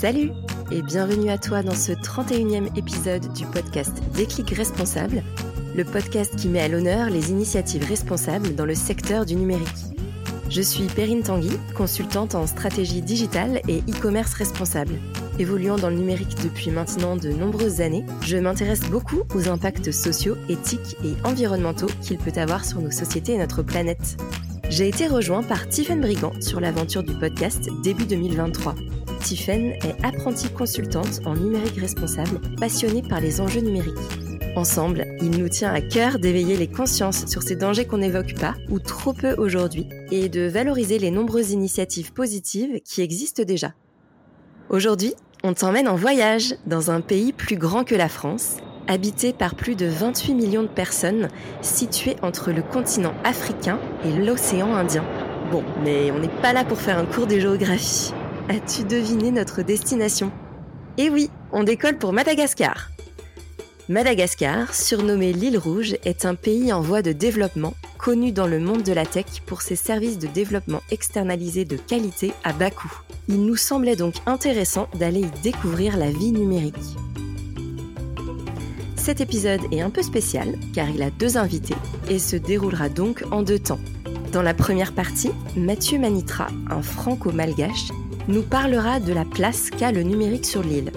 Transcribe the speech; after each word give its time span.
Salut 0.00 0.30
et 0.70 0.80
bienvenue 0.80 1.28
à 1.28 1.36
toi 1.36 1.62
dans 1.62 1.74
ce 1.74 1.92
31e 1.92 2.74
épisode 2.74 3.30
du 3.34 3.44
podcast 3.44 3.92
Déclic 4.14 4.48
Responsable, 4.48 5.22
le 5.76 5.84
podcast 5.84 6.34
qui 6.36 6.48
met 6.48 6.62
à 6.62 6.68
l'honneur 6.68 7.10
les 7.10 7.30
initiatives 7.30 7.86
responsables 7.86 8.54
dans 8.54 8.64
le 8.64 8.74
secteur 8.74 9.26
du 9.26 9.34
numérique. 9.34 9.68
Je 10.48 10.62
suis 10.62 10.86
Perrine 10.86 11.22
Tanguy, 11.22 11.50
consultante 11.76 12.34
en 12.34 12.46
stratégie 12.46 13.02
digitale 13.02 13.60
et 13.68 13.80
e-commerce 13.90 14.32
responsable. 14.32 14.94
Évoluant 15.38 15.76
dans 15.76 15.90
le 15.90 15.96
numérique 15.96 16.42
depuis 16.42 16.70
maintenant 16.70 17.16
de 17.16 17.28
nombreuses 17.28 17.82
années, 17.82 18.06
je 18.22 18.38
m'intéresse 18.38 18.88
beaucoup 18.88 19.24
aux 19.34 19.50
impacts 19.50 19.92
sociaux, 19.92 20.36
éthiques 20.48 20.96
et 21.04 21.12
environnementaux 21.28 21.90
qu'il 22.00 22.16
peut 22.16 22.40
avoir 22.40 22.64
sur 22.64 22.80
nos 22.80 22.90
sociétés 22.90 23.34
et 23.34 23.38
notre 23.38 23.62
planète. 23.62 24.16
J'ai 24.70 24.88
été 24.88 25.08
rejoint 25.08 25.42
par 25.42 25.68
Tiffaine 25.68 26.00
Brigand 26.00 26.32
sur 26.40 26.58
l'aventure 26.58 27.02
du 27.02 27.12
podcast 27.12 27.68
début 27.82 28.06
2023. 28.06 28.76
Tiffaine 29.20 29.72
est 29.84 30.04
apprentie 30.04 30.48
consultante 30.48 31.20
en 31.26 31.34
numérique 31.36 31.78
responsable, 31.78 32.40
passionnée 32.58 33.02
par 33.02 33.20
les 33.20 33.40
enjeux 33.40 33.60
numériques. 33.60 33.94
Ensemble, 34.56 35.04
il 35.20 35.38
nous 35.38 35.48
tient 35.48 35.72
à 35.72 35.80
cœur 35.80 36.18
d'éveiller 36.18 36.56
les 36.56 36.66
consciences 36.66 37.26
sur 37.26 37.42
ces 37.42 37.54
dangers 37.54 37.86
qu'on 37.86 37.98
n'évoque 37.98 38.34
pas 38.34 38.54
ou 38.68 38.80
trop 38.80 39.12
peu 39.12 39.34
aujourd'hui 39.34 39.88
et 40.10 40.28
de 40.28 40.48
valoriser 40.48 40.98
les 40.98 41.10
nombreuses 41.10 41.52
initiatives 41.52 42.12
positives 42.12 42.80
qui 42.84 43.02
existent 43.02 43.44
déjà. 43.44 43.72
Aujourd'hui, 44.70 45.14
on 45.44 45.54
t'emmène 45.54 45.88
en 45.88 45.96
voyage 45.96 46.56
dans 46.66 46.90
un 46.90 47.00
pays 47.00 47.32
plus 47.32 47.56
grand 47.56 47.84
que 47.84 47.94
la 47.94 48.08
France, 48.08 48.56
habité 48.88 49.32
par 49.32 49.54
plus 49.54 49.76
de 49.76 49.86
28 49.86 50.34
millions 50.34 50.62
de 50.62 50.68
personnes, 50.68 51.28
situé 51.60 52.16
entre 52.22 52.50
le 52.50 52.62
continent 52.62 53.14
africain 53.22 53.78
et 54.04 54.12
l'océan 54.12 54.74
Indien. 54.74 55.04
Bon, 55.52 55.62
mais 55.84 56.10
on 56.10 56.18
n'est 56.18 56.28
pas 56.42 56.52
là 56.52 56.64
pour 56.64 56.78
faire 56.78 56.98
un 56.98 57.06
cours 57.06 57.26
de 57.26 57.38
géographie. 57.38 58.12
As-tu 58.50 58.82
deviné 58.82 59.30
notre 59.30 59.62
destination? 59.62 60.32
Eh 60.98 61.08
oui, 61.08 61.30
on 61.52 61.62
décolle 61.62 61.98
pour 61.98 62.12
Madagascar. 62.12 62.90
Madagascar, 63.88 64.74
surnommé 64.74 65.32
l'île 65.32 65.56
rouge, 65.56 65.94
est 66.04 66.24
un 66.24 66.34
pays 66.34 66.72
en 66.72 66.80
voie 66.80 67.00
de 67.00 67.12
développement, 67.12 67.74
connu 67.96 68.32
dans 68.32 68.48
le 68.48 68.58
monde 68.58 68.82
de 68.82 68.92
la 68.92 69.06
tech 69.06 69.42
pour 69.46 69.62
ses 69.62 69.76
services 69.76 70.18
de 70.18 70.26
développement 70.26 70.80
externalisés 70.90 71.64
de 71.64 71.76
qualité 71.76 72.32
à 72.42 72.52
bas 72.52 72.72
coût. 72.72 72.92
Il 73.28 73.46
nous 73.46 73.54
semblait 73.54 73.94
donc 73.94 74.16
intéressant 74.26 74.88
d'aller 74.98 75.20
y 75.20 75.40
découvrir 75.44 75.96
la 75.96 76.10
vie 76.10 76.32
numérique. 76.32 76.74
Cet 78.96 79.20
épisode 79.20 79.62
est 79.70 79.80
un 79.80 79.90
peu 79.90 80.02
spécial 80.02 80.58
car 80.74 80.90
il 80.90 81.04
a 81.04 81.10
deux 81.10 81.36
invités 81.36 81.76
et 82.08 82.18
se 82.18 82.34
déroulera 82.34 82.88
donc 82.88 83.22
en 83.30 83.42
deux 83.42 83.60
temps. 83.60 83.78
Dans 84.32 84.42
la 84.42 84.54
première 84.54 84.92
partie, 84.92 85.30
Mathieu 85.56 86.00
Manitra, 86.00 86.48
un 86.68 86.82
franco-malgache, 86.82 87.90
nous 88.30 88.42
parlera 88.42 89.00
de 89.00 89.12
la 89.12 89.24
place 89.24 89.70
qu'a 89.70 89.90
le 89.90 90.02
numérique 90.02 90.46
sur 90.46 90.62
l'île. 90.62 90.92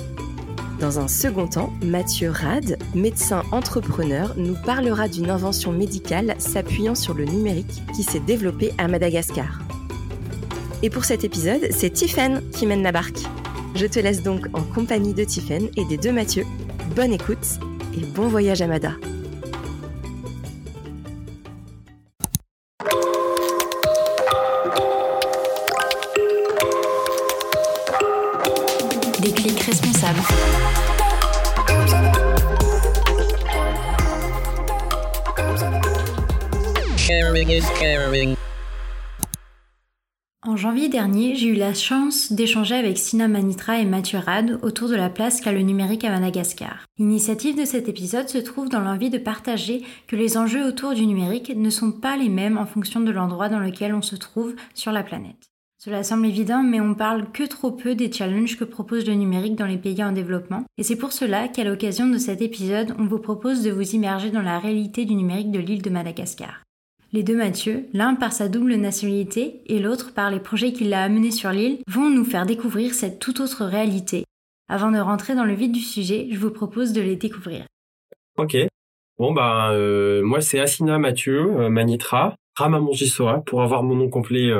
Dans 0.80 1.00
un 1.00 1.08
second 1.08 1.48
temps, 1.48 1.74
Mathieu 1.84 2.30
Rad, 2.30 2.78
médecin 2.94 3.44
entrepreneur, 3.52 4.34
nous 4.38 4.56
parlera 4.66 5.08
d'une 5.08 5.30
invention 5.30 5.72
médicale 5.72 6.36
s'appuyant 6.38 6.94
sur 6.94 7.14
le 7.14 7.26
numérique 7.26 7.82
qui 7.96 8.04
s'est 8.04 8.20
développée 8.20 8.74
à 8.78 8.88
Madagascar. 8.88 9.60
Et 10.84 10.90
pour 10.90 11.06
cet 11.06 11.24
épisode, 11.24 11.70
c'est 11.72 11.90
Tiffen 11.90 12.42
qui 12.52 12.68
mène 12.68 12.84
la 12.84 12.92
barque. 12.92 13.22
Je 13.76 13.88
te 13.88 14.00
laisse 14.00 14.22
donc 14.22 14.48
en 14.54 14.62
compagnie 14.62 15.14
de 15.14 15.24
Tiffen 15.24 15.70
et 15.76 15.86
des 15.86 15.98
deux 15.98 16.12
Mathieu. 16.12 16.46
Bonne 16.96 17.14
écoute 17.14 17.60
et 17.98 18.06
bon 18.06 18.28
voyage 18.28 18.62
à 18.62 18.68
Mada. 18.68 18.92
Dernier, 40.94 41.36
j'ai 41.36 41.48
eu 41.48 41.56
la 41.56 41.74
chance 41.74 42.32
d'échanger 42.32 42.76
avec 42.76 43.00
Sina 43.00 43.28
Manitra 43.28 43.80
et 43.80 43.86
Mathieu 43.86 44.20
Rad 44.20 44.60
autour 44.62 44.90
de 44.90 44.96
la 44.96 45.10
place 45.10 45.42
qu'a 45.42 45.52
le 45.52 45.64
numérique 45.64 46.04
à 46.04 46.12
Madagascar. 46.12 46.86
L'initiative 47.00 47.58
de 47.58 47.66
cet 47.66 47.90
épisode 47.90 48.30
se 48.30 48.38
trouve 48.38 48.70
dans 48.70 48.80
l'envie 48.80 49.10
de 49.10 49.18
partager 49.18 49.82
que 50.06 50.16
les 50.16 50.38
enjeux 50.38 50.64
autour 50.64 50.94
du 50.94 51.08
numérique 51.08 51.52
ne 51.56 51.72
sont 51.72 51.92
pas 51.92 52.16
les 52.16 52.30
mêmes 52.30 52.60
en 52.60 52.68
fonction 52.68 53.00
de 53.00 53.10
l'endroit 53.10 53.50
dans 53.50 53.58
lequel 53.58 53.96
on 53.96 54.04
se 54.04 54.16
trouve 54.16 54.54
sur 54.76 54.92
la 54.92 55.02
planète. 55.02 55.50
Cela 55.80 56.04
semble 56.04 56.28
évident, 56.28 56.62
mais 56.62 56.80
on 56.80 56.94
parle 56.94 57.32
que 57.32 57.44
trop 57.44 57.72
peu 57.72 57.96
des 57.96 58.12
challenges 58.12 58.56
que 58.56 58.64
propose 58.64 59.08
le 59.08 59.16
numérique 59.16 59.56
dans 59.56 59.66
les 59.66 59.80
pays 59.80 60.04
en 60.04 60.12
développement, 60.12 60.64
et 60.78 60.84
c'est 60.84 60.96
pour 60.96 61.12
cela 61.12 61.48
qu'à 61.48 61.64
l'occasion 61.64 62.06
de 62.06 62.20
cet 62.20 62.44
épisode, 62.44 62.94
on 63.00 63.06
vous 63.06 63.18
propose 63.18 63.64
de 63.64 63.72
vous 63.72 63.96
immerger 63.96 64.30
dans 64.30 64.44
la 64.44 64.60
réalité 64.60 65.06
du 65.06 65.16
numérique 65.16 65.50
de 65.50 65.60
l'île 65.60 65.82
de 65.82 65.90
Madagascar. 65.90 66.62
Les 67.16 67.22
deux 67.22 67.38
Mathieu, 67.38 67.86
l'un 67.94 68.16
par 68.16 68.34
sa 68.34 68.50
double 68.50 68.74
nationalité 68.74 69.62
et 69.68 69.78
l'autre 69.78 70.16
par 70.16 70.32
les 70.32 70.40
projets 70.40 70.74
qu'il 70.74 70.92
a 70.96 71.04
amenés 71.04 71.30
sur 71.30 71.52
l'île, 71.52 71.78
vont 71.88 72.10
nous 72.10 72.26
faire 72.26 72.48
découvrir 72.48 72.96
cette 72.96 73.20
toute 73.20 73.40
autre 73.40 73.66
réalité. 73.66 74.26
Avant 74.68 74.90
de 74.90 74.98
rentrer 74.98 75.36
dans 75.36 75.46
le 75.46 75.54
vif 75.54 75.72
du 75.72 75.80
sujet, 75.80 76.28
je 76.32 76.40
vous 76.40 76.50
propose 76.50 76.92
de 76.92 77.02
les 77.02 77.16
découvrir. 77.16 77.68
Ok. 78.40 78.58
Bon 79.20 79.32
bah 79.32 79.70
euh, 79.74 80.24
moi 80.24 80.42
c'est 80.42 80.60
Asina 80.60 80.98
Mathieu 80.98 81.56
euh, 81.56 81.70
Manitra 81.70 82.36
Ramamonjisora 82.56 83.42
pour 83.42 83.62
avoir 83.62 83.84
mon 83.84 83.96
nom 83.96 84.10
complet 84.10 84.52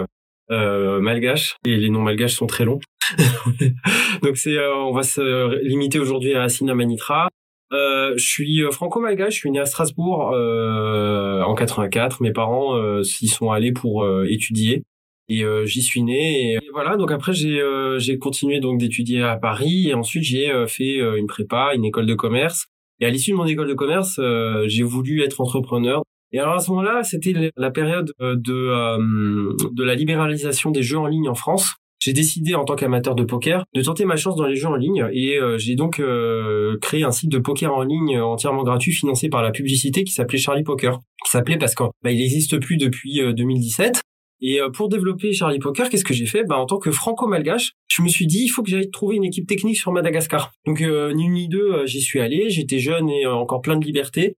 euh, 0.52 1.02
malgache 1.02 1.58
et 1.66 1.76
les 1.76 1.90
noms 1.90 2.04
malgaches 2.04 2.36
sont 2.36 2.46
très 2.46 2.66
longs. 2.66 2.82
Donc 4.22 4.38
c'est 4.38 4.60
on 4.60 4.94
va 4.94 5.02
se 5.02 5.60
limiter 5.64 5.98
aujourd'hui 5.98 6.36
à 6.36 6.44
Asina 6.44 6.76
Manitra. 6.76 7.30
Euh, 7.74 8.14
je 8.18 8.26
suis 8.26 8.62
franco-malgache, 8.72 9.34
je 9.34 9.40
suis 9.40 9.52
né 9.52 9.60
à 9.60 9.66
Strasbourg 9.66 10.32
euh, 10.34 11.42
en 11.42 11.56
84. 11.56 12.22
Mes 12.22 12.32
parents 12.32 12.76
euh, 12.76 13.04
s'y 13.04 13.28
sont 13.28 13.52
allés 13.52 13.72
pour 13.72 14.08
étudier 14.28 14.84
et 15.30 15.44
j'y 15.66 15.82
suis 15.82 16.04
né. 16.04 16.54
Et, 16.54 16.60
voilà, 16.74 16.98
donc 16.98 17.12
après 17.12 17.34
j'ai 17.34 17.62
j'ai 17.98 18.18
continué 18.20 18.60
donc 18.60 18.80
d'étudier 18.80 19.24
à 19.24 19.38
Paris 19.38 19.90
et 19.90 19.94
ensuite 19.94 20.24
j'ai 20.24 20.52
fait 20.68 20.98
une 21.18 21.28
prépa, 21.28 21.74
une 21.76 21.86
école 21.86 22.06
de 22.06 22.16
commerce. 22.16 22.68
Et 23.00 23.06
à 23.06 23.10
l'issue 23.10 23.32
de 23.32 23.38
mon 23.38 23.46
école 23.46 23.68
de 23.68 23.74
commerce, 23.74 24.20
j'ai 24.68 24.84
voulu 24.84 25.24
être 25.24 25.42
entrepreneur. 25.42 26.04
Et 26.32 26.40
alors 26.40 26.56
à 26.56 26.60
ce 26.60 26.70
moment-là, 26.72 27.04
c'était 27.04 27.52
la 27.56 27.72
période 27.72 28.12
de 28.20 29.74
de 29.74 29.84
la 29.84 29.96
libéralisation 29.96 30.72
des 30.72 30.84
jeux 30.84 31.00
en 31.00 31.08
ligne 31.08 31.30
en 31.30 31.36
France 31.36 31.76
j'ai 32.04 32.12
décidé 32.12 32.54
en 32.54 32.66
tant 32.66 32.76
qu'amateur 32.76 33.16
de 33.16 33.24
poker 33.24 33.64
de 33.74 33.82
tenter 33.82 34.04
ma 34.04 34.18
chance 34.18 34.36
dans 34.36 34.46
les 34.46 34.58
jeux 34.58 34.68
en 34.68 34.76
ligne 34.76 35.08
et 35.14 35.38
euh, 35.38 35.58
j'ai 35.58 35.76
donc 35.76 36.02
euh, 36.02 36.78
créé 36.82 37.06
un 37.06 37.12
site 37.12 37.32
de 37.32 37.38
poker 37.38 37.74
en 37.74 37.82
ligne 37.82 38.20
entièrement 38.20 38.64
gratuit 38.64 38.92
financé 38.92 39.30
par 39.30 39.42
la 39.42 39.52
publicité 39.52 40.04
qui 40.04 40.12
s'appelait 40.12 40.38
Charlie 40.38 40.64
Poker. 40.64 41.00
Qui 41.24 41.32
s'appelait 41.32 41.58
parce 41.58 41.76
qu'il 41.76 41.86
bah, 42.04 42.12
n'existe 42.12 42.60
plus 42.60 42.76
depuis 42.76 43.22
2017. 43.34 43.96
Euh, 43.96 44.00
et 44.42 44.60
pour 44.74 44.90
développer 44.90 45.32
Charlie 45.32 45.60
Poker, 45.60 45.88
qu'est-ce 45.88 46.04
que 46.04 46.14
j'ai 46.14 46.26
fait? 46.26 46.44
Bah, 46.44 46.58
En 46.58 46.66
tant 46.66 46.78
que 46.78 46.92
franco-malgache, 46.92 47.72
je 47.88 48.02
me 48.02 48.10
suis 48.10 48.28
dit, 48.28 48.44
il 48.44 48.50
faut 48.50 48.64
que 48.64 48.70
j'aille 48.70 48.92
trouver 48.92 49.16
une 49.16 49.24
équipe 49.24 49.48
technique 49.48 49.78
sur 49.78 49.94
Madagascar. 49.94 50.52
Donc, 50.66 50.82
ni 50.82 51.24
une 51.24 51.34
ni 51.34 51.48
deux, 51.48 51.86
j'y 51.86 52.02
suis 52.02 52.20
allé. 52.20 52.50
J'étais 52.50 52.80
jeune 52.80 53.10
et 53.10 53.26
encore 53.26 53.62
plein 53.62 53.78
de 53.78 53.86
liberté. 53.86 54.36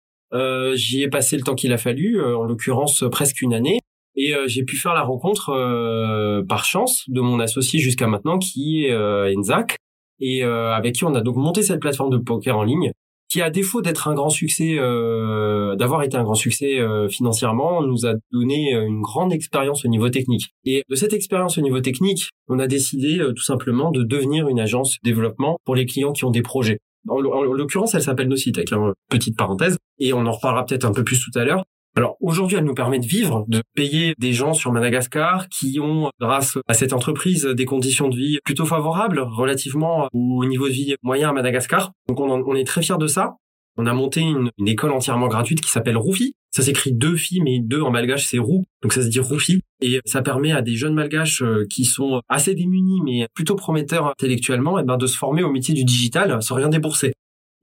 j'y 0.75 1.01
ai 1.01 1.07
passé 1.07 1.37
le 1.37 1.41
temps 1.41 1.55
qu'il 1.55 1.73
a 1.73 1.79
fallu, 1.79 2.23
en 2.23 2.43
l'occurrence 2.43 3.03
presque 3.11 3.41
une 3.41 3.55
année. 3.55 3.79
Et 4.15 4.33
euh, 4.33 4.47
j'ai 4.47 4.63
pu 4.63 4.77
faire 4.77 4.93
la 4.93 5.03
rencontre 5.03 5.49
euh, 5.49 6.43
par 6.47 6.65
chance 6.65 7.03
de 7.07 7.21
mon 7.21 7.39
associé 7.39 7.79
jusqu'à 7.79 8.07
maintenant 8.07 8.39
qui 8.39 8.85
est 8.85 8.91
euh, 8.91 9.33
Enzak 9.37 9.77
et 10.21 10.43
avec 10.43 10.95
qui 10.95 11.03
on 11.03 11.13
a 11.13 11.19
donc 11.19 11.35
monté 11.35 11.61
cette 11.61 11.81
plateforme 11.81 12.09
de 12.09 12.17
poker 12.17 12.57
en 12.57 12.63
ligne 12.63 12.93
qui 13.29 13.41
à 13.41 13.49
défaut 13.49 13.81
d'être 13.81 14.07
un 14.07 14.13
grand 14.13 14.29
succès 14.29 14.77
d'avoir 14.77 16.03
été 16.03 16.15
un 16.15 16.23
grand 16.23 16.35
succès 16.35 16.79
financièrement 17.09 17.81
nous 17.81 18.05
a 18.05 18.13
donné 18.31 18.71
une 18.71 19.01
grande 19.01 19.33
expérience 19.33 19.83
au 19.83 19.89
niveau 19.89 20.07
technique. 20.07 20.51
Et 20.63 20.83
de 20.89 20.95
cette 20.95 21.11
expérience 21.11 21.57
au 21.57 21.61
niveau 21.61 21.81
technique, 21.81 22.29
on 22.47 22.59
a 22.59 22.67
décidé 22.67 23.19
tout 23.35 23.43
simplement 23.43 23.91
de 23.91 24.03
devenir 24.03 24.47
une 24.47 24.61
agence 24.61 24.99
développement 25.03 25.57
pour 25.65 25.75
les 25.75 25.85
clients 25.85 26.13
qui 26.13 26.23
ont 26.23 26.31
des 26.31 26.43
projets. 26.43 26.79
En, 27.09 27.19
l'occurrence, 27.19 27.93
elle 27.93 28.01
s'appelle 28.01 28.29
Nocitech, 28.29 28.71
hein, 28.71 28.93
petite 29.09 29.37
parenthèse, 29.37 29.77
et 29.99 30.13
on 30.13 30.25
en 30.25 30.31
reparlera 30.31 30.65
peut-être 30.65 30.85
un 30.85 30.93
peu 30.93 31.03
plus 31.03 31.19
tout 31.19 31.37
à 31.37 31.43
l'heure. 31.43 31.65
Alors 31.97 32.17
aujourd'hui, 32.19 32.57
elle 32.57 32.65
nous 32.65 32.73
permet 32.73 32.99
de 32.99 33.05
vivre, 33.05 33.45
de 33.47 33.61
payer 33.73 34.15
des 34.19 34.33
gens 34.33 34.53
sur 34.53 34.73
Madagascar 34.73 35.47
qui 35.47 35.79
ont, 35.79 36.11
grâce 36.19 36.57
à 36.67 36.73
cette 36.73 36.91
entreprise, 36.91 37.45
des 37.45 37.63
conditions 37.63 38.09
de 38.09 38.17
vie 38.17 38.39
plutôt 38.43 38.65
favorables 38.65 39.19
relativement 39.19 40.09
au 40.11 40.45
niveau 40.45 40.67
de 40.67 40.73
vie 40.73 40.95
moyen 41.03 41.29
à 41.29 41.33
Madagascar. 41.33 41.93
Donc 42.09 42.19
on, 42.19 42.55
est 42.55 42.67
très 42.67 42.81
fiers 42.81 42.97
de 42.99 43.07
ça. 43.07 43.35
On 43.77 43.85
a 43.85 43.93
monté 43.93 44.19
une, 44.19 44.49
école 44.67 44.91
entièrement 44.91 45.29
gratuite 45.29 45.61
qui 45.61 45.69
s'appelle 45.69 45.95
Roufi. 45.95 46.35
Ça 46.51 46.63
s'écrit 46.63 46.91
deux 46.91 47.15
filles, 47.15 47.41
mais 47.41 47.59
deux 47.61 47.81
en 47.81 47.91
malgache 47.91 48.25
c'est 48.25 48.39
Rou, 48.39 48.63
donc 48.81 48.91
ça 48.91 49.01
se 49.01 49.07
dit 49.07 49.19
Roufi. 49.19 49.61
Et 49.81 49.99
ça 50.05 50.21
permet 50.21 50.51
à 50.51 50.61
des 50.61 50.75
jeunes 50.75 50.93
malgaches 50.93 51.41
euh, 51.41 51.65
qui 51.69 51.83
sont 51.83 52.21
assez 52.29 52.55
démunis, 52.55 53.01
mais 53.03 53.27
plutôt 53.33 53.55
prometteurs 53.55 54.07
intellectuellement, 54.07 54.79
et 54.79 54.81
eh 54.81 54.85
ben 54.85 54.97
de 54.97 55.05
se 55.05 55.17
former 55.17 55.43
au 55.43 55.51
métier 55.51 55.73
du 55.73 55.83
digital 55.83 56.41
sans 56.41 56.55
rien 56.55 56.69
débourser 56.69 57.13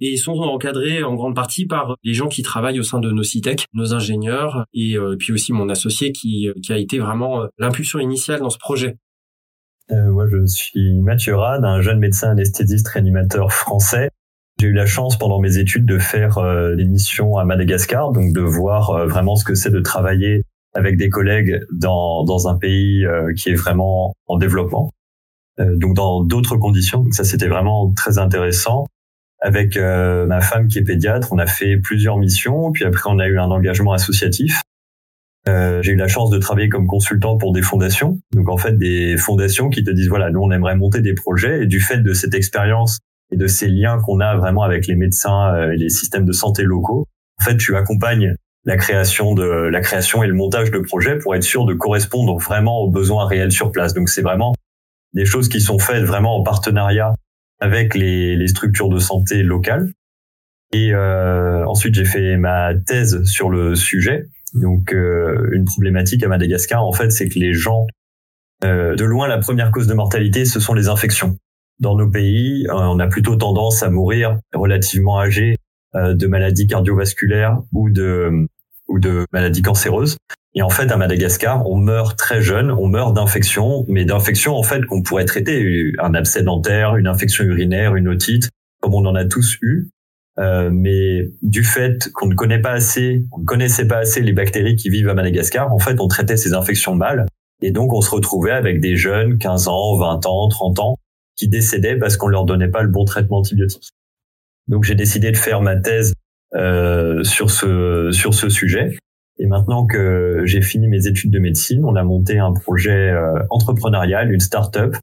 et 0.03 0.15
ils 0.15 0.19
sont 0.19 0.33
encadrés 0.33 1.05
en 1.05 1.15
grande 1.15 1.37
partie 1.37 1.65
par 1.65 1.97
les 2.03 2.13
gens 2.13 2.27
qui 2.27 2.43
travaillent 2.43 2.81
au 2.81 2.83
sein 2.83 2.99
de 2.99 3.11
nos 3.13 3.23
CITEC, 3.23 3.67
nos 3.73 3.95
ingénieurs 3.95 4.67
et 4.75 4.97
euh, 4.97 5.15
puis 5.17 5.33
aussi 5.33 5.53
mon 5.53 5.69
associé 5.69 6.11
qui, 6.11 6.51
qui 6.61 6.73
a 6.73 6.77
été 6.77 6.99
vraiment 6.99 7.43
euh, 7.43 7.47
l'impulsion 7.57 8.01
initiale 8.01 8.41
dans 8.41 8.51
ce 8.51 8.59
projet. 8.59 8.97
Moi, 9.91 10.27
je 10.27 10.47
suis 10.47 11.01
Mathieu 11.03 11.37
Rad, 11.37 11.65
un 11.65 11.83
jeune 11.83 11.99
médecin 11.99 12.31
anesthésiste 12.31 12.89
réanimateur 12.89 13.53
français. 13.53 14.09
J'ai 14.59 14.69
eu 14.69 14.73
la 14.73 14.87
chance 14.87 15.19
pendant 15.19 15.39
mes 15.39 15.59
études 15.59 15.85
de 15.85 15.99
faire 15.99 16.39
des 16.77 16.87
missions 16.87 17.37
à 17.37 17.45
Madagascar, 17.45 18.11
donc 18.11 18.33
de 18.33 18.41
voir 18.41 19.07
vraiment 19.07 19.37
ce 19.37 19.45
que 19.45 19.55
c'est 19.55 19.71
de 19.71 19.81
travailler 19.81 20.45
avec 20.73 20.97
des 20.97 21.11
collègues 21.11 21.61
dans, 21.73 22.25
dans 22.25 22.49
un 22.49 22.57
pays 22.57 23.05
qui 23.37 23.51
est 23.51 23.55
vraiment 23.55 24.15
en 24.29 24.39
développement. 24.39 24.93
donc 25.59 25.95
dans 25.95 26.25
d'autres 26.25 26.57
conditions. 26.57 27.03
Donc 27.03 27.13
ça, 27.13 27.25
c'était 27.25 27.49
vraiment 27.49 27.93
très 27.93 28.17
intéressant 28.17 28.87
avec 29.43 29.77
euh, 29.77 30.25
ma 30.27 30.41
femme 30.41 30.69
qui 30.69 30.79
est 30.79 30.85
pédiatre, 30.85 31.33
on 31.33 31.39
a 31.39 31.47
fait 31.47 31.77
plusieurs 31.77 32.17
missions, 32.17 32.71
puis 32.71 32.85
après 32.85 33.11
on 33.11 33.19
a 33.19 33.27
eu 33.27 33.39
un 33.39 33.51
engagement 33.51 33.93
associatif. 33.93 34.63
Euh, 35.49 35.83
j'ai 35.83 35.93
eu 35.93 35.97
la 35.97 36.07
chance 36.07 36.31
de 36.31 36.39
travailler 36.39 36.69
comme 36.69 36.87
consultant 36.87 37.37
pour 37.37 37.53
des 37.53 37.63
fondations, 37.63 38.21
donc 38.33 38.49
en 38.49 38.57
fait 38.57 38.79
des 38.79 39.17
fondations 39.17 39.69
qui 39.69 39.83
te 39.83 39.91
disent 39.91 40.09
voilà 40.09 40.31
nous 40.31 40.41
on 40.41 40.53
aimerait 40.53 40.77
monter 40.77 41.01
des 41.01 41.15
projets 41.15 41.65
et 41.65 41.67
du 41.67 41.81
fait 41.81 41.99
de 41.99 42.13
cette 42.13 42.35
expérience 42.35 43.01
et 43.33 43.37
de 43.37 43.49
ces 43.49 43.67
liens 43.67 43.99
qu'on 44.05 44.21
a 44.21 44.37
vraiment 44.37 44.63
avec 44.63 44.87
les 44.87 44.95
médecins 44.95 45.53
euh, 45.55 45.73
et 45.73 45.77
les 45.77 45.89
systèmes 45.89 46.25
de 46.25 46.33
santé 46.33 46.63
locaux, 46.63 47.07
en 47.41 47.45
fait 47.45 47.57
tu 47.57 47.77
accompagnes 47.77 48.37
la 48.65 48.77
création 48.77 49.35
de 49.35 49.43
la 49.43 49.81
création 49.81 50.23
et 50.23 50.29
le 50.29 50.35
montage 50.35 50.71
de 50.71 50.79
projets 50.79 51.19
pour 51.19 51.35
être 51.35 51.43
sûr 51.43 51.65
de 51.65 51.75
correspondre 51.75 52.39
vraiment 52.39 52.79
aux 52.83 52.91
besoins 52.91 53.27
réels 53.27 53.51
sur 53.51 53.73
place. 53.73 53.93
Donc 53.93 54.09
c'est 54.09 54.23
vraiment 54.23 54.55
des 55.15 55.25
choses 55.25 55.49
qui 55.49 55.61
sont 55.61 55.81
faites 55.81 56.05
vraiment 56.05 56.37
en 56.37 56.45
partenariat 56.45 57.15
avec 57.63 57.95
les, 57.95 58.35
les 58.35 58.49
structures 58.49 58.89
de 58.89 58.99
santé 58.99 59.45
locales. 59.45 59.93
Et 60.73 60.93
euh, 60.93 61.65
ensuite, 61.67 61.95
j'ai 61.95 62.05
fait 62.05 62.37
ma 62.37 62.75
thèse 62.75 63.23
sur 63.23 63.51
le 63.51 63.77
sujet. 63.77 64.27
Donc, 64.53 64.93
euh, 64.93 65.49
une 65.53 65.65
problématique 65.65 66.25
à 66.25 66.29
Madagascar, 66.29 66.85
en 66.85 66.93
fait, 66.93 67.11
c'est 67.13 67.29
que 67.29 67.39
les 67.39 67.55
gens, 67.55 67.87
euh, 68.65 68.97
de 68.97 69.05
loin, 69.05 69.29
la 69.29 69.39
première 69.39 69.71
cause 69.71 69.87
de 69.87 69.95
mortalité, 69.95 70.45
ce 70.45 70.59
sont 70.59 70.75
les 70.75 70.89
infections. 70.89 71.37
Dans 71.79 71.97
nos 71.97 72.11
pays, 72.11 72.67
euh, 72.69 72.73
on 72.75 72.99
a 72.99 73.07
plutôt 73.07 73.37
tendance 73.37 73.85
à 73.85 73.91
mourir 73.91 74.41
relativement 74.53 75.21
âgé 75.21 75.57
euh, 75.95 76.15
de 76.15 76.27
maladies 76.27 76.67
cardiovasculaires 76.67 77.59
ou 77.73 77.91
de 77.91 78.49
ou 78.93 78.99
de 78.99 79.27
maladies 79.33 79.63
cancéreuses. 79.63 80.19
Et 80.55 80.61
en 80.63 80.69
fait, 80.69 80.93
à 80.93 80.97
Madagascar, 80.99 81.67
on 81.69 81.77
meurt 81.77 82.19
très 82.19 82.43
jeune, 82.43 82.71
on 82.71 82.87
meurt 82.87 83.15
d'infections, 83.15 83.87
mais 83.89 84.05
d'infections 84.05 84.55
en 84.55 84.63
fait 84.63 84.85
qu'on 84.85 85.03
pourrait 85.03 85.25
traiter, 85.25 85.93
un 85.99 86.15
abcès 86.15 86.43
dentaire, 86.43 86.97
une 86.97 87.07
infection 87.07 87.45
urinaire, 87.45 87.97
une 87.97 88.09
otite, 88.09 88.51
comme 88.81 88.95
on 88.95 89.07
en 89.07 89.15
a 89.15 89.25
tous 89.25 89.57
eu. 89.63 89.89
Euh, 90.39 90.71
mais 90.71 91.31
du 91.43 91.63
fait 91.65 92.11
qu'on 92.13 92.27
ne 92.27 92.35
connaît 92.35 92.61
pas 92.61 92.73
assez, 92.73 93.27
on 93.33 93.41
ne 93.41 93.45
connaissait 93.45 93.87
pas 93.87 93.99
assez 93.99 94.21
les 94.21 94.33
bactéries 94.33 94.77
qui 94.77 94.89
vivent 94.91 95.09
à 95.09 95.15
Madagascar, 95.15 95.73
en 95.73 95.79
fait, 95.79 96.01
on 96.01 96.09
traitait 96.09 96.37
ces 96.37 96.53
infections 96.53 96.95
mal. 96.95 97.27
Et 97.63 97.71
donc, 97.71 97.93
on 97.95 98.01
se 98.01 98.11
retrouvait 98.11 98.53
avec 98.53 98.81
des 98.81 98.97
jeunes, 98.97 99.39
15 99.39 99.69
ans, 99.69 99.97
20 99.97 100.27
ans, 100.27 100.49
30 100.49 100.79
ans, 100.81 100.97
qui 101.37 101.49
décédaient 101.49 101.97
parce 101.97 102.17
qu'on 102.17 102.29
leur 102.29 102.45
donnait 102.45 102.71
pas 102.71 102.83
le 102.83 102.89
bon 102.89 103.05
traitement 103.05 103.39
antibiotique. 103.39 103.91
Donc, 104.69 104.85
j'ai 104.85 104.95
décidé 104.95 105.31
de 105.31 105.37
faire 105.37 105.61
ma 105.61 105.77
thèse 105.77 106.15
sur 106.55 107.51
ce 107.51 108.11
sur 108.13 108.35
ce 108.35 108.49
sujet. 108.49 108.97
Et 109.39 109.47
maintenant 109.47 109.87
que 109.87 110.43
j'ai 110.45 110.63
fini 110.63 110.87
mes 110.89 111.07
études 111.07 111.31
de 111.31 111.39
médecine, 111.39 111.85
on 111.85 111.97
a 111.97 112.05
monté 112.05 112.39
un 112.39 112.53
projet 112.53 113.11
euh, 113.11 113.43
entrepreneurial, 113.51 114.33
une 114.33 114.41
start-up, 114.41 114.97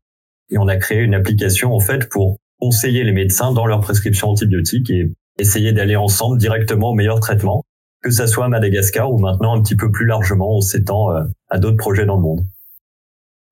et 0.49 0.57
on 0.57 0.67
a 0.67 0.77
créé 0.77 1.01
une 1.01 1.13
application 1.13 1.73
en 1.73 1.79
fait 1.79 2.07
pour 2.09 2.37
conseiller 2.59 3.03
les 3.03 3.11
médecins 3.11 3.51
dans 3.51 3.65
leur 3.65 3.81
prescription 3.81 4.29
antibiotique 4.29 4.89
et 4.91 5.11
essayer 5.39 5.73
d'aller 5.73 5.95
ensemble 5.95 6.37
directement 6.37 6.91
au 6.91 6.93
meilleur 6.93 7.19
traitement, 7.19 7.63
que 8.01 8.11
ça 8.11 8.27
soit 8.27 8.45
à 8.45 8.49
Madagascar 8.49 9.11
ou 9.11 9.17
maintenant 9.17 9.55
un 9.55 9.61
petit 9.61 9.75
peu 9.75 9.91
plus 9.91 10.05
largement, 10.05 10.55
on 10.55 10.61
s'étend 10.61 11.11
euh, 11.11 11.23
à 11.49 11.59
d'autres 11.59 11.77
projets 11.77 12.05
dans 12.05 12.15
le 12.15 12.21
monde. 12.21 12.41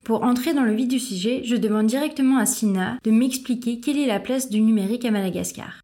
Pour 0.05 0.23
entrer 0.23 0.53
dans 0.53 0.63
le 0.63 0.73
vif 0.73 0.87
du 0.87 0.99
sujet, 0.99 1.41
je 1.43 1.55
demande 1.55 1.87
directement 1.87 2.37
à 2.37 2.45
Sina 2.45 2.97
de 3.03 3.11
m'expliquer 3.11 3.81
quelle 3.81 3.97
est 3.97 4.07
la 4.07 4.21
place 4.21 4.49
du 4.49 4.61
numérique 4.61 5.03
à 5.03 5.11
Madagascar. 5.11 5.81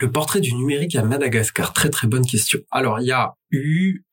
Le 0.00 0.12
portrait 0.12 0.40
du 0.40 0.54
numérique 0.54 0.94
à 0.94 1.02
Madagascar, 1.02 1.72
très 1.72 1.90
très 1.90 2.06
bonne 2.06 2.24
question. 2.24 2.60
Alors 2.70 3.00
il 3.00 3.06
y 3.06 3.12
a 3.12 3.34
eu 3.50 4.04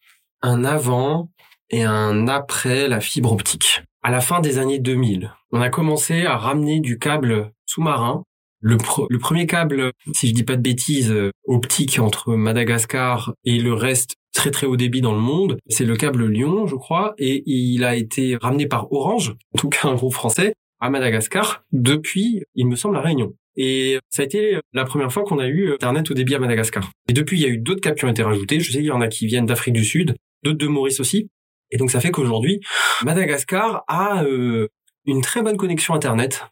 un 0.42 0.66
avant 0.66 1.30
et 1.70 1.84
un 1.84 2.28
après 2.28 2.88
la 2.88 3.00
fibre 3.00 3.32
optique. 3.32 3.84
À 4.02 4.10
la 4.10 4.20
fin 4.20 4.40
des 4.40 4.58
années 4.58 4.80
2000, 4.80 5.32
on 5.52 5.62
a 5.62 5.70
commencé 5.70 6.26
à 6.26 6.38
ramener 6.38 6.80
du 6.80 6.98
câble 6.98 7.52
sous-marin. 7.68 8.24
Le, 8.62 8.78
premier 9.20 9.46
câble, 9.46 9.92
si 10.12 10.28
je 10.28 10.34
dis 10.34 10.44
pas 10.44 10.56
de 10.56 10.62
bêtises, 10.62 11.12
euh, 11.12 11.30
optique 11.46 12.00
entre 12.00 12.34
Madagascar 12.34 13.34
et 13.44 13.60
le 13.60 13.74
reste 13.74 14.16
très 14.34 14.50
très 14.50 14.66
haut 14.66 14.78
débit 14.78 15.02
dans 15.02 15.14
le 15.14 15.20
monde, 15.20 15.60
c'est 15.68 15.86
le 15.86 15.96
câble 15.96 16.26
Lyon, 16.26 16.66
je 16.66 16.76
crois, 16.76 17.14
et 17.20 17.44
il 17.46 17.84
a 17.84 17.96
été 17.96 18.38
ramené 18.42 18.66
par 18.66 18.92
Orange, 18.92 19.36
en 19.54 19.60
tout 19.60 19.70
cas 19.70 19.88
un 19.88 19.94
groupe 19.94 20.14
français, 20.14 20.56
à 20.80 20.90
Madagascar 20.90 21.64
depuis, 21.72 22.44
il 22.56 22.68
me 22.68 22.76
semble, 22.76 22.96
la 22.96 23.02
Réunion. 23.02 23.36
Et 23.58 24.00
ça 24.10 24.22
a 24.22 24.26
été 24.26 24.60
la 24.74 24.86
première 24.86 25.12
fois 25.12 25.24
qu'on 25.24 25.40
a 25.40 25.48
eu 25.48 25.74
Internet 25.74 26.12
au 26.12 26.14
débit 26.14 26.36
à 26.36 26.40
Madagascar. 26.40 26.92
Et 27.10 27.14
depuis, 27.14 27.38
il 27.38 27.44
y 27.44 27.46
a 27.46 27.50
eu 27.50 27.58
d'autres 27.58 27.82
câbles 27.82 27.98
qui 27.98 28.06
ont 28.06 28.10
été 28.10 28.24
rajoutés. 28.24 28.60
Je 28.60 28.72
sais 28.72 28.80
qu'il 28.80 28.88
y 28.88 28.92
en 28.92 29.02
a 29.02 29.08
qui 29.08 29.28
viennent 29.28 29.46
d'Afrique 29.46 29.74
du 29.74 29.86
Sud, 29.86 30.16
d'autres 30.44 30.58
de 30.58 30.68
Maurice 30.68 31.00
aussi. 31.00 31.30
Et 31.72 31.78
donc 31.78 31.92
ça 31.92 32.00
fait 32.00 32.12
qu'aujourd'hui, 32.12 32.62
Madagascar 33.04 33.84
a 33.88 34.24
euh, 34.24 34.68
une 35.06 35.22
très 35.22 35.42
bonne 35.42 35.58
connexion 35.58 35.94
Internet 35.94 36.46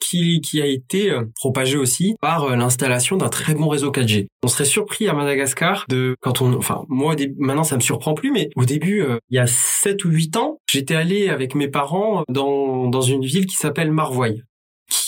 qui, 0.00 0.40
qui 0.40 0.60
a 0.60 0.66
été 0.66 1.10
euh, 1.10 1.24
propagée 1.36 1.76
aussi 1.76 2.16
par 2.20 2.44
euh, 2.44 2.56
l'installation 2.56 3.16
d'un 3.16 3.28
très 3.28 3.54
bon 3.54 3.68
réseau 3.68 3.90
4G. 3.90 4.26
On 4.42 4.48
serait 4.48 4.64
surpris 4.64 5.08
à 5.08 5.14
Madagascar 5.14 5.84
de 5.88 6.16
quand 6.20 6.42
on 6.42 6.54
enfin 6.54 6.84
moi 6.88 7.14
maintenant 7.38 7.64
ça 7.64 7.76
me 7.76 7.80
surprend 7.80 8.14
plus 8.14 8.30
mais 8.30 8.50
au 8.56 8.64
début 8.64 9.04
il 9.30 9.36
y 9.36 9.38
a 9.38 9.46
7 9.46 10.04
ou 10.04 10.10
8 10.10 10.36
ans, 10.36 10.58
j'étais 10.68 10.94
allé 10.94 11.28
avec 11.28 11.54
mes 11.54 11.68
parents 11.68 12.24
dans 12.28 12.88
dans 12.88 13.00
une 13.00 13.24
ville 13.24 13.46
qui 13.46 13.56
s'appelle 13.56 13.92
Marvoy 13.92 14.42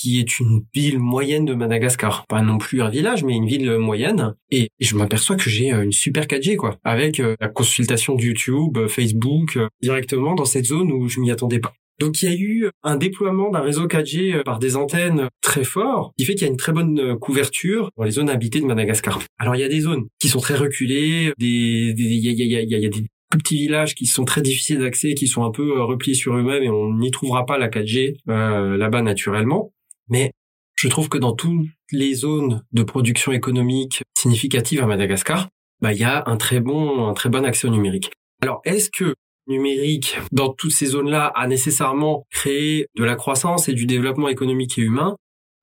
qui 0.07 0.21
est 0.21 0.39
une 0.39 0.63
ville 0.73 1.01
moyenne 1.01 1.45
de 1.45 1.55
Madagascar. 1.55 2.27
Pas 2.29 2.41
non 2.41 2.59
plus 2.59 2.81
un 2.81 2.89
village, 2.89 3.25
mais 3.25 3.35
une 3.35 3.47
ville 3.47 3.77
moyenne. 3.79 4.37
Et 4.53 4.69
je 4.79 4.95
m'aperçois 4.95 5.35
que 5.35 5.51
j'ai 5.51 5.73
euh, 5.73 5.83
une 5.83 5.91
super 5.91 6.27
4G, 6.27 6.55
quoi. 6.55 6.79
Avec 6.85 7.19
euh, 7.19 7.35
la 7.41 7.49
consultation 7.49 8.15
de 8.15 8.23
YouTube, 8.23 8.79
euh, 8.79 8.87
Facebook, 8.87 9.59
directement 9.83 10.37
dans 10.37 10.45
cette 10.45 10.67
zone 10.67 10.93
où 10.93 11.09
je 11.09 11.19
m'y 11.19 11.33
attendais 11.33 11.59
pas. 11.59 11.73
Donc 11.99 12.23
il 12.23 12.31
y 12.31 12.33
a 12.33 12.37
eu 12.37 12.71
un 12.85 12.97
déploiement 12.97 13.51
d'un 13.51 13.63
réseau 13.63 13.89
4G 13.89 14.45
par 14.45 14.61
des 14.61 14.77
antennes 14.77 15.29
très 15.41 15.65
fort, 15.65 16.13
qui 16.17 16.25
fait 16.25 16.35
qu'il 16.35 16.43
y 16.43 16.49
a 16.49 16.53
une 16.53 16.59
très 16.59 16.73
bonne 16.73 17.19
couverture 17.19 17.91
dans 17.97 18.05
les 18.05 18.13
zones 18.13 18.29
habitées 18.31 18.61
de 18.61 18.67
Madagascar. 18.67 19.21
Alors 19.39 19.57
il 19.57 19.61
y 19.61 19.65
a 19.65 19.69
des 19.69 19.81
zones 19.81 20.05
qui 20.21 20.29
sont 20.29 20.39
très 20.39 20.57
reculées, 20.57 21.33
des, 21.39 21.95
il 21.97 22.19
y 22.19 22.29
a, 22.29 22.33
y 22.33 22.75
a, 22.75 22.79
y 22.79 22.87
a 22.87 22.89
des 22.91 23.07
petits 23.31 23.57
villages 23.57 23.95
qui 23.95 24.07
sont 24.07 24.25
très 24.25 24.43
difficiles 24.43 24.79
d'accès, 24.79 25.15
qui 25.15 25.27
sont 25.27 25.45
un 25.45 25.51
peu 25.51 25.81
repliés 25.83 26.15
sur 26.15 26.35
eux-mêmes 26.35 26.63
et 26.63 26.71
on 26.71 26.95
n'y 26.95 27.11
trouvera 27.11 27.47
pas 27.47 27.59
la 27.59 27.69
4G 27.69 28.17
euh, 28.29 28.77
là-bas 28.77 29.03
naturellement. 29.03 29.73
Mais 30.09 30.33
je 30.77 30.89
trouve 30.89 31.09
que 31.09 31.19
dans 31.19 31.33
toutes 31.33 31.69
les 31.91 32.15
zones 32.15 32.63
de 32.73 32.83
production 32.83 33.33
économique 33.33 34.03
significative 34.17 34.83
à 34.83 34.87
Madagascar, 34.87 35.49
bah, 35.81 35.93
il 35.93 35.99
y 35.99 36.05
a 36.05 36.25
un 36.27 36.37
très 36.37 36.61
bon, 36.61 37.09
un 37.09 37.15
très 37.15 37.29
bon 37.29 37.45
accès 37.45 37.67
au 37.67 37.71
numérique. 37.71 38.11
Alors, 38.43 38.61
est-ce 38.65 38.91
que 38.91 39.15
numérique 39.47 40.19
dans 40.33 40.53
toutes 40.53 40.73
ces 40.73 40.87
zones-là 40.87 41.27
a 41.35 41.47
nécessairement 41.47 42.27
créé 42.31 42.87
de 42.97 43.05
la 43.05 43.17
croissance 43.17 43.69
et 43.69 43.75
du 43.75 43.87
développement 43.87 44.29
économique 44.29 44.79
et 44.79 44.83
humain? 44.83 45.17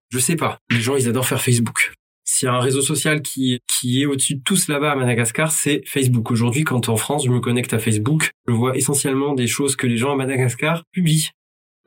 Je 0.09 0.19
sais 0.19 0.35
pas. 0.35 0.59
Les 0.69 0.81
gens, 0.81 0.95
ils 0.95 1.07
adorent 1.07 1.27
faire 1.27 1.41
Facebook. 1.41 1.93
S'il 2.23 2.45
y 2.45 2.49
a 2.49 2.53
un 2.53 2.59
réseau 2.59 2.81
social 2.81 3.21
qui, 3.21 3.59
qui 3.67 4.01
est 4.01 4.05
au-dessus 4.05 4.35
de 4.35 4.41
tous 4.43 4.67
là-bas 4.67 4.91
à 4.91 4.95
Madagascar, 4.95 5.51
c'est 5.51 5.83
Facebook. 5.85 6.31
Aujourd'hui, 6.31 6.63
quand 6.63 6.87
en 6.89 6.95
France, 6.95 7.25
je 7.25 7.29
me 7.29 7.39
connecte 7.39 7.73
à 7.73 7.79
Facebook, 7.79 8.31
je 8.47 8.53
vois 8.53 8.77
essentiellement 8.77 9.33
des 9.33 9.47
choses 9.47 9.75
que 9.75 9.87
les 9.87 9.97
gens 9.97 10.13
à 10.13 10.15
Madagascar 10.15 10.83
publient. 10.91 11.29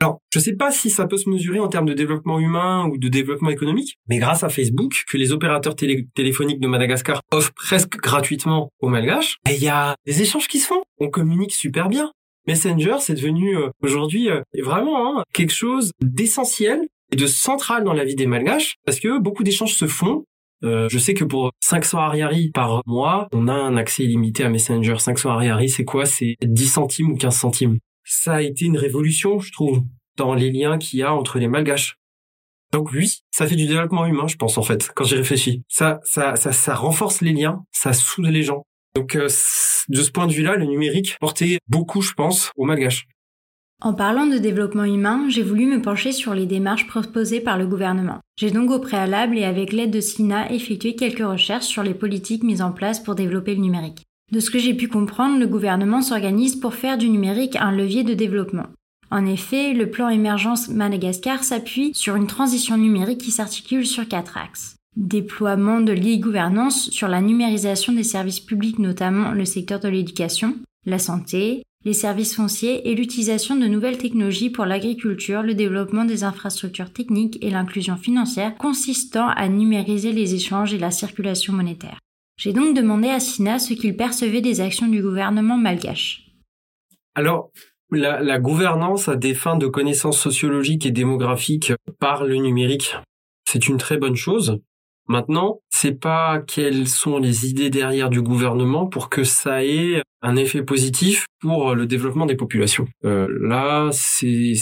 Alors, 0.00 0.20
je 0.30 0.38
ne 0.38 0.44
sais 0.44 0.54
pas 0.54 0.70
si 0.70 0.90
ça 0.90 1.06
peut 1.06 1.16
se 1.16 1.28
mesurer 1.30 1.58
en 1.58 1.68
termes 1.68 1.86
de 1.86 1.94
développement 1.94 2.38
humain 2.38 2.86
ou 2.86 2.98
de 2.98 3.08
développement 3.08 3.48
économique, 3.48 3.98
mais 4.08 4.18
grâce 4.18 4.44
à 4.44 4.50
Facebook, 4.50 5.04
que 5.08 5.16
les 5.16 5.32
opérateurs 5.32 5.74
téléphoniques 5.74 6.60
de 6.60 6.68
Madagascar 6.68 7.22
offrent 7.32 7.54
presque 7.54 7.96
gratuitement 7.96 8.70
aux 8.80 8.88
Malgaches, 8.88 9.38
il 9.50 9.62
y 9.62 9.68
a 9.68 9.96
des 10.06 10.20
échanges 10.20 10.48
qui 10.48 10.58
se 10.58 10.66
font. 10.66 10.82
On 10.98 11.08
communique 11.08 11.52
super 11.52 11.88
bien. 11.88 12.12
Messenger, 12.46 12.96
c'est 13.00 13.14
devenu 13.14 13.56
euh, 13.56 13.70
aujourd'hui 13.82 14.30
euh, 14.30 14.42
vraiment 14.62 15.18
hein, 15.18 15.24
quelque 15.32 15.52
chose 15.52 15.90
d'essentiel 16.00 16.80
et 17.12 17.16
de 17.16 17.26
central 17.26 17.82
dans 17.82 17.92
la 17.92 18.04
vie 18.04 18.14
des 18.14 18.26
Malgaches, 18.26 18.76
parce 18.84 19.00
que 19.00 19.18
beaucoup 19.18 19.44
d'échanges 19.44 19.74
se 19.74 19.86
font. 19.86 20.24
Euh, 20.64 20.88
je 20.90 20.98
sais 20.98 21.14
que 21.14 21.24
pour 21.24 21.52
500 21.60 21.98
ariari 21.98 22.50
par 22.50 22.82
mois, 22.86 23.28
on 23.32 23.48
a 23.48 23.52
un 23.52 23.76
accès 23.76 24.04
illimité 24.04 24.44
à 24.44 24.48
Messenger. 24.48 24.98
500 24.98 25.30
ariari, 25.30 25.68
c'est 25.68 25.84
quoi? 25.84 26.06
C'est 26.06 26.36
10 26.42 26.66
centimes 26.66 27.12
ou 27.12 27.16
15 27.16 27.34
centimes? 27.36 27.78
Ça 28.06 28.34
a 28.34 28.42
été 28.42 28.64
une 28.64 28.78
révolution, 28.78 29.38
je 29.40 29.52
trouve, 29.52 29.82
dans 30.16 30.34
les 30.34 30.50
liens 30.50 30.78
qu'il 30.78 31.00
y 31.00 31.02
a 31.02 31.12
entre 31.12 31.38
les 31.38 31.48
malgaches. 31.48 31.98
Donc 32.72 32.92
oui, 32.92 33.18
ça 33.30 33.46
fait 33.46 33.56
du 33.56 33.66
développement 33.66 34.06
humain, 34.06 34.26
je 34.28 34.36
pense 34.36 34.58
en 34.58 34.62
fait, 34.62 34.90
quand 34.94 35.04
j'y 35.04 35.16
réfléchis. 35.16 35.62
Ça, 35.68 36.00
ça, 36.04 36.36
ça, 36.36 36.52
ça 36.52 36.74
renforce 36.74 37.20
les 37.20 37.32
liens, 37.32 37.64
ça 37.72 37.92
soude 37.92 38.26
les 38.26 38.42
gens. 38.42 38.64
Donc 38.94 39.14
euh, 39.14 39.28
de 39.88 40.02
ce 40.02 40.10
point 40.10 40.26
de 40.26 40.32
vue-là, 40.32 40.56
le 40.56 40.64
numérique 40.64 41.16
portait 41.20 41.58
beaucoup, 41.68 42.00
je 42.00 42.14
pense, 42.14 42.50
aux 42.56 42.64
malgaches. 42.64 43.06
En 43.82 43.92
parlant 43.92 44.26
de 44.26 44.38
développement 44.38 44.84
humain, 44.84 45.26
j'ai 45.28 45.42
voulu 45.42 45.66
me 45.66 45.82
pencher 45.82 46.10
sur 46.12 46.32
les 46.32 46.46
démarches 46.46 46.86
proposées 46.86 47.40
par 47.40 47.58
le 47.58 47.66
gouvernement. 47.66 48.20
J'ai 48.38 48.50
donc 48.50 48.70
au 48.70 48.78
préalable 48.78 49.36
et 49.36 49.44
avec 49.44 49.72
l'aide 49.72 49.90
de 49.90 50.00
SINA 50.00 50.50
effectué 50.50 50.94
quelques 50.94 51.26
recherches 51.26 51.66
sur 51.66 51.82
les 51.82 51.92
politiques 51.92 52.42
mises 52.42 52.62
en 52.62 52.72
place 52.72 53.00
pour 53.00 53.14
développer 53.14 53.54
le 53.54 53.60
numérique. 53.60 54.05
De 54.32 54.40
ce 54.40 54.50
que 54.50 54.58
j'ai 54.58 54.74
pu 54.74 54.88
comprendre, 54.88 55.38
le 55.38 55.46
gouvernement 55.46 56.02
s'organise 56.02 56.56
pour 56.56 56.74
faire 56.74 56.98
du 56.98 57.08
numérique 57.08 57.56
un 57.56 57.70
levier 57.70 58.02
de 58.02 58.14
développement. 58.14 58.66
En 59.10 59.24
effet, 59.24 59.72
le 59.72 59.88
plan 59.88 60.08
émergence 60.08 60.68
Madagascar 60.68 61.44
s'appuie 61.44 61.92
sur 61.94 62.16
une 62.16 62.26
transition 62.26 62.76
numérique 62.76 63.20
qui 63.20 63.30
s'articule 63.30 63.86
sur 63.86 64.08
quatre 64.08 64.36
axes. 64.36 64.76
Déploiement 64.96 65.80
de 65.80 65.92
l'e-gouvernance 65.92 66.90
sur 66.90 67.06
la 67.06 67.20
numérisation 67.20 67.92
des 67.92 68.02
services 68.02 68.40
publics, 68.40 68.80
notamment 68.80 69.30
le 69.30 69.44
secteur 69.44 69.78
de 69.78 69.88
l'éducation, 69.88 70.56
la 70.86 70.98
santé, 70.98 71.62
les 71.84 71.92
services 71.92 72.34
fonciers 72.34 72.90
et 72.90 72.96
l'utilisation 72.96 73.54
de 73.54 73.66
nouvelles 73.66 73.98
technologies 73.98 74.50
pour 74.50 74.64
l'agriculture, 74.64 75.42
le 75.42 75.54
développement 75.54 76.04
des 76.04 76.24
infrastructures 76.24 76.92
techniques 76.92 77.38
et 77.42 77.50
l'inclusion 77.50 77.96
financière 77.96 78.56
consistant 78.56 79.28
à 79.28 79.48
numériser 79.48 80.10
les 80.10 80.34
échanges 80.34 80.74
et 80.74 80.78
la 80.78 80.90
circulation 80.90 81.52
monétaire. 81.52 82.00
J'ai 82.38 82.52
donc 82.52 82.76
demandé 82.76 83.08
à 83.08 83.18
Sina 83.18 83.58
ce 83.58 83.72
qu'il 83.72 83.96
percevait 83.96 84.42
des 84.42 84.60
actions 84.60 84.88
du 84.88 85.02
gouvernement 85.02 85.56
malgache. 85.56 86.26
Alors, 87.14 87.50
la, 87.90 88.38
gouvernance 88.38 89.08
à 89.08 89.16
des 89.16 89.34
fins 89.34 89.56
de 89.56 89.66
connaissances 89.66 90.20
sociologiques 90.20 90.84
et 90.84 90.90
démographiques 90.90 91.72
par 91.98 92.24
le 92.24 92.36
numérique, 92.36 92.96
c'est 93.48 93.68
une 93.68 93.78
très 93.78 93.96
bonne 93.96 94.16
chose. 94.16 94.60
Maintenant, 95.08 95.60
c'est 95.70 95.98
pas 96.00 96.40
quelles 96.40 96.88
sont 96.88 97.18
les 97.18 97.48
idées 97.48 97.70
derrière 97.70 98.10
du 98.10 98.22
gouvernement 98.22 98.86
pour 98.86 99.08
que 99.08 99.24
ça 99.24 99.64
ait 99.64 100.02
un 100.22 100.36
effet 100.36 100.62
positif 100.62 101.26
pour 101.40 101.74
le 101.74 101.86
développement 101.86 102.26
des 102.26 102.34
populations. 102.34 102.86
Euh, 103.04 103.28
là, 103.40 103.90
c'est 103.92 104.54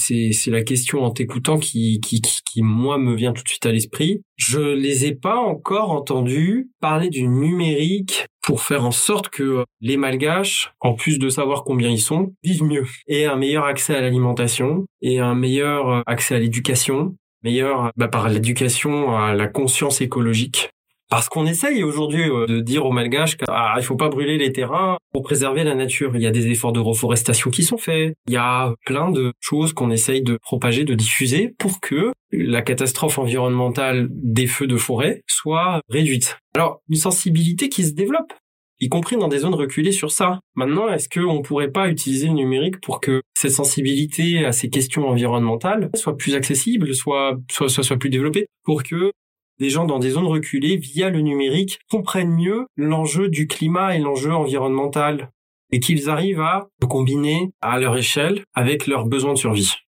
la 0.49 0.63
question 0.63 1.05
en 1.05 1.11
t'écoutant 1.11 1.59
qui, 1.59 2.01
qui 2.01 2.21
qui 2.21 2.45
qui 2.55 2.63
moi 2.63 2.99
me 2.99 3.15
vient 3.15 3.33
tout 3.33 3.43
de 3.43 3.49
suite 3.49 3.67
à 3.67 3.73
l'esprit. 3.73 4.23
Je 4.37 4.61
les 4.61 5.07
ai 5.07 5.15
pas 5.15 5.37
encore 5.37 5.91
entendus 5.91 6.71
parler 6.81 7.09
du 7.09 7.27
numérique 7.27 8.27
pour 8.43 8.63
faire 8.63 8.85
en 8.85 8.93
sorte 8.93 9.29
que 9.29 9.65
les 9.81 9.97
malgaches, 9.97 10.73
en 10.81 10.95
plus 10.95 11.19
de 11.19 11.29
savoir 11.31 11.65
combien 11.65 11.89
ils 11.89 12.01
sont, 12.01 12.35
vivent 12.45 12.63
mieux 12.63 12.87
et 13.09 13.27
un 13.27 13.37
meilleur 13.37 13.65
accès 13.65 13.97
à 13.97 14.01
l'alimentation 14.01 14.85
et 15.03 15.19
un 15.19 15.35
meilleur 15.35 16.03
accès 16.07 16.37
à 16.37 16.39
l'éducation 16.39 17.17
meilleur 17.45 17.93
bah, 17.97 18.09
par 18.09 18.29
l'éducation 18.29 19.17
à 19.17 19.35
la 19.35 19.47
conscience 19.47 20.01
écologique. 20.01 20.71
Parce 21.11 21.29
qu'on 21.29 21.47
essaye 21.47 21.85
aujourd'hui 21.85 22.29
euh, 22.29 22.47
de 22.47 22.61
dire 22.61 22.87
aux 22.87 22.91
Malgaches 22.91 23.37
qu'il 23.37 23.47
ah, 23.49 23.77
faut 23.83 23.97
pas 23.97 24.09
brûler 24.09 24.39
les 24.39 24.53
terrains 24.53 24.97
pour 25.13 25.23
préserver 25.23 25.63
la 25.63 25.75
nature. 25.75 26.17
Il 26.17 26.23
y 26.23 26.27
a 26.27 26.31
des 26.31 26.49
efforts 26.49 26.73
de 26.73 26.81
reforestation 26.81 27.51
qui 27.51 27.63
sont 27.63 27.77
faits. 27.77 28.15
Il 28.27 28.33
y 28.33 28.39
a 28.39 28.75
plein 28.87 29.11
de 29.11 29.33
choses 29.39 29.73
qu'on 29.75 29.91
essaye 29.91 30.23
de 30.23 30.39
propager, 30.43 30.85
de 30.85 30.95
diffuser 30.95 31.55
pour 31.59 31.81
que 31.81 32.13
la 32.33 32.63
catastrophe 32.63 33.19
environnementale 33.19 34.09
des 34.11 34.47
feux 34.47 34.67
de 34.67 34.77
forêt 34.77 35.23
soit 35.29 35.81
réduite. 35.89 36.39
Alors, 36.57 36.81
une 36.89 36.97
sensibilité 36.97 37.69
qui 37.69 37.85
se 37.85 37.93
développe 37.93 38.33
y 38.81 38.89
compris 38.89 39.17
dans 39.17 39.29
des 39.29 39.39
zones 39.39 39.55
reculées 39.55 39.93
sur 39.93 40.11
ça. 40.11 40.41
Maintenant, 40.55 40.89
est-ce 40.89 41.09
qu'on 41.09 41.43
pourrait 41.43 41.71
pas 41.71 41.89
utiliser 41.89 42.27
le 42.27 42.35
numérique 42.35 42.81
pour 42.81 43.01
que 43.01 43.23
cette 43.37 43.53
sensibilité 43.53 44.45
à 44.45 44.53
ces 44.53 44.71
questions 44.71 45.09
environnementales 45.09 45.91
soit 45.95 46.17
plus 46.17 46.35
accessible, 46.35 46.95
soit, 46.95 47.39
soit, 47.51 47.69
soit, 47.69 47.85
soit 47.85 47.97
plus 47.97 48.11
développée, 48.11 48.47
pour 48.65 48.83
que 48.83 49.13
des 49.61 49.71
gens 49.71 49.85
dans 49.85 49.99
des 49.99 50.11
zones 50.11 50.27
reculées, 50.27 50.77
via 50.77 51.11
le 51.11 51.21
numérique, 51.21 51.79
comprennent 51.89 52.35
mieux 52.35 52.67
l'enjeu 52.77 53.29
du 53.29 53.47
climat 53.47 53.97
et 53.97 54.01
l'enjeu 54.01 54.33
environnemental, 54.33 55.31
et 55.71 55.81
qu'ils 55.81 56.11
arrivent 56.11 56.41
à 56.41 56.69
combiner 56.89 57.51
à 57.61 57.79
leur 57.79 57.97
échelle 57.97 58.45
avec 58.55 58.87
leurs 58.87 59.07
besoins 59.07 59.35
de 59.35 59.39
survie? 59.39 59.84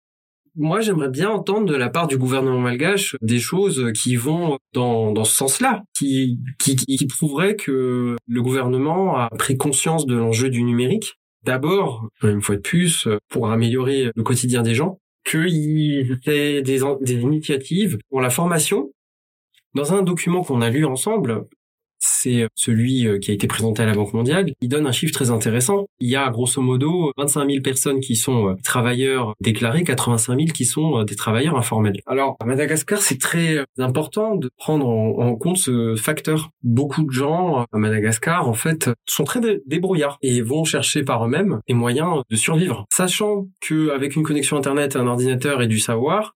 Moi, 0.55 0.81
j'aimerais 0.81 1.09
bien 1.09 1.29
entendre 1.29 1.65
de 1.65 1.75
la 1.75 1.89
part 1.89 2.07
du 2.07 2.17
gouvernement 2.17 2.59
malgache 2.59 3.15
des 3.21 3.39
choses 3.39 3.91
qui 3.93 4.15
vont 4.15 4.57
dans, 4.73 5.11
dans 5.11 5.25
ce 5.25 5.35
sens-là, 5.35 5.83
qui, 5.93 6.39
qui, 6.59 6.75
qui 6.75 7.07
prouveraient 7.07 7.55
que 7.55 8.15
le 8.27 8.41
gouvernement 8.41 9.17
a 9.17 9.29
pris 9.37 9.57
conscience 9.57 10.05
de 10.05 10.15
l'enjeu 10.15 10.49
du 10.49 10.63
numérique. 10.63 11.15
D'abord, 11.43 12.07
une 12.23 12.41
fois 12.41 12.55
de 12.55 12.61
plus, 12.61 13.07
pour 13.29 13.51
améliorer 13.51 14.11
le 14.15 14.23
quotidien 14.23 14.63
des 14.63 14.73
gens, 14.73 14.99
qu'il 15.25 16.19
fait 16.23 16.61
des, 16.61 16.79
des 17.01 17.21
initiatives 17.21 17.97
pour 18.09 18.21
la 18.21 18.29
formation. 18.29 18.91
Dans 19.73 19.93
un 19.93 20.03
document 20.03 20.43
qu'on 20.43 20.61
a 20.61 20.69
lu 20.69 20.85
ensemble, 20.85 21.45
c'est 22.05 22.43
euh, 22.43 22.47
celui 22.55 23.07
euh, 23.07 23.19
qui 23.19 23.31
a 23.31 23.33
été 23.33 23.47
présenté 23.47 23.83
à 23.83 23.85
la 23.85 23.93
Banque 23.93 24.13
mondiale. 24.13 24.51
Il 24.61 24.69
donne 24.69 24.85
un 24.87 24.91
chiffre 24.91 25.13
très 25.13 25.31
intéressant. 25.31 25.87
Il 25.99 26.09
y 26.09 26.15
a 26.15 26.29
grosso 26.29 26.61
modo 26.61 27.11
25 27.17 27.49
000 27.49 27.61
personnes 27.61 27.99
qui 27.99 28.15
sont 28.15 28.49
euh, 28.49 28.53
travailleurs 28.63 29.33
déclarés, 29.41 29.83
85 29.83 30.37
000 30.37 30.51
qui 30.53 30.65
sont 30.65 31.03
des 31.03 31.15
travailleurs 31.15 31.57
informels. 31.57 31.99
Alors, 32.05 32.35
à 32.39 32.45
Madagascar, 32.45 32.99
c'est 33.01 33.19
très 33.19 33.65
important 33.77 34.35
de 34.35 34.49
prendre 34.57 34.87
en, 34.87 35.35
compte 35.35 35.57
ce 35.57 35.95
facteur. 35.95 36.49
Beaucoup 36.63 37.03
de 37.03 37.11
gens 37.11 37.65
à 37.71 37.77
Madagascar, 37.77 38.47
en 38.47 38.53
fait, 38.53 38.89
sont 39.05 39.23
très 39.23 39.41
débrouillards 39.65 40.17
et 40.21 40.41
vont 40.41 40.63
chercher 40.63 41.03
par 41.03 41.25
eux-mêmes 41.25 41.59
les 41.67 41.73
moyens 41.73 42.21
de 42.29 42.35
survivre. 42.35 42.85
Sachant 42.93 43.47
qu'avec 43.61 44.15
une 44.15 44.23
connexion 44.23 44.57
Internet, 44.57 44.95
un 44.95 45.07
ordinateur 45.07 45.61
et 45.61 45.67
du 45.67 45.79
savoir, 45.79 46.35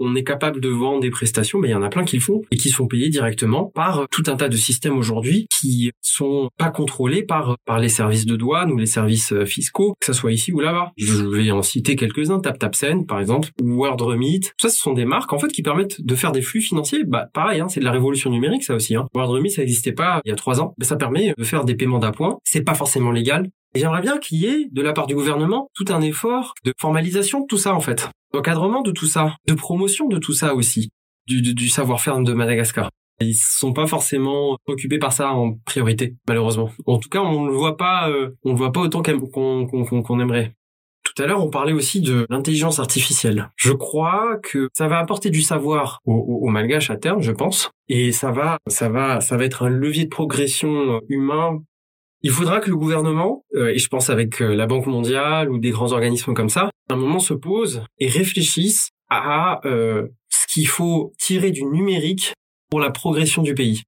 on 0.00 0.14
est 0.14 0.24
capable 0.24 0.60
de 0.60 0.68
vendre 0.68 1.00
des 1.00 1.10
prestations, 1.10 1.58
mais 1.58 1.68
il 1.68 1.72
y 1.72 1.74
en 1.74 1.82
a 1.82 1.88
plein 1.88 2.04
qui 2.04 2.16
le 2.16 2.22
font 2.22 2.42
et 2.50 2.56
qui 2.56 2.70
sont 2.70 2.86
payés 2.86 3.08
directement 3.08 3.70
par 3.74 4.06
tout 4.10 4.24
un 4.26 4.36
tas 4.36 4.48
de 4.48 4.56
systèmes 4.56 4.96
aujourd'hui 4.96 5.46
qui 5.60 5.90
sont 6.02 6.50
pas 6.56 6.70
contrôlés 6.70 7.22
par 7.22 7.56
par 7.64 7.78
les 7.78 7.88
services 7.88 8.26
de 8.26 8.36
douane 8.36 8.70
ou 8.70 8.76
les 8.76 8.86
services 8.86 9.32
euh, 9.32 9.44
fiscaux, 9.44 9.94
que 10.00 10.06
ce 10.06 10.12
soit 10.12 10.32
ici 10.32 10.52
ou 10.52 10.60
là-bas. 10.60 10.92
Je 10.96 11.24
vais 11.24 11.50
en 11.50 11.62
citer 11.62 11.96
quelques-uns, 11.96 12.40
TapTapSend 12.40 13.04
par 13.04 13.20
exemple, 13.20 13.50
ou 13.62 13.76
WorldRemit. 13.76 14.40
Ça, 14.60 14.68
ce 14.68 14.78
sont 14.78 14.92
des 14.92 15.04
marques 15.04 15.32
en 15.32 15.38
fait 15.38 15.48
qui 15.48 15.62
permettent 15.62 16.00
de 16.00 16.14
faire 16.14 16.32
des 16.32 16.42
flux 16.42 16.60
financiers. 16.60 17.04
Bah 17.04 17.26
pareil, 17.32 17.60
hein, 17.60 17.68
c'est 17.68 17.80
de 17.80 17.84
la 17.84 17.92
révolution 17.92 18.30
numérique 18.30 18.64
ça 18.64 18.74
aussi. 18.74 18.96
Hein. 18.96 19.06
WorldRemit 19.14 19.50
ça 19.50 19.62
n'existait 19.62 19.92
pas 19.92 20.20
il 20.24 20.28
y 20.28 20.32
a 20.32 20.36
trois 20.36 20.60
ans, 20.60 20.74
mais 20.78 20.84
ça 20.84 20.96
permet 20.96 21.34
de 21.36 21.44
faire 21.44 21.64
des 21.64 21.74
paiements 21.74 21.98
d'appoint. 21.98 22.38
C'est 22.44 22.62
pas 22.62 22.74
forcément 22.74 23.10
légal, 23.10 23.48
j'aimerais 23.74 24.02
bien 24.02 24.18
qu'il 24.18 24.38
y 24.38 24.46
ait, 24.46 24.68
de 24.70 24.82
la 24.82 24.92
part 24.92 25.06
du 25.06 25.14
gouvernement, 25.14 25.70
tout 25.74 25.86
un 25.88 26.00
effort 26.00 26.54
de 26.64 26.72
formalisation 26.78 27.40
de 27.40 27.46
tout 27.46 27.58
ça, 27.58 27.74
en 27.74 27.80
fait 27.80 28.08
d'encadrement 28.32 28.82
de 28.82 28.90
tout 28.90 29.06
ça, 29.06 29.36
de 29.46 29.54
promotion 29.54 30.08
de 30.08 30.18
tout 30.18 30.32
ça 30.32 30.54
aussi, 30.54 30.90
du, 31.26 31.42
du, 31.42 31.68
savoir-faire 31.68 32.18
de 32.20 32.32
Madagascar. 32.32 32.90
Ils 33.20 33.34
sont 33.34 33.72
pas 33.72 33.86
forcément 33.86 34.56
occupés 34.66 34.98
par 34.98 35.12
ça 35.12 35.32
en 35.32 35.54
priorité, 35.64 36.14
malheureusement. 36.28 36.70
En 36.86 36.98
tout 36.98 37.08
cas, 37.08 37.20
on 37.20 37.46
le 37.46 37.52
voit 37.52 37.76
pas, 37.76 38.08
euh, 38.10 38.30
on 38.44 38.52
le 38.52 38.58
voit 38.58 38.72
pas 38.72 38.80
autant 38.80 39.02
qu'on 39.02 40.20
aimerait. 40.20 40.54
Tout 41.02 41.22
à 41.22 41.26
l'heure, 41.26 41.42
on 41.42 41.50
parlait 41.50 41.72
aussi 41.72 42.00
de 42.00 42.26
l'intelligence 42.28 42.78
artificielle. 42.78 43.50
Je 43.56 43.72
crois 43.72 44.36
que 44.42 44.68
ça 44.72 44.86
va 44.86 44.98
apporter 44.98 45.30
du 45.30 45.42
savoir 45.42 46.00
aux, 46.04 46.12
aux, 46.14 46.48
malgaches 46.48 46.90
à 46.90 46.96
terme, 46.96 47.22
je 47.22 47.32
pense, 47.32 47.70
et 47.88 48.12
ça 48.12 48.30
va, 48.30 48.58
ça 48.68 48.88
va, 48.88 49.20
ça 49.20 49.36
va 49.36 49.44
être 49.44 49.64
un 49.64 49.70
levier 49.70 50.04
de 50.04 50.10
progression 50.10 51.00
humain 51.08 51.60
il 52.22 52.30
faudra 52.30 52.60
que 52.60 52.70
le 52.70 52.76
gouvernement, 52.76 53.44
euh, 53.54 53.68
et 53.68 53.78
je 53.78 53.88
pense 53.88 54.10
avec 54.10 54.40
la 54.40 54.66
Banque 54.66 54.86
mondiale 54.86 55.50
ou 55.50 55.58
des 55.58 55.70
grands 55.70 55.92
organismes 55.92 56.34
comme 56.34 56.48
ça, 56.48 56.70
un 56.90 56.96
moment 56.96 57.20
se 57.20 57.34
pose 57.34 57.82
et 57.98 58.08
réfléchissent 58.08 58.90
à 59.10 59.60
euh, 59.64 60.08
ce 60.28 60.46
qu'il 60.46 60.66
faut 60.66 61.12
tirer 61.18 61.50
du 61.50 61.64
numérique 61.64 62.34
pour 62.70 62.80
la 62.80 62.90
progression 62.90 63.42
du 63.42 63.54
pays, 63.54 63.82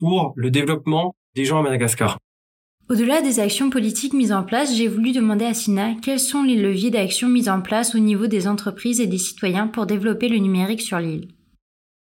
pour 0.00 0.32
le 0.36 0.50
développement 0.50 1.14
des 1.34 1.44
gens 1.44 1.58
à 1.58 1.62
Madagascar. 1.62 2.18
Au-delà 2.90 3.22
des 3.22 3.40
actions 3.40 3.70
politiques 3.70 4.12
mises 4.12 4.32
en 4.32 4.42
place, 4.42 4.76
j'ai 4.76 4.88
voulu 4.88 5.12
demander 5.12 5.46
à 5.46 5.54
Sina 5.54 5.94
quels 6.02 6.20
sont 6.20 6.42
les 6.42 6.56
leviers 6.56 6.90
d'action 6.90 7.28
mis 7.28 7.48
en 7.48 7.62
place 7.62 7.94
au 7.94 7.98
niveau 7.98 8.26
des 8.26 8.46
entreprises 8.46 9.00
et 9.00 9.06
des 9.06 9.18
citoyens 9.18 9.68
pour 9.68 9.86
développer 9.86 10.28
le 10.28 10.36
numérique 10.36 10.82
sur 10.82 10.98
l'île. 10.98 11.28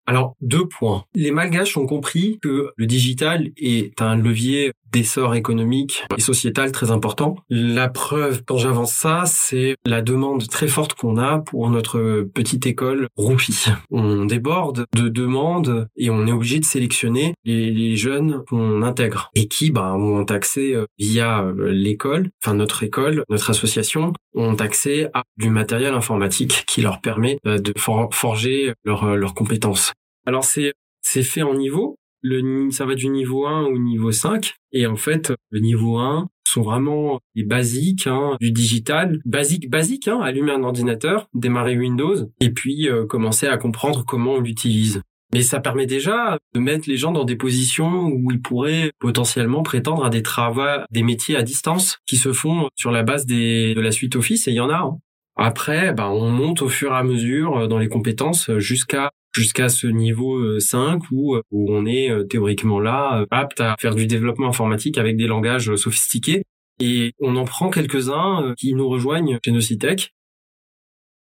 Alors, 0.05 0.35
deux 0.41 0.67
points. 0.67 1.05
Les 1.13 1.31
Malgaches 1.31 1.77
ont 1.77 1.85
compris 1.85 2.39
que 2.41 2.71
le 2.75 2.85
digital 2.85 3.49
est 3.57 4.01
un 4.01 4.15
levier 4.15 4.71
d'essor 4.91 5.35
économique 5.35 6.03
et 6.17 6.21
sociétal 6.21 6.71
très 6.71 6.91
important. 6.91 7.35
La 7.49 7.89
preuve, 7.89 8.43
quand 8.45 8.57
j'avance 8.57 8.93
ça, 8.93 9.23
c'est 9.25 9.75
la 9.85 10.01
demande 10.01 10.47
très 10.47 10.67
forte 10.67 10.93
qu'on 10.93 11.17
a 11.17 11.39
pour 11.39 11.69
notre 11.69 12.27
petite 12.33 12.65
école 12.65 13.07
Roupi. 13.15 13.65
On 13.91 14.25
déborde 14.25 14.85
de 14.95 15.09
demandes 15.09 15.87
et 15.95 16.09
on 16.09 16.25
est 16.27 16.31
obligé 16.31 16.59
de 16.59 16.65
sélectionner 16.65 17.33
les, 17.45 17.95
jeunes 17.95 18.43
qu'on 18.47 18.81
intègre 18.83 19.31
et 19.35 19.47
qui 19.47 19.71
bah, 19.71 19.93
ont 19.93 20.23
accès 20.25 20.73
euh, 20.75 20.85
via 20.97 21.41
euh, 21.41 21.71
l'école, 21.71 22.29
enfin 22.41 22.53
notre 22.53 22.83
école, 22.83 23.23
notre 23.29 23.49
association, 23.49 24.13
ont 24.35 24.55
accès 24.55 25.09
à 25.13 25.23
du 25.37 25.49
matériel 25.49 25.93
informatique 25.93 26.63
qui 26.67 26.81
leur 26.81 27.01
permet 27.01 27.39
euh, 27.45 27.57
de 27.57 27.73
forger 28.11 28.73
leurs 28.85 29.33
compétences. 29.33 29.93
Alors 30.25 30.43
c'est 30.43 30.73
c'est 31.01 31.23
fait 31.23 31.41
en 31.41 31.53
niveau. 31.53 31.97
Le, 32.21 32.69
ça 32.71 32.85
va 32.85 32.95
du 32.95 33.09
niveau 33.09 33.47
1 33.47 33.65
au 33.65 33.77
niveau 33.77 34.11
5. 34.11 34.55
Et 34.71 34.85
en 34.85 34.95
fait, 34.95 35.33
le 35.49 35.59
niveau 35.59 35.97
1 35.97 36.27
sont 36.49 36.61
vraiment 36.61 37.19
les 37.35 37.43
basiques 37.43 38.07
hein, 38.07 38.35
du 38.39 38.51
digital, 38.51 39.19
basique 39.25 39.69
basique, 39.69 40.07
hein, 40.07 40.19
allumer 40.21 40.51
un 40.51 40.63
ordinateur, 40.63 41.27
démarrer 41.33 41.77
Windows, 41.77 42.15
et 42.39 42.49
puis 42.49 42.89
euh, 42.89 43.05
commencer 43.05 43.47
à 43.47 43.57
comprendre 43.57 44.03
comment 44.05 44.33
on 44.33 44.41
l'utilise. 44.41 45.01
Mais 45.31 45.43
ça 45.43 45.59
permet 45.59 45.85
déjà 45.85 46.39
de 46.55 46.59
mettre 46.59 46.89
les 46.89 46.97
gens 46.97 47.11
dans 47.11 47.23
des 47.23 47.35
positions 47.35 48.07
où 48.07 48.31
ils 48.31 48.41
pourraient 48.41 48.91
potentiellement 48.99 49.61
prétendre 49.61 50.03
à 50.03 50.09
des 50.09 50.23
travaux, 50.23 50.83
des 50.89 51.03
métiers 51.03 51.35
à 51.35 51.43
distance 51.43 51.99
qui 52.07 52.17
se 52.17 52.33
font 52.33 52.69
sur 52.75 52.89
la 52.89 53.03
base 53.03 53.27
des, 53.27 53.75
de 53.75 53.81
la 53.81 53.91
suite 53.91 54.15
Office, 54.15 54.47
et 54.47 54.51
il 54.51 54.55
y 54.55 54.59
en 54.59 54.71
a. 54.71 54.77
Hein. 54.77 54.97
Après, 55.35 55.93
bah, 55.93 56.09
on 56.09 56.31
monte 56.31 56.63
au 56.63 56.67
fur 56.67 56.91
et 56.91 56.97
à 56.97 57.03
mesure 57.03 57.57
euh, 57.57 57.67
dans 57.67 57.77
les 57.77 57.87
compétences 57.87 58.51
jusqu'à 58.57 59.11
jusqu'à 59.33 59.69
ce 59.69 59.87
niveau 59.87 60.59
5 60.59 60.79
euh, 60.79 60.99
où, 61.11 61.35
euh, 61.35 61.41
où 61.51 61.71
on 61.73 61.85
est 61.85 62.09
euh, 62.09 62.23
théoriquement 62.23 62.79
là, 62.79 63.25
apte 63.31 63.61
à 63.61 63.75
faire 63.79 63.95
du 63.95 64.07
développement 64.07 64.49
informatique 64.49 64.97
avec 64.97 65.17
des 65.17 65.27
langages 65.27 65.75
sophistiqués. 65.75 66.43
Et 66.79 67.13
on 67.19 67.35
en 67.35 67.45
prend 67.45 67.69
quelques-uns 67.69 68.53
qui 68.57 68.73
nous 68.73 68.87
rejoignent 68.87 69.37
chez 69.43 69.51
Nocitech 69.51 70.13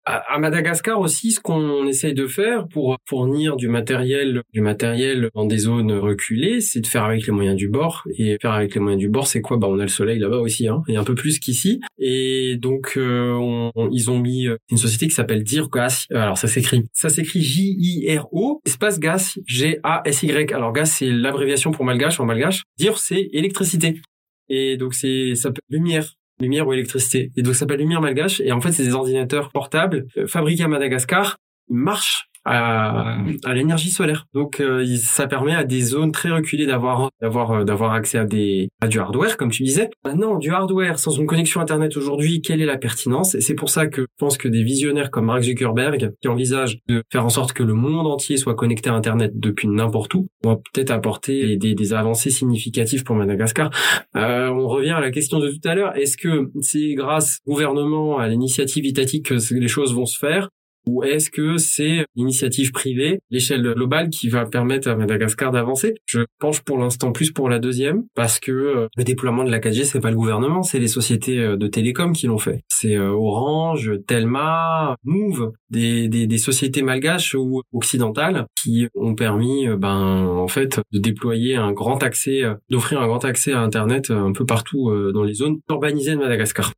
à 0.08 0.38
Madagascar 0.38 1.00
aussi, 1.00 1.32
ce 1.32 1.40
qu'on 1.40 1.86
essaye 1.86 2.14
de 2.14 2.26
faire 2.26 2.66
pour 2.68 2.96
fournir 3.06 3.56
du 3.56 3.68
matériel, 3.68 4.42
du 4.52 4.60
matériel 4.60 5.30
dans 5.34 5.44
des 5.44 5.58
zones 5.58 5.92
reculées, 5.92 6.60
c'est 6.60 6.80
de 6.80 6.86
faire 6.86 7.04
avec 7.04 7.26
les 7.26 7.32
moyens 7.32 7.56
du 7.56 7.68
bord. 7.68 8.04
Et 8.16 8.36
faire 8.40 8.52
avec 8.52 8.74
les 8.74 8.80
moyens 8.80 9.00
du 9.00 9.08
bord, 9.08 9.26
c'est 9.26 9.40
quoi? 9.40 9.56
Bah, 9.56 9.68
on 9.70 9.78
a 9.78 9.82
le 9.82 9.88
soleil 9.88 10.18
là-bas 10.18 10.38
aussi, 10.38 10.68
hein, 10.68 10.82
et 10.88 10.96
un 10.96 11.04
peu 11.04 11.14
plus 11.14 11.38
qu'ici. 11.38 11.80
Et 11.98 12.56
donc, 12.56 12.94
euh, 12.96 13.70
ils 13.92 14.10
ont 14.10 14.18
mis 14.18 14.46
une 14.70 14.76
société 14.76 15.08
qui 15.08 15.14
s'appelle 15.14 15.42
Dirgas. 15.42 16.06
Alors, 16.10 16.38
ça 16.38 16.48
s'écrit, 16.48 16.84
ça 16.92 17.08
s'écrit 17.08 17.42
J-I-R-O 17.42 18.60
espace 18.66 18.98
gas 18.98 19.38
G-A-S-Y. 19.46 20.52
Alors, 20.52 20.72
gas, 20.72 20.86
c'est 20.86 21.10
l'abréviation 21.10 21.70
pour 21.70 21.84
malgache 21.84 22.20
en 22.20 22.24
malgache. 22.24 22.62
Dir, 22.78 22.98
c'est 22.98 23.28
électricité. 23.32 24.00
Et 24.48 24.76
donc, 24.76 24.94
c'est 24.94 25.34
ça 25.34 25.50
peut 25.50 25.60
lumière 25.68 26.17
lumière 26.40 26.66
ou 26.66 26.72
électricité. 26.72 27.30
Et 27.36 27.42
donc 27.42 27.54
ça 27.54 27.60
s'appelle 27.60 27.80
Lumière 27.80 28.00
Malgache. 28.00 28.40
Et 28.40 28.52
en 28.52 28.60
fait, 28.60 28.72
c'est 28.72 28.84
des 28.84 28.94
ordinateurs 28.94 29.50
portables 29.50 30.06
euh, 30.16 30.26
fabriqués 30.26 30.64
à 30.64 30.68
Madagascar. 30.68 31.36
Ils 31.70 31.76
marchent 31.76 32.27
à, 32.44 33.18
à 33.44 33.54
l'énergie 33.54 33.90
solaire. 33.90 34.26
Donc 34.34 34.60
euh, 34.60 34.84
ça 34.96 35.26
permet 35.26 35.54
à 35.54 35.64
des 35.64 35.80
zones 35.80 36.12
très 36.12 36.30
reculées 36.30 36.66
d'avoir 36.66 37.10
d'avoir 37.20 37.50
euh, 37.52 37.64
d'avoir 37.64 37.92
accès 37.92 38.18
à 38.18 38.24
des 38.24 38.68
à 38.80 38.88
du 38.88 38.98
hardware 38.98 39.36
comme 39.36 39.50
tu 39.50 39.62
disais. 39.62 39.90
Maintenant, 40.04 40.38
du 40.38 40.50
hardware 40.50 40.98
sans 40.98 41.12
une 41.12 41.26
connexion 41.26 41.60
internet 41.60 41.96
aujourd'hui, 41.96 42.40
quelle 42.40 42.60
est 42.60 42.66
la 42.66 42.78
pertinence? 42.78 43.34
Et 43.34 43.40
c'est 43.40 43.54
pour 43.54 43.70
ça 43.70 43.86
que 43.86 44.02
je 44.02 44.06
pense 44.18 44.38
que 44.38 44.48
des 44.48 44.62
visionnaires 44.62 45.10
comme 45.10 45.26
Mark 45.26 45.42
Zuckerberg 45.42 46.12
qui 46.20 46.28
envisagent 46.28 46.78
de 46.88 47.02
faire 47.10 47.24
en 47.24 47.30
sorte 47.30 47.52
que 47.52 47.62
le 47.62 47.74
monde 47.74 48.06
entier 48.06 48.36
soit 48.36 48.54
connecté 48.54 48.90
à 48.90 48.94
internet 48.94 49.32
depuis 49.34 49.68
n'importe 49.68 50.14
où 50.14 50.28
vont 50.44 50.56
peut-être 50.72 50.90
apporter 50.90 51.56
des, 51.56 51.74
des, 51.74 51.92
avancées 51.92 52.30
significatives 52.30 53.04
pour 53.04 53.16
Madagascar. 53.16 53.70
Euh, 54.16 54.48
on 54.48 54.68
revient 54.68 54.90
à 54.90 55.00
la 55.00 55.10
question 55.10 55.38
de 55.38 55.50
tout 55.50 55.60
à 55.68 55.74
l'heure. 55.74 55.96
Est-ce 55.96 56.16
que 56.16 56.50
c'est 56.60 56.94
grâce 56.94 57.40
au 57.46 57.52
gouvernement, 57.52 58.18
à 58.18 58.28
l'initiative 58.28 58.86
étatique 58.86 59.26
que 59.26 59.54
les 59.54 59.68
choses 59.68 59.94
vont 59.94 60.06
se 60.06 60.18
faire? 60.18 60.48
Ou 60.88 61.02
est-ce 61.04 61.30
que 61.30 61.58
c'est 61.58 62.06
l'initiative 62.16 62.72
privée, 62.72 63.20
l'échelle 63.30 63.62
globale 63.74 64.08
qui 64.08 64.28
va 64.28 64.46
permettre 64.46 64.88
à 64.88 64.96
Madagascar 64.96 65.52
d'avancer? 65.52 65.94
Je 66.06 66.20
penche 66.40 66.62
pour 66.62 66.78
l'instant 66.78 67.12
plus 67.12 67.30
pour 67.30 67.50
la 67.50 67.58
deuxième 67.58 68.04
parce 68.14 68.40
que 68.40 68.52
euh, 68.52 68.88
le 68.96 69.04
déploiement 69.04 69.44
de 69.44 69.50
la 69.50 69.58
4G 69.58 69.84
c'est 69.84 70.00
pas 70.00 70.10
le 70.10 70.16
gouvernement, 70.16 70.62
c'est 70.62 70.78
les 70.78 70.88
sociétés 70.88 71.38
euh, 71.38 71.56
de 71.56 71.66
télécom 71.66 72.12
qui 72.12 72.26
l'ont 72.26 72.38
fait. 72.38 72.62
C'est 72.68 72.96
euh, 72.96 73.10
Orange, 73.10 73.92
Telma, 74.06 74.96
Move, 75.04 75.52
des, 75.70 76.08
des, 76.08 76.38
sociétés 76.38 76.82
malgaches 76.82 77.34
ou 77.34 77.62
occidentales 77.72 78.46
qui 78.62 78.88
ont 78.94 79.14
permis 79.14 79.66
ben 79.76 80.24
en 80.24 80.48
fait 80.48 80.80
de 80.92 80.98
déployer 80.98 81.56
un 81.56 81.72
grand 81.72 82.02
accès, 82.02 82.42
d'offrir 82.70 83.02
un 83.02 83.06
grand 83.06 83.24
accès 83.24 83.52
à 83.52 83.60
Internet 83.60 84.10
un 84.10 84.32
peu 84.32 84.46
partout 84.46 84.92
dans 85.12 85.24
les 85.24 85.34
zones 85.34 85.58
urbanisées 85.68 86.12
de 86.12 86.18
Madagascar. 86.18 86.72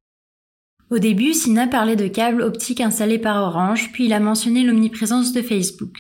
Au 0.90 0.98
début, 0.98 1.34
Sina 1.34 1.68
parlait 1.68 1.94
de 1.94 2.08
câbles 2.08 2.42
optiques 2.42 2.80
installés 2.80 3.20
par 3.20 3.40
Orange, 3.40 3.92
puis 3.92 4.06
il 4.06 4.12
a 4.12 4.18
mentionné 4.18 4.64
l'omniprésence 4.64 5.32
de 5.32 5.40
Facebook. 5.40 5.94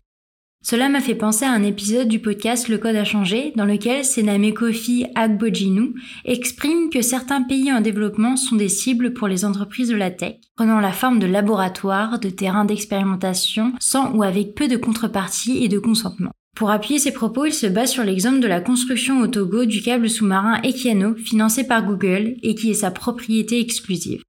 Cela 0.64 0.88
m'a 0.88 1.00
fait 1.00 1.14
penser 1.14 1.44
à 1.44 1.52
un 1.52 1.62
épisode 1.62 2.08
du 2.08 2.18
podcast 2.18 2.68
Le 2.68 2.76
Code 2.76 2.96
a 2.96 3.04
changé, 3.04 3.52
dans 3.54 3.66
lequel 3.66 4.04
Sename 4.04 4.52
Kofi 4.52 5.06
Agbojinu 5.14 5.94
exprime 6.24 6.90
que 6.90 7.02
certains 7.02 7.42
pays 7.42 7.72
en 7.72 7.80
développement 7.80 8.36
sont 8.36 8.56
des 8.56 8.68
cibles 8.68 9.14
pour 9.14 9.28
les 9.28 9.44
entreprises 9.44 9.88
de 9.90 9.94
la 9.94 10.10
tech, 10.10 10.38
prenant 10.56 10.80
la 10.80 10.92
forme 10.92 11.20
de 11.20 11.26
laboratoires, 11.26 12.18
de 12.18 12.28
terrains 12.28 12.64
d'expérimentation, 12.64 13.72
sans 13.78 14.12
ou 14.12 14.24
avec 14.24 14.56
peu 14.56 14.66
de 14.66 14.76
contrepartie 14.76 15.62
et 15.62 15.68
de 15.68 15.78
consentement. 15.78 16.32
Pour 16.56 16.72
appuyer 16.72 16.98
ses 16.98 17.12
propos, 17.12 17.46
il 17.46 17.54
se 17.54 17.68
base 17.68 17.92
sur 17.92 18.02
l'exemple 18.02 18.40
de 18.40 18.48
la 18.48 18.60
construction 18.60 19.20
au 19.20 19.28
Togo 19.28 19.66
du 19.66 19.82
câble 19.82 20.10
sous-marin 20.10 20.60
Ekiano, 20.64 21.14
financé 21.14 21.64
par 21.64 21.86
Google 21.86 22.34
et 22.42 22.56
qui 22.56 22.72
est 22.72 22.74
sa 22.74 22.90
propriété 22.90 23.60
exclusive. 23.60 24.22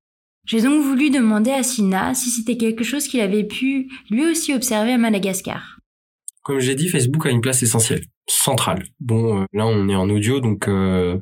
J'ai 0.46 0.62
donc 0.62 0.82
voulu 0.84 1.10
demander 1.10 1.52
à 1.52 1.64
Sina 1.64 2.14
si 2.14 2.30
c'était 2.30 2.58
quelque 2.58 2.84
chose 2.84 3.08
qu'il 3.08 3.22
avait 3.22 3.44
pu 3.44 3.90
lui 4.10 4.26
aussi 4.26 4.54
observer 4.54 4.94
à 4.94 4.98
Madagascar. 4.98 5.78
Comme 6.44 6.60
j'ai 6.60 6.74
dit, 6.74 6.88
Facebook 6.88 7.28
a 7.28 7.30
une 7.30 7.42
place 7.42 7.62
essentielle, 7.62 8.04
centrale. 8.28 8.84
Bon, 9.00 9.42
euh, 9.42 9.46
là 9.54 9.68
on 9.68 9.88
est 9.88 9.96
en 9.96 10.10
audio, 10.10 10.40
donc 10.40 10.68
euh, 10.68 11.20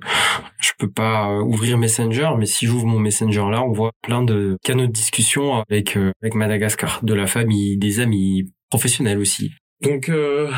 je 0.62 0.72
peux 0.78 0.90
pas 0.90 1.42
ouvrir 1.42 1.78
Messenger, 1.78 2.32
mais 2.38 2.46
si 2.46 2.66
j'ouvre 2.66 2.86
mon 2.86 3.00
Messenger 3.00 3.46
là, 3.52 3.62
on 3.62 3.74
voit 3.74 3.92
plein 4.02 4.24
de 4.24 4.58
canaux 4.64 4.88
de 4.88 4.92
discussion 4.92 5.62
avec 5.70 5.98
euh, 5.98 6.14
avec 6.22 6.36
Madagascar, 6.36 7.04
de 7.04 7.14
la 7.14 7.28
famille, 7.28 7.78
des 7.78 8.00
amis, 8.00 8.54
professionnels 8.70 9.20
aussi. 9.20 9.52
Donc 9.82 10.10
euh, 10.10 10.52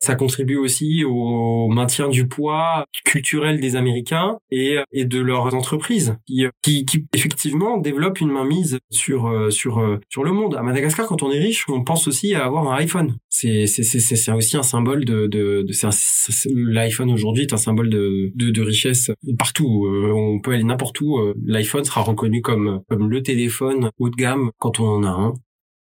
ça 0.00 0.16
contribue 0.16 0.56
aussi 0.56 1.02
au 1.04 1.68
maintien 1.68 2.08
du 2.08 2.28
poids 2.28 2.84
culturel 3.06 3.58
des 3.58 3.74
Américains 3.74 4.36
et, 4.50 4.76
et 4.92 5.06
de 5.06 5.18
leurs 5.18 5.54
entreprises 5.54 6.16
qui, 6.26 6.44
qui, 6.62 6.84
qui, 6.84 7.06
effectivement 7.14 7.78
développent 7.78 8.20
une 8.20 8.30
mainmise 8.30 8.78
sur 8.90 9.28
euh, 9.28 9.50
sur 9.50 9.78
euh, 9.78 9.98
sur 10.10 10.24
le 10.24 10.32
monde. 10.32 10.56
À 10.56 10.62
Madagascar, 10.62 11.06
quand 11.06 11.22
on 11.22 11.30
est 11.30 11.38
riche, 11.38 11.64
on 11.68 11.84
pense 11.84 12.06
aussi 12.06 12.34
à 12.34 12.44
avoir 12.44 12.70
un 12.70 12.76
iPhone. 12.76 13.16
C'est 13.30 13.66
c'est 13.66 13.82
c'est 13.82 13.98
c'est 13.98 14.32
aussi 14.32 14.58
un 14.58 14.62
symbole 14.62 15.06
de 15.06 15.26
de, 15.26 15.62
de 15.62 16.70
l'iPhone 16.70 17.10
aujourd'hui 17.10 17.44
est 17.44 17.54
un 17.54 17.58
symbole 17.58 17.88
de, 17.88 18.30
de 18.34 18.50
de 18.50 18.62
richesse 18.62 19.10
partout. 19.38 19.86
on 19.88 20.38
peut 20.40 20.52
aller 20.52 20.64
n'importe 20.64 21.00
où. 21.00 21.18
L'iPhone 21.46 21.84
sera 21.84 22.02
reconnu 22.02 22.42
comme 22.42 22.82
comme 22.90 23.08
le 23.08 23.22
téléphone 23.22 23.90
haut 23.98 24.10
de 24.10 24.16
gamme 24.16 24.50
quand 24.58 24.80
on 24.80 24.86
en 24.86 25.04
a 25.04 25.08
un. 25.08 25.34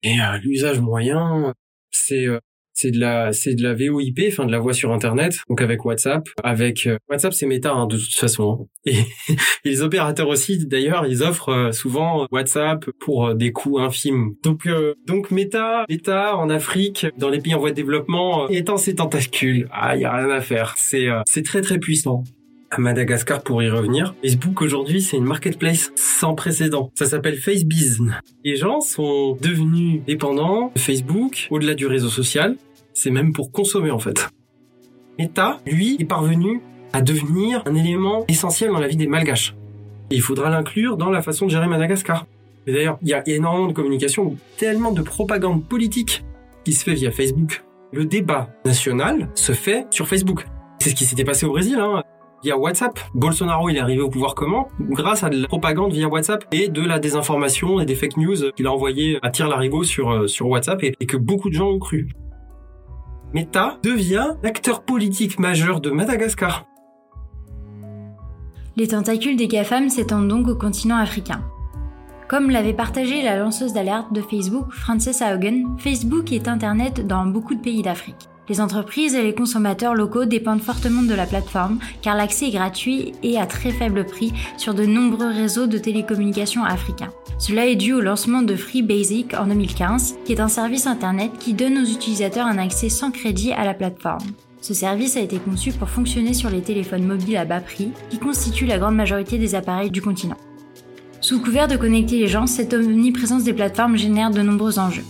Et 0.02 0.16
l'usage 0.42 0.80
moyen, 0.80 1.52
c'est 1.90 2.26
c'est 2.76 2.90
de 2.90 3.00
la 3.00 3.32
c'est 3.32 3.54
de 3.54 3.62
la 3.62 3.74
VoIP, 3.74 4.20
enfin 4.28 4.46
de 4.46 4.52
la 4.52 4.58
voix 4.58 4.74
sur 4.74 4.92
internet, 4.92 5.38
donc 5.48 5.62
avec 5.62 5.84
WhatsApp, 5.84 6.28
avec 6.44 6.86
euh, 6.86 6.98
WhatsApp 7.08 7.32
c'est 7.32 7.46
Meta 7.46 7.72
hein, 7.72 7.86
de 7.86 7.96
toute 7.96 8.14
façon. 8.14 8.68
Hein. 8.86 8.92
Et, 8.92 8.98
les 9.64 9.82
opérateurs 9.82 10.28
aussi 10.28 10.64
d'ailleurs, 10.64 11.06
ils 11.06 11.22
offrent 11.22 11.48
euh, 11.48 11.72
souvent 11.72 12.26
WhatsApp 12.30 12.88
pour 13.00 13.28
euh, 13.28 13.34
des 13.34 13.50
coûts 13.50 13.80
infimes. 13.80 14.34
Donc 14.44 14.68
donc 15.06 15.30
Meta, 15.30 15.84
Meta 15.88 16.36
en 16.36 16.50
Afrique, 16.50 17.06
dans 17.16 17.30
les 17.30 17.40
pays 17.40 17.54
en 17.54 17.58
voie 17.58 17.70
de 17.70 17.76
développement, 17.76 18.48
étant 18.48 18.76
ses 18.76 18.94
tentacules, 18.94 19.68
ah 19.72 19.96
il 19.96 20.02
y 20.02 20.04
a 20.04 20.14
rien 20.14 20.30
à 20.30 20.40
faire. 20.40 20.74
C'est 20.76 21.08
c'est 21.26 21.42
très 21.42 21.62
très 21.62 21.78
puissant 21.78 22.24
à 22.70 22.80
Madagascar 22.80 23.42
pour 23.42 23.62
y 23.62 23.70
revenir. 23.70 24.14
Facebook 24.22 24.60
aujourd'hui, 24.60 25.00
c'est 25.00 25.16
une 25.16 25.24
marketplace 25.24 25.92
sans 25.94 26.34
précédent. 26.34 26.90
Ça 26.94 27.06
s'appelle 27.06 27.36
FaceBiz. 27.36 28.00
Les 28.44 28.56
gens 28.56 28.80
sont 28.80 29.36
devenus 29.40 30.02
dépendants 30.06 30.72
de 30.74 30.80
Facebook 30.80 31.46
au-delà 31.50 31.74
du 31.74 31.86
réseau 31.86 32.08
social 32.08 32.56
c'est 32.96 33.10
même 33.10 33.32
pour 33.32 33.52
consommer 33.52 33.90
en 33.90 33.98
fait. 33.98 34.28
Meta, 35.18 35.60
lui, 35.66 35.96
est 36.00 36.04
parvenu 36.04 36.60
à 36.92 37.02
devenir 37.02 37.62
un 37.66 37.74
élément 37.74 38.24
essentiel 38.26 38.70
dans 38.70 38.80
la 38.80 38.88
vie 38.88 38.96
des 38.96 39.06
Malgaches. 39.06 39.54
Et 40.10 40.16
il 40.16 40.22
faudra 40.22 40.50
l'inclure 40.50 40.96
dans 40.96 41.10
la 41.10 41.20
façon 41.20 41.46
de 41.46 41.50
gérer 41.50 41.66
Madagascar. 41.66 42.26
D'ailleurs, 42.66 42.98
il 43.02 43.08
y 43.08 43.14
a 43.14 43.22
énormément 43.28 43.68
de 43.68 43.72
communication, 43.72 44.36
tellement 44.56 44.92
de 44.92 45.02
propagande 45.02 45.64
politique 45.64 46.24
qui 46.64 46.72
se 46.72 46.84
fait 46.84 46.94
via 46.94 47.10
Facebook. 47.10 47.64
Le 47.92 48.06
débat 48.06 48.48
national 48.64 49.28
se 49.34 49.52
fait 49.52 49.86
sur 49.90 50.08
Facebook. 50.08 50.46
C'est 50.80 50.90
ce 50.90 50.94
qui 50.94 51.04
s'était 51.04 51.24
passé 51.24 51.46
au 51.46 51.50
Brésil, 51.50 51.78
hein, 51.78 52.02
via 52.42 52.56
WhatsApp. 52.56 52.98
Bolsonaro, 53.14 53.68
il 53.68 53.76
est 53.76 53.80
arrivé 53.80 54.00
au 54.00 54.08
pouvoir 54.08 54.34
comment? 54.34 54.68
Grâce 54.80 55.22
à 55.22 55.28
de 55.28 55.40
la 55.40 55.48
propagande 55.48 55.92
via 55.92 56.08
WhatsApp 56.08 56.44
et 56.50 56.68
de 56.68 56.82
la 56.82 56.98
désinformation 56.98 57.78
et 57.78 57.84
des 57.84 57.94
fake 57.94 58.16
news 58.16 58.50
qu'il 58.56 58.66
a 58.66 58.72
envoyé 58.72 59.18
à 59.22 59.30
tir 59.30 59.48
larigot 59.48 59.84
sur, 59.84 60.10
euh, 60.10 60.26
sur 60.26 60.48
WhatsApp 60.48 60.82
et 60.82 61.06
que 61.06 61.16
beaucoup 61.16 61.50
de 61.50 61.54
gens 61.54 61.68
ont 61.68 61.78
cru. 61.78 62.08
Meta 63.32 63.78
devient 63.82 64.34
l'acteur 64.42 64.82
politique 64.82 65.38
majeur 65.38 65.80
de 65.80 65.90
Madagascar. 65.90 66.66
Les 68.76 68.88
tentacules 68.88 69.36
des 69.36 69.48
GAFAM 69.48 69.88
s'étendent 69.88 70.28
donc 70.28 70.48
au 70.48 70.54
continent 70.54 70.96
africain. 70.96 71.42
Comme 72.28 72.50
l'avait 72.50 72.74
partagé 72.74 73.22
la 73.22 73.36
lanceuse 73.36 73.72
d'alerte 73.72 74.12
de 74.12 74.20
Facebook, 74.20 74.72
Frances 74.72 75.22
Haugen, 75.22 75.76
Facebook 75.78 76.32
est 76.32 76.48
Internet 76.48 77.06
dans 77.06 77.24
beaucoup 77.26 77.54
de 77.54 77.60
pays 77.60 77.82
d'Afrique. 77.82 78.28
Les 78.48 78.60
entreprises 78.60 79.14
et 79.14 79.22
les 79.22 79.34
consommateurs 79.34 79.94
locaux 79.94 80.24
dépendent 80.24 80.62
fortement 80.62 81.02
de 81.02 81.14
la 81.14 81.26
plateforme 81.26 81.78
car 82.00 82.16
l'accès 82.16 82.46
est 82.46 82.52
gratuit 82.52 83.12
et 83.22 83.38
à 83.38 83.46
très 83.46 83.72
faible 83.72 84.06
prix 84.06 84.32
sur 84.56 84.72
de 84.72 84.86
nombreux 84.86 85.28
réseaux 85.28 85.66
de 85.66 85.78
télécommunications 85.78 86.64
africains. 86.64 87.12
Cela 87.38 87.66
est 87.66 87.76
dû 87.76 87.92
au 87.92 88.00
lancement 88.00 88.42
de 88.42 88.54
Free 88.54 88.82
Basic 88.82 89.34
en 89.34 89.46
2015, 89.46 90.18
qui 90.24 90.32
est 90.32 90.40
un 90.40 90.48
service 90.48 90.86
internet 90.86 91.32
qui 91.38 91.54
donne 91.54 91.78
aux 91.78 91.84
utilisateurs 91.84 92.46
un 92.46 92.58
accès 92.58 92.88
sans 92.88 93.10
crédit 93.10 93.52
à 93.52 93.64
la 93.64 93.74
plateforme. 93.74 94.24
Ce 94.62 94.74
service 94.74 95.16
a 95.16 95.20
été 95.20 95.38
conçu 95.38 95.72
pour 95.72 95.88
fonctionner 95.88 96.32
sur 96.32 96.48
les 96.48 96.62
téléphones 96.62 97.04
mobiles 97.04 97.36
à 97.36 97.44
bas 97.44 97.60
prix, 97.60 97.90
qui 98.10 98.18
constituent 98.18 98.66
la 98.66 98.78
grande 98.78 98.96
majorité 98.96 99.38
des 99.38 99.54
appareils 99.54 99.90
du 99.90 100.00
continent. 100.00 100.36
Sous 101.20 101.40
couvert 101.40 101.68
de 101.68 101.76
connecter 101.76 102.18
les 102.18 102.28
gens, 102.28 102.46
cette 102.46 102.72
omniprésence 102.72 103.44
des 103.44 103.52
plateformes 103.52 103.96
génère 103.96 104.30
de 104.30 104.42
nombreux 104.42 104.78
enjeux. 104.78 105.04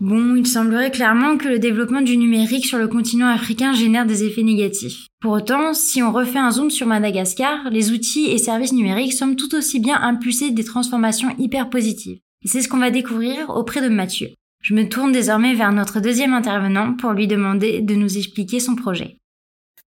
Bon, 0.00 0.36
il 0.36 0.46
semblerait 0.46 0.92
clairement 0.92 1.36
que 1.36 1.48
le 1.48 1.58
développement 1.58 2.02
du 2.02 2.16
numérique 2.16 2.66
sur 2.66 2.78
le 2.78 2.86
continent 2.86 3.26
africain 3.26 3.72
génère 3.72 4.06
des 4.06 4.22
effets 4.22 4.44
négatifs. 4.44 5.08
Pour 5.20 5.32
autant, 5.32 5.74
si 5.74 6.00
on 6.02 6.12
refait 6.12 6.38
un 6.38 6.52
zoom 6.52 6.70
sur 6.70 6.86
Madagascar, 6.86 7.68
les 7.70 7.90
outils 7.90 8.30
et 8.30 8.38
services 8.38 8.72
numériques 8.72 9.12
semblent 9.12 9.34
tout 9.34 9.56
aussi 9.56 9.80
bien 9.80 10.00
impulser 10.00 10.52
des 10.52 10.62
transformations 10.62 11.34
hyper 11.38 11.68
positives. 11.68 12.20
Et 12.44 12.48
c'est 12.48 12.62
ce 12.62 12.68
qu'on 12.68 12.78
va 12.78 12.92
découvrir 12.92 13.50
auprès 13.50 13.82
de 13.82 13.88
Mathieu. 13.88 14.28
Je 14.62 14.74
me 14.74 14.88
tourne 14.88 15.10
désormais 15.10 15.54
vers 15.54 15.72
notre 15.72 16.00
deuxième 16.00 16.32
intervenant 16.32 16.94
pour 16.94 17.10
lui 17.10 17.26
demander 17.26 17.80
de 17.80 17.94
nous 17.96 18.16
expliquer 18.18 18.60
son 18.60 18.76
projet. 18.76 19.18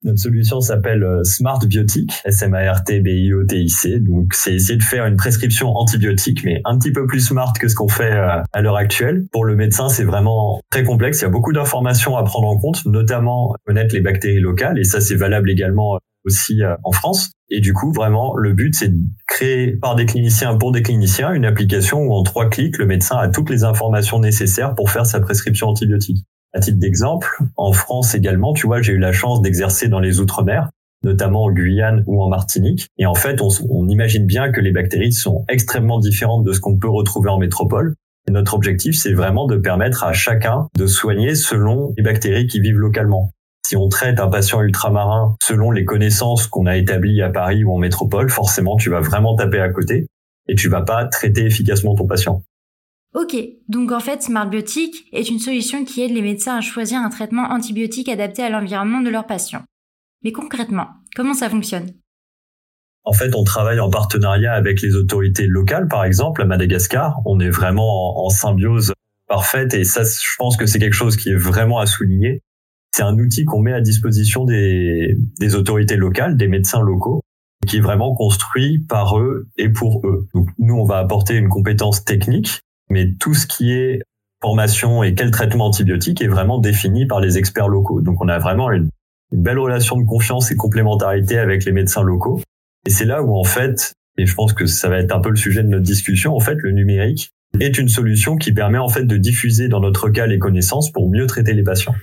Notre 0.03 0.19
solution 0.19 0.61
s'appelle 0.61 1.03
euh, 1.03 1.23
Smart 1.23 1.59
Biotic, 1.59 2.11
S-M-A-R-T-B-I-O-T-I-C. 2.23 3.99
Donc, 4.01 4.33
c'est 4.33 4.53
essayer 4.53 4.77
de 4.77 4.83
faire 4.83 5.05
une 5.07 5.17
prescription 5.17 5.69
antibiotique, 5.75 6.43
mais 6.45 6.61
un 6.65 6.77
petit 6.77 6.91
peu 6.91 7.07
plus 7.07 7.21
smart 7.21 7.51
que 7.59 7.67
ce 7.67 7.73
qu'on 7.73 7.87
fait 7.87 8.11
euh, 8.11 8.41
à 8.53 8.61
l'heure 8.61 8.77
actuelle. 8.77 9.25
Pour 9.31 9.43
le 9.43 9.55
médecin, 9.55 9.89
c'est 9.89 10.03
vraiment 10.03 10.61
très 10.69 10.83
complexe. 10.83 11.21
Il 11.21 11.23
y 11.23 11.27
a 11.27 11.29
beaucoup 11.29 11.51
d'informations 11.51 12.15
à 12.15 12.23
prendre 12.23 12.47
en 12.47 12.59
compte, 12.59 12.85
notamment 12.85 13.55
connaître 13.65 13.95
les 13.95 14.01
bactéries 14.01 14.39
locales. 14.39 14.77
Et 14.77 14.83
ça, 14.83 15.01
c'est 15.01 15.15
valable 15.15 15.49
également 15.49 15.97
aussi 16.25 16.61
euh, 16.61 16.75
en 16.83 16.91
France. 16.91 17.31
Et 17.49 17.59
du 17.59 17.73
coup, 17.73 17.91
vraiment, 17.91 18.35
le 18.37 18.53
but, 18.53 18.75
c'est 18.75 18.89
de 18.89 18.99
créer 19.25 19.77
par 19.77 19.95
des 19.95 20.05
cliniciens 20.05 20.57
pour 20.57 20.71
des 20.71 20.83
cliniciens 20.83 21.31
une 21.33 21.45
application 21.45 22.01
où 22.01 22.13
en 22.13 22.21
trois 22.21 22.49
clics, 22.49 22.77
le 22.77 22.85
médecin 22.85 23.17
a 23.17 23.29
toutes 23.29 23.49
les 23.49 23.63
informations 23.63 24.19
nécessaires 24.19 24.75
pour 24.75 24.91
faire 24.91 25.05
sa 25.05 25.21
prescription 25.21 25.67
antibiotique. 25.67 26.25
À 26.57 26.71
d'exemple, 26.71 27.27
en 27.55 27.71
France 27.71 28.15
également, 28.15 28.51
tu 28.51 28.65
vois, 28.65 28.81
j'ai 28.81 28.93
eu 28.93 28.97
la 28.97 29.11
chance 29.11 29.43
d'exercer 29.43 29.89
dans 29.89 29.99
les 29.99 30.19
Outre-mer, 30.19 30.71
notamment 31.03 31.43
en 31.43 31.51
Guyane 31.51 32.03
ou 32.07 32.23
en 32.23 32.29
Martinique. 32.29 32.87
Et 32.97 33.05
en 33.05 33.13
fait, 33.13 33.41
on, 33.41 33.49
on 33.69 33.87
imagine 33.87 34.25
bien 34.25 34.51
que 34.51 34.59
les 34.59 34.71
bactéries 34.71 35.13
sont 35.13 35.45
extrêmement 35.49 35.99
différentes 35.99 36.43
de 36.43 36.53
ce 36.53 36.59
qu'on 36.59 36.75
peut 36.75 36.89
retrouver 36.89 37.29
en 37.29 37.37
métropole. 37.37 37.93
Et 38.27 38.31
notre 38.31 38.55
objectif, 38.55 38.95
c'est 38.97 39.13
vraiment 39.13 39.45
de 39.45 39.55
permettre 39.55 40.03
à 40.03 40.13
chacun 40.13 40.67
de 40.75 40.87
soigner 40.87 41.35
selon 41.35 41.93
les 41.95 42.01
bactéries 42.01 42.47
qui 42.47 42.59
vivent 42.59 42.79
localement. 42.79 43.29
Si 43.67 43.77
on 43.77 43.87
traite 43.87 44.19
un 44.19 44.27
patient 44.27 44.59
ultramarin 44.63 45.35
selon 45.43 45.69
les 45.69 45.85
connaissances 45.85 46.47
qu'on 46.47 46.65
a 46.65 46.75
établies 46.75 47.21
à 47.21 47.29
Paris 47.29 47.65
ou 47.65 47.71
en 47.71 47.77
métropole, 47.77 48.31
forcément, 48.31 48.77
tu 48.77 48.89
vas 48.89 49.01
vraiment 49.01 49.35
taper 49.35 49.59
à 49.59 49.69
côté 49.69 50.07
et 50.47 50.55
tu 50.55 50.69
vas 50.69 50.81
pas 50.81 51.05
traiter 51.05 51.45
efficacement 51.45 51.93
ton 51.93 52.07
patient. 52.07 52.41
Ok, 53.15 53.35
donc 53.67 53.91
en 53.91 53.99
fait, 53.99 54.21
Smart 54.21 54.47
Biotic 54.47 55.07
est 55.11 55.29
une 55.29 55.39
solution 55.39 55.85
qui 55.85 56.01
aide 56.01 56.11
les 56.11 56.21
médecins 56.21 56.57
à 56.57 56.61
choisir 56.61 56.99
un 56.99 57.09
traitement 57.09 57.43
antibiotique 57.49 58.09
adapté 58.09 58.43
à 58.43 58.49
l'environnement 58.49 59.01
de 59.01 59.09
leurs 59.09 59.25
patients. 59.25 59.63
Mais 60.23 60.31
concrètement, 60.31 60.87
comment 61.15 61.33
ça 61.33 61.49
fonctionne? 61.49 61.91
En 63.03 63.13
fait, 63.13 63.33
on 63.35 63.45
travaille 63.45 63.79
en 63.79 63.89
partenariat 63.89 64.53
avec 64.53 64.81
les 64.81 64.95
autorités 64.95 65.47
locales, 65.47 65.87
par 65.87 66.03
exemple, 66.03 66.41
à 66.41 66.45
Madagascar. 66.45 67.21
On 67.25 67.39
est 67.39 67.49
vraiment 67.49 68.25
en, 68.25 68.29
symbiose 68.29 68.91
parfaite 69.29 69.73
et 69.73 69.85
ça, 69.85 70.03
je 70.03 70.35
pense 70.37 70.57
que 70.57 70.65
c'est 70.65 70.79
quelque 70.79 70.93
chose 70.93 71.15
qui 71.15 71.29
est 71.29 71.37
vraiment 71.37 71.79
à 71.79 71.85
souligner. 71.85 72.41
C'est 72.93 73.03
un 73.03 73.17
outil 73.17 73.45
qu'on 73.45 73.61
met 73.61 73.71
à 73.71 73.79
disposition 73.79 74.43
des, 74.43 75.15
autorités 75.55 75.95
locales, 75.95 76.35
des 76.35 76.49
médecins 76.49 76.81
locaux, 76.81 77.21
qui 77.65 77.77
est 77.77 77.81
vraiment 77.81 78.13
construit 78.13 78.79
par 78.79 79.17
eux 79.17 79.47
et 79.57 79.69
pour 79.69 80.05
eux. 80.05 80.27
Nous, 80.59 80.75
on 80.75 80.85
va 80.85 80.97
apporter 80.97 81.35
une 81.35 81.47
compétence 81.47 82.03
technique 82.03 82.59
mais 82.89 83.13
tout 83.19 83.33
ce 83.33 83.47
qui 83.47 83.71
est 83.71 84.01
formation 84.41 85.03
et 85.03 85.15
quel 85.15 85.31
traitement 85.31 85.65
antibiotique 85.65 86.21
est 86.21 86.27
vraiment 86.27 86.59
défini 86.59 87.05
par 87.05 87.19
les 87.19 87.37
experts 87.37 87.67
locaux. 87.67 88.01
Donc 88.01 88.21
on 88.21 88.27
a 88.27 88.37
vraiment 88.37 88.71
une, 88.71 88.89
belle 89.31 89.59
relation 89.59 89.97
de 89.97 90.05
confiance 90.05 90.51
et 90.51 90.55
complémentarité 90.55 91.37
avec 91.37 91.65
les 91.65 91.73
médecins 91.73 92.03
locaux. 92.03 92.41
Et 92.85 92.89
c'est 92.89 93.03
là 93.03 93.21
où 93.23 93.35
en 93.35 93.43
fait, 93.43 93.93
et 94.17 94.25
je 94.25 94.33
pense 94.33 94.53
que 94.53 94.65
ça 94.65 94.87
va 94.87 94.99
être 94.99 95.13
un 95.13 95.19
peu 95.19 95.29
le 95.29 95.35
sujet 95.35 95.63
de 95.63 95.67
notre 95.67 95.83
discussion, 95.83 96.33
en 96.33 96.39
fait, 96.39 96.55
le 96.55 96.71
numérique 96.71 97.31
est 97.59 97.77
une 97.77 97.89
solution 97.89 98.37
qui 98.37 98.53
permet 98.53 98.77
en 98.77 98.87
fait 98.87 99.03
de 99.03 99.17
diffuser 99.17 99.67
dans 99.67 99.81
notre 99.81 100.09
cas 100.09 100.27
les 100.27 100.39
connaissances 100.39 100.91
pour 100.91 101.09
mieux 101.09 101.25
traiter 101.27 101.53
les 101.53 101.63
patients. 101.63 101.95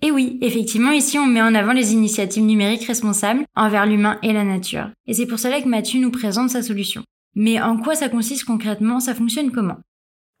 Et 0.00 0.12
oui, 0.12 0.38
effectivement, 0.40 0.92
ici 0.92 1.18
on 1.18 1.26
met 1.26 1.42
en 1.42 1.54
avant 1.54 1.72
les 1.72 1.92
initiatives 1.92 2.44
numériques 2.44 2.86
responsables 2.86 3.44
envers 3.56 3.84
l'humain 3.84 4.18
et 4.22 4.32
la 4.32 4.44
nature. 4.44 4.90
Et 5.08 5.14
c'est 5.14 5.26
pour 5.26 5.40
cela 5.40 5.60
que 5.60 5.68
Mathieu 5.68 6.00
nous 6.00 6.12
présente 6.12 6.50
sa 6.50 6.62
solution. 6.62 7.02
Mais 7.34 7.60
en 7.60 7.76
quoi 7.76 7.96
ça 7.96 8.08
consiste 8.08 8.44
concrètement? 8.44 9.00
Ça 9.00 9.14
fonctionne 9.14 9.50
comment? 9.50 9.78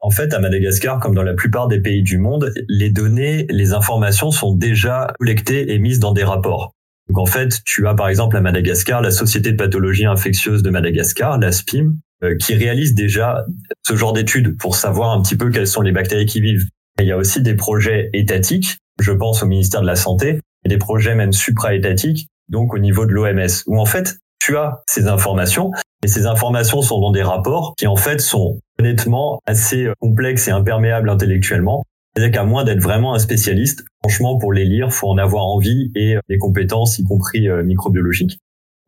En 0.00 0.10
fait, 0.10 0.32
à 0.32 0.38
Madagascar, 0.38 1.00
comme 1.00 1.14
dans 1.14 1.22
la 1.22 1.34
plupart 1.34 1.68
des 1.68 1.80
pays 1.80 2.02
du 2.02 2.18
monde, 2.18 2.52
les 2.68 2.90
données, 2.90 3.46
les 3.50 3.72
informations 3.72 4.30
sont 4.30 4.54
déjà 4.54 5.12
collectées 5.18 5.72
et 5.72 5.78
mises 5.78 5.98
dans 5.98 6.12
des 6.12 6.24
rapports. 6.24 6.72
Donc 7.08 7.18
en 7.18 7.26
fait, 7.26 7.60
tu 7.64 7.86
as 7.88 7.94
par 7.94 8.08
exemple 8.08 8.36
à 8.36 8.40
Madagascar 8.40 9.00
la 9.00 9.10
Société 9.10 9.52
de 9.52 9.56
pathologie 9.56 10.04
infectieuse 10.04 10.62
de 10.62 10.70
Madagascar, 10.70 11.38
la 11.38 11.52
SPIM, 11.52 11.96
euh, 12.22 12.36
qui 12.36 12.54
réalise 12.54 12.94
déjà 12.94 13.44
ce 13.82 13.96
genre 13.96 14.12
d'études 14.12 14.56
pour 14.58 14.76
savoir 14.76 15.10
un 15.10 15.22
petit 15.22 15.36
peu 15.36 15.50
quelles 15.50 15.66
sont 15.66 15.82
les 15.82 15.92
bactéries 15.92 16.26
qui 16.26 16.40
vivent. 16.40 16.66
il 17.00 17.06
y 17.06 17.12
a 17.12 17.16
aussi 17.16 17.42
des 17.42 17.54
projets 17.54 18.10
étatiques, 18.12 18.78
je 19.00 19.12
pense 19.12 19.42
au 19.42 19.46
ministère 19.46 19.80
de 19.80 19.86
la 19.86 19.96
Santé, 19.96 20.40
et 20.64 20.68
des 20.68 20.78
projets 20.78 21.14
même 21.14 21.32
supra-étatiques, 21.32 22.28
donc 22.48 22.74
au 22.74 22.78
niveau 22.78 23.06
de 23.06 23.12
l'OMS, 23.12 23.62
où 23.66 23.80
en 23.80 23.84
fait, 23.84 24.18
tu 24.40 24.56
as 24.56 24.82
ces 24.86 25.06
informations, 25.06 25.70
et 26.04 26.08
ces 26.08 26.26
informations 26.26 26.82
sont 26.82 27.00
dans 27.00 27.12
des 27.12 27.22
rapports 27.22 27.74
qui 27.76 27.86
en 27.86 27.96
fait 27.96 28.20
sont 28.20 28.60
honnêtement 28.78 29.40
assez 29.46 29.86
euh, 29.86 29.94
complexes 29.98 30.48
et 30.48 30.50
imperméables 30.50 31.08
intellectuellement. 31.10 31.84
C'est-à-dire 32.14 32.32
qu'à 32.32 32.44
moins 32.44 32.64
d'être 32.64 32.80
vraiment 32.80 33.14
un 33.14 33.18
spécialiste, 33.18 33.84
franchement, 34.02 34.38
pour 34.38 34.52
les 34.52 34.64
lire, 34.64 34.92
faut 34.92 35.08
en 35.08 35.18
avoir 35.18 35.46
envie 35.46 35.92
et 35.94 36.16
euh, 36.16 36.20
des 36.28 36.38
compétences, 36.38 36.98
y 36.98 37.04
compris 37.04 37.48
euh, 37.48 37.62
microbiologiques. 37.62 38.38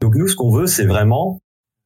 Donc 0.00 0.14
nous, 0.16 0.28
ce 0.28 0.36
qu'on 0.36 0.50
veut, 0.50 0.66
c'est 0.66 0.86
vraiment, 0.86 1.40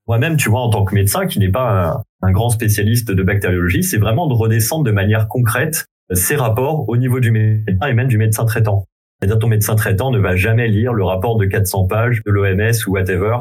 moi-même, 0.07 0.37
tu 0.37 0.49
vois, 0.49 0.61
en 0.61 0.71
tant 0.71 0.85
que 0.85 0.95
médecin, 0.95 1.27
qui 1.27 1.39
n'est 1.41 1.51
pas 1.51 2.05
un, 2.23 2.33
grand 2.33 2.49
spécialiste 2.49 3.11
de 3.11 3.23
bactériologie, 3.23 3.83
c'est 3.83 3.99
vraiment 3.99 4.27
de 4.27 4.33
redescendre 4.33 4.85
de 4.85 4.91
manière 4.91 5.29
concrète 5.29 5.87
ces 6.13 6.37
rapports 6.37 6.89
au 6.89 6.97
niveau 6.97 7.21
du 7.21 7.31
médecin 7.31 7.87
et 7.87 7.93
même 7.93 8.09
du 8.09 8.17
médecin 8.17 8.47
traitant. 8.47 8.87
C'est-à-dire 9.21 9.39
ton 9.39 9.49
médecin 9.49 9.75
traitant 9.75 10.11
ne 10.11 10.19
va 10.19 10.35
jamais 10.37 10.69
lire 10.69 10.95
le 10.95 11.05
rapport 11.05 11.37
de 11.37 11.45
400 11.45 11.87
pages 11.87 12.23
de 12.25 12.31
l'OMS 12.31 12.73
ou 12.87 12.93
whatever 12.93 13.39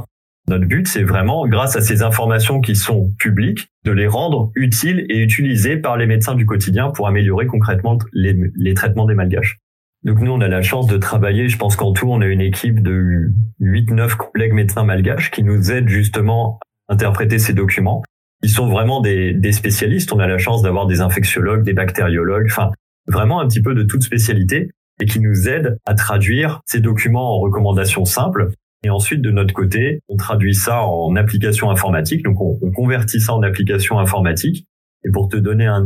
notre 0.50 0.66
but, 0.66 0.88
c'est 0.88 1.04
vraiment, 1.04 1.48
grâce 1.48 1.76
à 1.78 1.82
ces 1.82 2.02
informations 2.02 2.60
qui 2.60 2.76
sont 2.76 3.12
publiques, 3.18 3.70
de 3.86 3.92
les 3.92 4.08
rendre 4.08 4.52
utiles 4.56 5.06
et 5.10 5.20
utilisées 5.20 5.78
par 5.78 5.96
les 5.96 6.06
médecins 6.06 6.36
du 6.36 6.46
quotidien 6.46 6.90
pour 6.90 7.08
améliorer 7.08 7.46
concrètement 7.46 7.98
les, 8.12 8.74
traitements 8.74 9.06
des 9.06 9.14
malgaches. 9.14 9.60
Donc 10.04 10.20
nous, 10.20 10.32
on 10.32 10.42
a 10.42 10.50
la 10.50 10.62
chance 10.62 10.88
de 10.88 10.98
travailler, 10.98 11.48
je 11.48 11.58
pense 11.58 11.78
qu'en 11.78 11.94
tout, 11.94 12.08
on 12.10 12.20
a 12.20 12.28
une 12.28 12.42
équipe 12.42 12.84
de 12.84 13.32
8-9 13.62 14.18
collègues 14.18 14.54
médecins 14.54 14.84
malgaches 14.84 15.32
qui 15.32 15.44
nous 15.44 15.72
aident 15.72 15.88
justement 15.88 16.60
à 16.90 16.94
interpréter 16.94 17.40
ces 17.40 17.54
documents. 17.54 18.04
Ils 18.42 18.50
sont 18.50 18.68
vraiment 18.68 19.00
des, 19.00 19.34
des 19.34 19.54
spécialistes. 19.54 20.12
On 20.12 20.20
a 20.20 20.28
la 20.28 20.38
chance 20.38 20.62
d'avoir 20.62 20.88
des 20.88 21.00
infectiologues, 21.00 21.64
des 21.64 21.72
bactériologues, 21.72 22.48
enfin 22.52 22.72
vraiment 23.08 23.40
un 23.40 23.48
petit 23.48 23.62
peu 23.62 23.74
de 23.74 23.84
toute 23.84 24.04
spécialité 24.04 24.70
et 25.00 25.06
qui 25.06 25.22
nous 25.22 25.48
aident 25.48 25.78
à 25.86 25.96
traduire 25.96 26.62
ces 26.66 26.82
documents 26.82 27.38
en 27.38 27.40
recommandations 27.40 28.04
simples 28.04 28.52
et 28.84 28.90
ensuite, 28.90 29.22
de 29.22 29.32
notre 29.32 29.54
côté, 29.54 30.00
on 30.10 30.18
traduit 30.18 30.54
ça 30.54 30.84
en 30.84 31.16
application 31.16 31.70
informatique. 31.70 32.24
Donc, 32.24 32.42
on, 32.42 32.72
convertit 32.72 33.20
ça 33.20 33.34
en 33.34 33.42
application 33.42 34.00
informatique. 34.00 34.68
Et 35.06 35.12
pour 35.12 35.30
te 35.30 35.38
donner 35.38 35.66
un, 35.66 35.86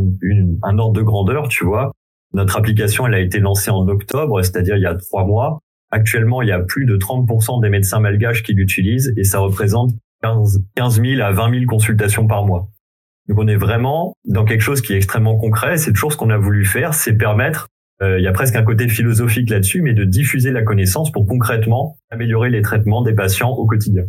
un 0.63 0.77
ordre 0.77 0.93
de 0.93 1.01
grandeur, 1.01 1.47
tu 1.47 1.63
vois, 1.63 1.91
notre 2.33 2.57
application, 2.57 3.07
elle 3.07 3.13
a 3.13 3.19
été 3.19 3.39
lancée 3.39 3.71
en 3.71 3.87
octobre, 3.87 4.41
c'est-à-dire 4.41 4.75
il 4.75 4.83
y 4.83 4.87
a 4.87 4.95
trois 4.95 5.25
mois. 5.25 5.59
Actuellement, 5.91 6.41
il 6.41 6.49
y 6.49 6.51
a 6.51 6.59
plus 6.59 6.85
de 6.85 6.97
30% 6.97 7.61
des 7.61 7.69
médecins 7.69 7.99
malgaches 7.99 8.43
qui 8.43 8.53
l'utilisent 8.53 9.13
et 9.15 9.23
ça 9.23 9.39
représente 9.39 9.91
15, 10.23 10.63
15 10.75 11.01
000 11.01 11.21
à 11.21 11.31
20 11.31 11.51
000 11.51 11.65
consultations 11.65 12.27
par 12.27 12.45
mois. 12.45 12.69
Donc 13.27 13.39
on 13.39 13.47
est 13.47 13.55
vraiment 13.55 14.13
dans 14.25 14.45
quelque 14.45 14.61
chose 14.61 14.81
qui 14.81 14.93
est 14.93 14.97
extrêmement 14.97 15.37
concret. 15.37 15.77
C'est 15.77 15.93
toujours 15.93 16.11
ce 16.11 16.17
qu'on 16.17 16.29
a 16.29 16.37
voulu 16.37 16.65
faire, 16.65 16.93
c'est 16.93 17.13
permettre 17.13 17.67
il 18.01 18.21
y 18.21 18.27
a 18.27 18.31
presque 18.31 18.55
un 18.55 18.63
côté 18.63 18.87
philosophique 18.87 19.49
là-dessus, 19.49 19.81
mais 19.81 19.93
de 19.93 20.03
diffuser 20.03 20.51
la 20.51 20.61
connaissance 20.61 21.11
pour 21.11 21.25
concrètement 21.25 21.97
améliorer 22.11 22.49
les 22.49 22.61
traitements 22.61 23.01
des 23.01 23.13
patients 23.13 23.51
au 23.51 23.65
quotidien. 23.65 24.03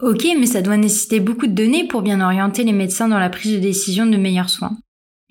Ok, 0.00 0.26
mais 0.38 0.46
ça 0.46 0.60
doit 0.60 0.76
nécessiter 0.76 1.20
beaucoup 1.20 1.46
de 1.46 1.54
données 1.54 1.86
pour 1.86 2.02
bien 2.02 2.20
orienter 2.20 2.64
les 2.64 2.72
médecins 2.72 3.08
dans 3.08 3.18
la 3.18 3.30
prise 3.30 3.54
de 3.54 3.60
décision 3.60 4.06
de 4.06 4.16
meilleurs 4.16 4.50
soins. 4.50 4.76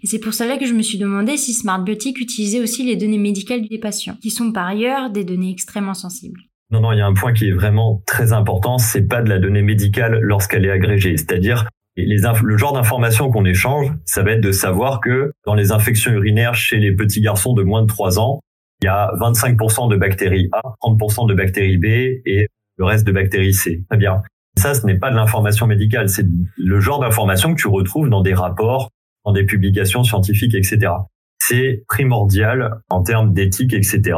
Et 0.01 0.07
c'est 0.07 0.19
pour 0.19 0.33
cela 0.33 0.57
que 0.57 0.65
je 0.65 0.73
me 0.73 0.81
suis 0.81 0.97
demandé 0.97 1.37
si 1.37 1.53
Smart 1.53 1.81
Biotic 1.81 2.19
utilisait 2.19 2.59
aussi 2.59 2.83
les 2.83 2.97
données 2.97 3.17
médicales 3.17 3.61
des 3.69 3.77
patients, 3.77 4.17
qui 4.21 4.31
sont 4.31 4.51
par 4.51 4.67
ailleurs 4.67 5.09
des 5.09 5.23
données 5.23 5.51
extrêmement 5.51 5.93
sensibles. 5.93 6.41
Non, 6.71 6.81
non, 6.81 6.91
il 6.91 6.97
y 6.97 7.01
a 7.01 7.05
un 7.05 7.13
point 7.13 7.33
qui 7.33 7.47
est 7.47 7.53
vraiment 7.53 8.01
très 8.05 8.33
important, 8.33 8.77
c'est 8.77 9.03
pas 9.07 9.21
de 9.21 9.29
la 9.29 9.39
donnée 9.39 9.61
médicale 9.61 10.19
lorsqu'elle 10.21 10.65
est 10.65 10.71
agrégée. 10.71 11.15
C'est-à-dire, 11.17 11.67
et 11.95 12.05
les 12.05 12.21
le 12.43 12.57
genre 12.57 12.73
d'informations 12.73 13.29
qu'on 13.29 13.45
échange, 13.45 13.91
ça 14.05 14.23
va 14.23 14.31
être 14.31 14.41
de 14.41 14.51
savoir 14.51 14.99
que 14.99 15.31
dans 15.45 15.53
les 15.53 15.71
infections 15.71 16.11
urinaires 16.11 16.55
chez 16.55 16.77
les 16.77 16.95
petits 16.95 17.21
garçons 17.21 17.53
de 17.53 17.63
moins 17.63 17.83
de 17.83 17.87
3 17.87 18.19
ans, 18.19 18.39
il 18.81 18.85
y 18.85 18.89
a 18.89 19.11
25% 19.19 19.89
de 19.89 19.95
bactéries 19.95 20.49
A, 20.51 20.61
30% 20.81 21.27
de 21.27 21.33
bactéries 21.33 21.77
B 21.77 21.85
et 21.85 22.47
le 22.77 22.85
reste 22.85 23.05
de 23.05 23.11
bactéries 23.11 23.53
C. 23.53 23.83
Très 23.89 23.97
bien. 23.97 24.23
Ça, 24.57 24.73
ce 24.73 24.85
n'est 24.85 24.97
pas 24.97 25.09
de 25.09 25.15
l'information 25.15 25.67
médicale, 25.67 26.09
c'est 26.09 26.25
le 26.57 26.79
genre 26.79 26.99
d'information 26.99 27.53
que 27.53 27.61
tu 27.61 27.67
retrouves 27.67 28.09
dans 28.09 28.21
des 28.21 28.33
rapports, 28.33 28.89
dans 29.25 29.31
des 29.31 29.45
publications 29.45 30.03
scientifiques, 30.03 30.53
etc. 30.53 30.91
C'est 31.39 31.83
primordial 31.87 32.81
en 32.89 33.03
termes 33.03 33.33
d'éthique, 33.33 33.73
etc. 33.73 34.17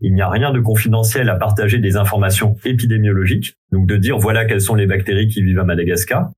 Il 0.00 0.14
n'y 0.14 0.22
a 0.22 0.28
rien 0.28 0.52
de 0.52 0.60
confidentiel 0.60 1.28
à 1.30 1.36
partager 1.36 1.78
des 1.78 1.96
informations 1.96 2.56
épidémiologiques, 2.64 3.54
donc 3.72 3.86
de 3.86 3.96
dire 3.96 4.18
voilà 4.18 4.44
quelles 4.44 4.60
sont 4.60 4.74
les 4.74 4.86
bactéries 4.86 5.28
qui 5.28 5.42
vivent 5.42 5.60
à 5.60 5.64
Madagascar. 5.64 6.30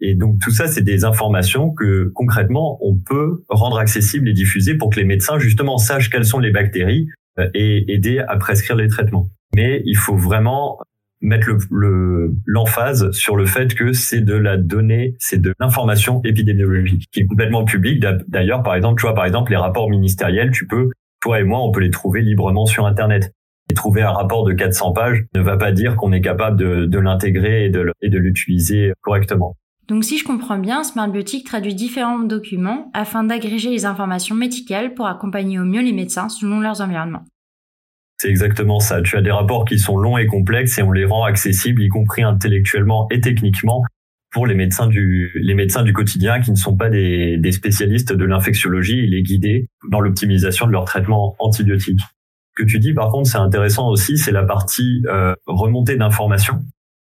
Et 0.00 0.14
donc 0.14 0.38
tout 0.40 0.50
ça, 0.50 0.66
c'est 0.66 0.82
des 0.82 1.04
informations 1.04 1.70
que 1.70 2.10
concrètement, 2.14 2.78
on 2.82 2.96
peut 2.96 3.42
rendre 3.48 3.78
accessibles 3.78 4.28
et 4.28 4.32
diffuser 4.32 4.74
pour 4.74 4.90
que 4.90 4.98
les 4.98 5.06
médecins 5.06 5.38
justement 5.38 5.78
sachent 5.78 6.10
quelles 6.10 6.26
sont 6.26 6.40
les 6.40 6.50
bactéries 6.50 7.08
euh, 7.38 7.48
et 7.54 7.92
aider 7.92 8.18
à 8.18 8.36
prescrire 8.36 8.76
les 8.76 8.88
traitements. 8.88 9.28
Mais 9.54 9.82
il 9.84 9.96
faut 9.96 10.16
vraiment 10.16 10.78
mettre 11.20 11.48
le 11.70 12.34
l'emphase 12.44 13.10
sur 13.12 13.36
le 13.36 13.46
fait 13.46 13.74
que 13.74 13.92
c'est 13.92 14.20
de 14.20 14.34
la 14.34 14.56
donnée, 14.56 15.14
c'est 15.18 15.40
de 15.40 15.54
l'information 15.58 16.20
épidémiologique 16.24 17.08
qui 17.12 17.20
est 17.20 17.26
complètement 17.26 17.64
publique. 17.64 18.04
D'ailleurs, 18.28 18.62
par 18.62 18.74
exemple, 18.74 19.00
tu 19.00 19.06
vois, 19.06 19.14
par 19.14 19.24
exemple, 19.24 19.52
les 19.52 19.56
rapports 19.56 19.88
ministériels, 19.88 20.50
tu 20.50 20.66
peux, 20.66 20.90
toi 21.20 21.40
et 21.40 21.44
moi, 21.44 21.62
on 21.62 21.70
peut 21.70 21.80
les 21.80 21.90
trouver 21.90 22.20
librement 22.20 22.66
sur 22.66 22.86
Internet. 22.86 23.32
Et 23.70 23.74
trouver 23.74 24.02
un 24.02 24.10
rapport 24.10 24.44
de 24.44 24.52
400 24.52 24.92
pages 24.92 25.24
ne 25.34 25.40
va 25.40 25.56
pas 25.56 25.72
dire 25.72 25.96
qu'on 25.96 26.12
est 26.12 26.20
capable 26.20 26.58
de, 26.58 26.84
de 26.84 26.98
l'intégrer 26.98 27.64
et 27.64 27.70
de 27.70 28.18
l'utiliser 28.18 28.92
correctement. 29.00 29.56
Donc 29.88 30.04
si 30.04 30.18
je 30.18 30.24
comprends 30.24 30.58
bien, 30.58 30.82
Smartbiotic 30.82 31.46
traduit 31.46 31.74
différents 31.74 32.20
documents 32.20 32.90
afin 32.94 33.24
d'agréger 33.24 33.70
les 33.70 33.84
informations 33.84 34.34
médicales 34.34 34.94
pour 34.94 35.06
accompagner 35.06 35.58
au 35.58 35.64
mieux 35.64 35.82
les 35.82 35.92
médecins 35.92 36.28
selon 36.28 36.60
leurs 36.60 36.80
environnements. 36.80 37.24
C'est 38.16 38.28
exactement 38.28 38.80
ça. 38.80 39.02
Tu 39.02 39.16
as 39.16 39.22
des 39.22 39.30
rapports 39.30 39.64
qui 39.64 39.78
sont 39.78 39.98
longs 39.98 40.16
et 40.16 40.26
complexes 40.26 40.78
et 40.78 40.82
on 40.82 40.92
les 40.92 41.04
rend 41.04 41.24
accessibles, 41.24 41.82
y 41.82 41.88
compris 41.88 42.22
intellectuellement 42.22 43.06
et 43.10 43.20
techniquement, 43.20 43.82
pour 44.30 44.46
les 44.46 44.54
médecins 44.54 44.86
du, 44.86 45.32
les 45.34 45.54
médecins 45.54 45.82
du 45.82 45.92
quotidien 45.92 46.40
qui 46.40 46.50
ne 46.50 46.56
sont 46.56 46.76
pas 46.76 46.88
des, 46.88 47.36
des 47.36 47.52
spécialistes 47.52 48.12
de 48.12 48.24
l'infectiologie 48.24 49.00
et 49.00 49.06
les 49.06 49.22
guider 49.22 49.68
dans 49.90 50.00
l'optimisation 50.00 50.66
de 50.66 50.72
leur 50.72 50.84
traitement 50.86 51.36
antibiotique. 51.38 52.00
Ce 52.56 52.62
que 52.62 52.68
tu 52.68 52.78
dis, 52.78 52.94
par 52.94 53.10
contre, 53.10 53.28
c'est 53.28 53.38
intéressant 53.38 53.88
aussi, 53.88 54.16
c'est 54.16 54.32
la 54.32 54.44
partie 54.44 55.02
euh, 55.06 55.34
remontée 55.46 55.96
d'informations. 55.96 56.62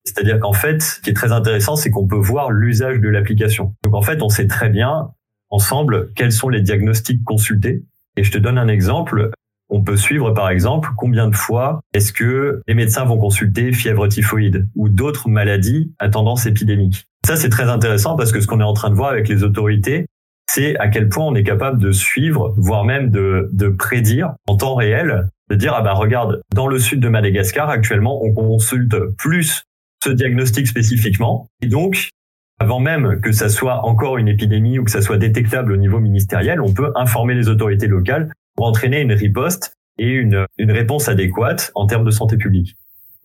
C'est-à-dire 0.05 0.41
qu'en 0.41 0.53
fait, 0.53 0.83
ce 0.83 1.01
qui 1.01 1.11
est 1.11 1.15
très 1.15 1.33
intéressant, 1.33 1.77
c'est 1.77 1.91
qu'on 1.91 2.07
peut 2.07 2.17
voir 2.17 2.51
l'usage 2.51 3.01
de 3.01 3.09
l'application. 3.09 3.75
Donc 3.85 3.95
en 3.95 4.03
fait, 4.03 4.23
on 4.23 4.29
sait 4.29 4.47
très 4.47 4.69
bien 4.69 5.11
ensemble 5.51 6.13
quels 6.15 6.33
sont 6.33 6.49
les 6.49 6.63
diagnostics 6.63 7.23
consultés. 7.25 7.85
Et 8.17 8.25
je 8.25 8.33
te 8.33 8.39
donne 8.39 8.59
un 8.59 8.69
exemple 8.69 9.31
on 9.71 9.83
peut 9.83 9.97
suivre 9.97 10.33
par 10.33 10.51
exemple 10.51 10.91
combien 10.97 11.29
de 11.29 11.37
fois 11.37 11.81
est-ce 11.95 12.13
que 12.13 12.61
les 12.67 12.75
médecins 12.75 13.05
vont 13.05 13.19
consulter 13.19 13.73
fièvre 13.73 14.09
typhoïde 14.09 14.69
ou 14.75 14.89
d'autres 14.89 15.29
maladies 15.29 15.95
à 15.99 16.09
tendance 16.09 16.47
épidémique. 16.47 17.07
Ça, 17.25 17.37
c'est 17.37 17.49
très 17.49 17.69
intéressant 17.69 18.17
parce 18.17 18.33
que 18.33 18.41
ce 18.41 18.47
qu'on 18.47 18.61
est 18.61 18.65
en 18.65 18.73
train 18.73 18.91
de 18.91 18.95
voir 18.95 19.11
avec 19.11 19.29
les 19.29 19.45
autorités, 19.45 20.07
c'est 20.51 20.77
à 20.79 20.89
quel 20.89 21.09
point 21.09 21.25
on 21.25 21.35
est 21.35 21.45
capable 21.45 21.81
de 21.81 21.93
suivre, 21.93 22.53
voire 22.57 22.85
même 22.85 23.11
de, 23.11 23.49
de 23.53 23.69
prédire 23.69 24.35
en 24.49 24.57
temps 24.57 24.75
réel, 24.75 25.29
de 25.49 25.55
dire, 25.55 25.73
ah 25.75 25.83
bah 25.83 25.93
regarde, 25.93 26.41
dans 26.53 26.67
le 26.67 26.79
sud 26.79 27.01
de 27.01 27.09
Madagascar, 27.09 27.71
actuellement, 27.71 28.21
on 28.23 28.33
consulte 28.33 28.97
plus 29.17 29.63
ce 30.03 30.11
diagnostic 30.11 30.67
spécifiquement. 30.67 31.49
Et 31.63 31.67
donc, 31.67 32.11
avant 32.59 32.81
même 32.81 33.21
que 33.21 33.33
ça 33.33 33.49
soit 33.49 33.87
encore 33.87 34.19
une 34.19 34.29
épidémie 34.29 34.79
ou 34.79 34.85
que 34.85 34.91
ça 34.91 35.03
soit 35.03 35.17
détectable 35.17 35.73
au 35.73 35.77
niveau 35.77 35.99
ministériel, 35.99 36.61
on 36.61 36.73
peut 36.73 36.93
informer 36.95 37.35
les 37.35 37.49
autorités 37.49 37.87
locales 37.87 38.31
pour 38.55 38.67
entraîner 38.67 39.01
une 39.01 39.13
riposte 39.13 39.75
et 39.99 40.09
une, 40.09 40.47
une 40.59 40.71
réponse 40.71 41.09
adéquate 41.09 41.73
en 41.75 41.87
termes 41.87 42.05
de 42.05 42.11
santé 42.11 42.37
publique. 42.37 42.77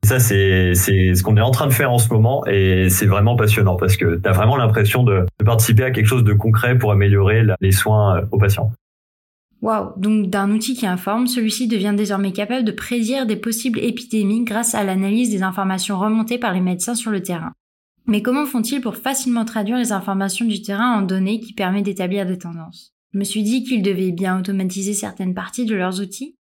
Et 0.03 0.07
ça, 0.07 0.19
c'est 0.19 0.73
ce 0.75 1.23
qu'on 1.23 1.35
est 1.35 1.41
en 1.41 1.51
train 1.51 1.67
de 1.67 1.73
faire 1.73 1.91
en 1.91 1.97
ce 1.97 2.13
moment 2.13 2.45
et 2.45 2.89
c'est 2.89 3.07
vraiment 3.07 3.35
passionnant 3.35 3.75
parce 3.75 3.97
que 3.97 4.17
tu 4.17 4.29
as 4.29 4.31
vraiment 4.31 4.55
l'impression 4.55 5.03
de, 5.03 5.25
participer 5.43 5.83
à 5.83 5.91
quelque 5.91 6.05
chose 6.05 6.23
de 6.23 6.33
concret 6.33 6.77
pour 6.77 6.91
améliorer 6.91 7.43
les 7.59 7.71
soins 7.71 8.21
aux 8.31 8.38
patients. 8.38 8.71
Waouh, 9.65 9.93
donc 9.97 10.30
d'un 10.30 10.51
outil 10.51 10.75
qui 10.75 10.86
informe, 10.86 11.25
celui-ci 11.25 11.67
devient 11.67 11.95
désormais 11.97 12.34
capable 12.34 12.65
de 12.65 12.71
prédire 12.71 13.25
des 13.25 13.36
possibles 13.36 13.80
épidémies 13.80 14.43
grâce 14.43 14.75
à 14.75 14.84
l'analyse 14.84 15.32
des 15.32 15.41
informations 15.41 15.97
remontées 15.97 16.38
par 16.38 16.54
les 16.54 16.62
médecins 16.62 16.93
sur 16.93 17.10
le 17.10 17.23
terrain. 17.23 17.51
Mais 18.06 18.21
comment 18.21 18.45
font-ils 18.45 18.80
pour 18.80 18.95
facilement 18.95 19.43
traduire 19.43 19.80
les 19.80 19.91
informations 19.91 20.45
du 20.45 20.62
terrain 20.62 20.91
en 20.91 21.01
données 21.01 21.39
qui 21.39 21.54
permettent 21.54 21.86
d'établir 21.86 22.28
des 22.28 22.38
tendances? 22.38 22.93
Je 23.12 23.17
me 23.17 23.23
suis 23.23 23.41
dit 23.41 23.63
qu'ils 23.63 23.82
devaient 23.82 24.12
bien 24.12 24.38
automatiser 24.38 24.93
certaines 24.93 25.34
parties 25.34 25.65
de 25.65 25.73
leurs 25.73 25.99
outils. 25.99 26.36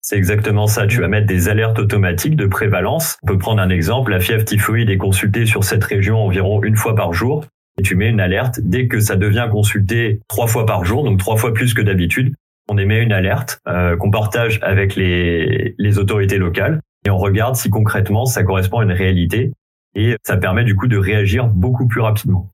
C'est 0.00 0.16
exactement 0.16 0.66
ça. 0.66 0.86
Tu 0.86 1.00
vas 1.00 1.08
mettre 1.08 1.26
des 1.26 1.50
alertes 1.50 1.78
automatiques 1.78 2.36
de 2.36 2.46
prévalence. 2.46 3.18
On 3.22 3.26
peut 3.26 3.36
prendre 3.36 3.60
un 3.60 3.68
exemple. 3.68 4.10
La 4.10 4.20
fièvre 4.20 4.46
typhoïde 4.46 4.88
est 4.88 4.96
consultée 4.96 5.44
sur 5.44 5.64
cette 5.64 5.84
région 5.84 6.24
environ 6.24 6.62
une 6.62 6.76
fois 6.76 6.94
par 6.94 7.12
jour. 7.12 7.44
Et 7.78 7.82
tu 7.82 7.94
mets 7.94 8.08
une 8.08 8.20
alerte. 8.20 8.58
Dès 8.62 8.88
que 8.88 9.00
ça 9.00 9.16
devient 9.16 9.48
consulté 9.52 10.22
trois 10.28 10.46
fois 10.46 10.64
par 10.64 10.86
jour, 10.86 11.04
donc 11.04 11.18
trois 11.18 11.36
fois 11.36 11.52
plus 11.52 11.74
que 11.74 11.82
d'habitude, 11.82 12.32
on 12.70 12.78
émet 12.78 13.02
une 13.02 13.12
alerte 13.12 13.60
euh, 13.66 13.96
qu'on 13.96 14.10
partage 14.10 14.60
avec 14.62 14.94
les, 14.94 15.98
autorités 15.98 16.38
locales 16.38 16.80
et 17.04 17.10
on 17.10 17.18
regarde 17.18 17.56
si 17.56 17.68
concrètement 17.68 18.26
ça 18.26 18.44
correspond 18.44 18.78
à 18.78 18.84
une 18.84 18.92
réalité 18.92 19.52
et 19.96 20.14
ça 20.22 20.36
permet 20.36 20.62
du 20.62 20.76
coup 20.76 20.86
de 20.86 20.96
réagir 20.96 21.48
beaucoup 21.48 21.88
plus 21.88 22.00
rapidement. 22.00 22.48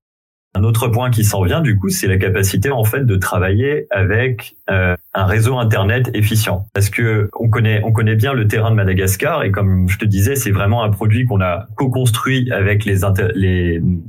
Un 0.54 0.64
autre 0.64 0.88
point 0.88 1.10
qui 1.10 1.22
s'en 1.22 1.42
vient, 1.42 1.60
du 1.60 1.78
coup, 1.78 1.90
c'est 1.90 2.06
la 2.06 2.16
capacité 2.16 2.70
en 2.70 2.82
fait 2.82 3.04
de 3.04 3.16
travailler 3.16 3.86
avec 3.90 4.56
euh, 4.70 4.96
un 5.12 5.26
réseau 5.26 5.58
internet 5.58 6.10
efficient. 6.14 6.66
Parce 6.72 6.88
que 6.88 7.28
on 7.38 7.50
connaît, 7.50 7.82
on 7.84 7.92
connaît 7.92 8.14
bien 8.14 8.32
le 8.32 8.48
terrain 8.48 8.70
de 8.70 8.76
Madagascar 8.76 9.42
et 9.42 9.50
comme 9.50 9.86
je 9.86 9.98
te 9.98 10.06
disais, 10.06 10.34
c'est 10.34 10.50
vraiment 10.50 10.82
un 10.82 10.88
produit 10.88 11.26
qu'on 11.26 11.42
a 11.42 11.66
co-construit 11.76 12.50
avec 12.52 12.86
les 12.86 13.04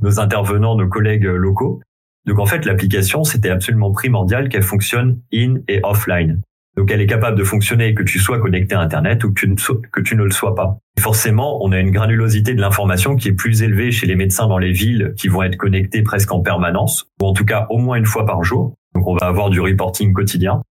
nos 0.00 0.20
intervenants, 0.20 0.74
nos 0.74 0.88
collègues 0.88 1.24
locaux. 1.24 1.82
Donc 2.28 2.38
en 2.40 2.46
fait, 2.46 2.66
l'application, 2.66 3.24
c'était 3.24 3.48
absolument 3.48 3.90
primordial 3.90 4.50
qu'elle 4.50 4.62
fonctionne 4.62 5.18
in 5.32 5.54
et 5.66 5.80
offline. 5.82 6.42
Donc 6.76 6.90
elle 6.92 7.00
est 7.00 7.06
capable 7.06 7.38
de 7.38 7.42
fonctionner 7.42 7.94
que 7.94 8.02
tu 8.02 8.18
sois 8.18 8.38
connecté 8.38 8.74
à 8.74 8.80
Internet 8.80 9.24
ou 9.24 9.32
que 9.32 10.00
tu 10.00 10.14
ne, 10.16 10.22
le 10.22 10.30
sois 10.30 10.54
pas. 10.54 10.78
Forcément, 11.00 11.64
on 11.64 11.72
a 11.72 11.78
une 11.78 11.90
granulosité 11.90 12.54
de 12.54 12.60
l'information 12.60 13.16
qui 13.16 13.28
est 13.28 13.32
plus 13.32 13.62
élevée 13.62 13.90
chez 13.90 14.06
les 14.06 14.14
médecins 14.14 14.46
dans 14.46 14.58
les 14.58 14.72
villes 14.72 15.14
qui 15.16 15.28
vont 15.28 15.42
être 15.42 15.56
connectés 15.56 16.02
presque 16.02 16.30
en 16.30 16.40
permanence, 16.40 17.08
ou 17.20 17.26
en 17.26 17.32
tout 17.32 17.46
cas 17.46 17.66
au 17.70 17.78
moins 17.78 17.96
une 17.96 18.04
fois 18.04 18.26
par 18.26 18.44
jour. 18.44 18.74
Donc 18.94 19.08
on 19.08 19.16
va 19.16 19.26
avoir 19.26 19.48
du 19.48 19.60
reporting 19.60 20.12
quotidien 20.12 20.62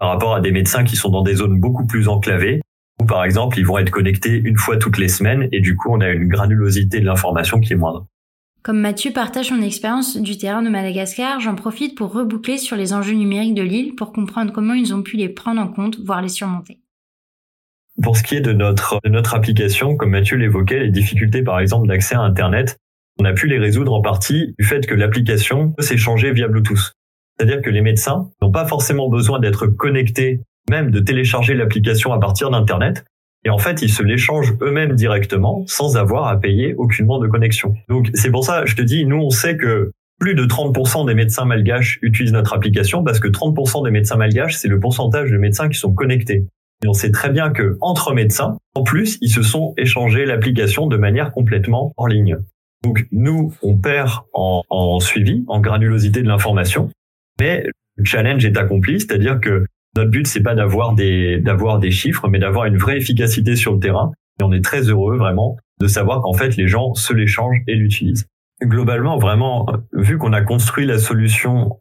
par 0.00 0.08
rapport 0.08 0.34
à 0.34 0.40
des 0.40 0.50
médecins 0.50 0.82
qui 0.82 0.96
sont 0.96 1.10
dans 1.10 1.22
des 1.22 1.36
zones 1.36 1.60
beaucoup 1.60 1.86
plus 1.86 2.08
enclavées, 2.08 2.60
où 3.00 3.06
par 3.06 3.24
exemple 3.24 3.58
ils 3.58 3.64
vont 3.64 3.78
être 3.78 3.90
connectés 3.90 4.36
une 4.36 4.58
fois 4.58 4.78
toutes 4.78 4.98
les 4.98 5.08
semaines 5.08 5.48
et 5.52 5.60
du 5.60 5.76
coup 5.76 5.90
on 5.92 6.00
a 6.00 6.08
une 6.08 6.26
granulosité 6.26 6.98
de 6.98 7.06
l'information 7.06 7.60
qui 7.60 7.72
est 7.72 7.76
moindre. 7.76 8.04
Comme 8.64 8.80
Mathieu 8.80 9.12
partage 9.12 9.48
son 9.48 9.60
expérience 9.60 10.16
du 10.16 10.38
terrain 10.38 10.62
de 10.62 10.70
Madagascar, 10.70 11.38
j'en 11.38 11.54
profite 11.54 11.94
pour 11.94 12.14
reboucler 12.14 12.56
sur 12.56 12.78
les 12.78 12.94
enjeux 12.94 13.12
numériques 13.12 13.54
de 13.54 13.60
l'île 13.60 13.94
pour 13.94 14.10
comprendre 14.10 14.54
comment 14.54 14.72
ils 14.72 14.94
ont 14.94 15.02
pu 15.02 15.18
les 15.18 15.28
prendre 15.28 15.60
en 15.60 15.68
compte, 15.68 15.98
voire 16.02 16.22
les 16.22 16.30
surmonter. 16.30 16.80
Pour 18.02 18.16
ce 18.16 18.22
qui 18.22 18.36
est 18.36 18.40
de 18.40 18.54
notre, 18.54 19.00
de 19.04 19.10
notre 19.10 19.34
application, 19.34 19.96
comme 19.96 20.12
Mathieu 20.12 20.38
l'évoquait, 20.38 20.80
les 20.80 20.90
difficultés 20.90 21.42
par 21.42 21.60
exemple 21.60 21.86
d'accès 21.86 22.14
à 22.14 22.22
Internet, 22.22 22.78
on 23.20 23.26
a 23.26 23.34
pu 23.34 23.48
les 23.48 23.58
résoudre 23.58 23.92
en 23.92 24.00
partie 24.00 24.54
du 24.58 24.64
fait 24.64 24.86
que 24.86 24.94
l'application 24.94 25.72
peut 25.72 25.82
s'échanger 25.82 26.32
via 26.32 26.48
Bluetooth. 26.48 26.94
C'est-à-dire 27.36 27.60
que 27.60 27.68
les 27.68 27.82
médecins 27.82 28.30
n'ont 28.40 28.50
pas 28.50 28.66
forcément 28.66 29.10
besoin 29.10 29.40
d'être 29.40 29.66
connectés, 29.66 30.40
même 30.70 30.90
de 30.90 31.00
télécharger 31.00 31.52
l'application 31.52 32.14
à 32.14 32.18
partir 32.18 32.48
d'Internet. 32.48 33.04
Et 33.44 33.50
en 33.50 33.58
fait, 33.58 33.82
ils 33.82 33.90
se 33.90 34.02
l'échangent 34.02 34.54
eux-mêmes 34.62 34.94
directement 34.94 35.64
sans 35.66 35.96
avoir 35.96 36.28
à 36.28 36.40
payer 36.40 36.74
aucunement 36.74 37.18
de 37.18 37.28
connexion. 37.28 37.74
Donc 37.88 38.08
c'est 38.14 38.30
pour 38.30 38.44
ça, 38.44 38.64
je 38.64 38.74
te 38.74 38.82
dis, 38.82 39.04
nous 39.04 39.18
on 39.18 39.30
sait 39.30 39.56
que 39.56 39.90
plus 40.18 40.34
de 40.34 40.44
30% 40.44 41.06
des 41.06 41.14
médecins 41.14 41.44
malgaches 41.44 41.98
utilisent 42.00 42.32
notre 42.32 42.54
application 42.54 43.04
parce 43.04 43.20
que 43.20 43.28
30% 43.28 43.84
des 43.84 43.90
médecins 43.90 44.16
malgaches, 44.16 44.54
c'est 44.54 44.68
le 44.68 44.80
pourcentage 44.80 45.30
de 45.30 45.36
médecins 45.36 45.68
qui 45.68 45.78
sont 45.78 45.92
connectés. 45.92 46.46
Et 46.82 46.88
on 46.88 46.92
sait 46.92 47.10
très 47.10 47.30
bien 47.30 47.50
que 47.50 47.76
entre 47.80 48.14
médecins, 48.14 48.56
en 48.74 48.82
plus, 48.82 49.18
ils 49.20 49.30
se 49.30 49.42
sont 49.42 49.74
échangés 49.76 50.24
l'application 50.24 50.86
de 50.86 50.96
manière 50.96 51.32
complètement 51.32 51.92
en 51.96 52.06
ligne. 52.06 52.38
Donc 52.82 53.06
nous, 53.12 53.54
on 53.62 53.76
perd 53.76 54.10
en, 54.32 54.62
en 54.68 55.00
suivi, 55.00 55.44
en 55.48 55.60
granulosité 55.60 56.22
de 56.22 56.28
l'information, 56.28 56.90
mais 57.40 57.66
le 57.96 58.04
challenge 58.04 58.44
est 58.44 58.56
accompli, 58.56 59.00
c'est-à-dire 59.00 59.40
que 59.40 59.66
notre 59.96 60.10
but, 60.10 60.26
c'est 60.26 60.42
pas 60.42 60.54
d'avoir 60.54 60.94
des, 60.94 61.38
d'avoir 61.38 61.78
des 61.78 61.90
chiffres, 61.90 62.28
mais 62.28 62.38
d'avoir 62.38 62.66
une 62.66 62.78
vraie 62.78 62.96
efficacité 62.96 63.56
sur 63.56 63.72
le 63.72 63.78
terrain. 63.78 64.12
Et 64.40 64.44
on 64.44 64.52
est 64.52 64.64
très 64.64 64.82
heureux, 64.82 65.16
vraiment, 65.16 65.56
de 65.80 65.86
savoir 65.86 66.22
qu'en 66.22 66.32
fait, 66.32 66.56
les 66.56 66.66
gens 66.66 66.94
se 66.94 67.12
l'échangent 67.12 67.62
et 67.66 67.74
l'utilisent. 67.74 68.26
Globalement, 68.62 69.18
vraiment, 69.18 69.66
vu 69.92 70.18
qu'on 70.18 70.32
a 70.32 70.40
construit 70.40 70.86
la 70.86 70.98
solution 70.98 71.80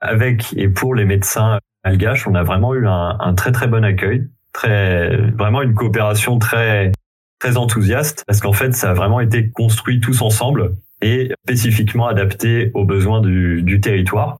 avec 0.00 0.52
et 0.56 0.68
pour 0.68 0.94
les 0.94 1.04
médecins 1.04 1.58
malgaches, 1.84 2.26
on 2.26 2.34
a 2.34 2.42
vraiment 2.42 2.74
eu 2.74 2.86
un, 2.86 3.16
un 3.18 3.34
très 3.34 3.52
très 3.52 3.68
bon 3.68 3.84
accueil, 3.84 4.28
très, 4.52 5.16
vraiment 5.32 5.62
une 5.62 5.74
coopération 5.74 6.38
très, 6.38 6.92
très 7.38 7.56
enthousiaste, 7.56 8.24
parce 8.26 8.40
qu'en 8.40 8.52
fait, 8.52 8.74
ça 8.74 8.90
a 8.90 8.94
vraiment 8.94 9.20
été 9.20 9.50
construit 9.50 10.00
tous 10.00 10.22
ensemble 10.22 10.76
et 11.02 11.30
spécifiquement 11.44 12.06
adapté 12.06 12.70
aux 12.74 12.84
besoins 12.84 13.20
du, 13.20 13.62
du 13.62 13.80
territoire. 13.80 14.38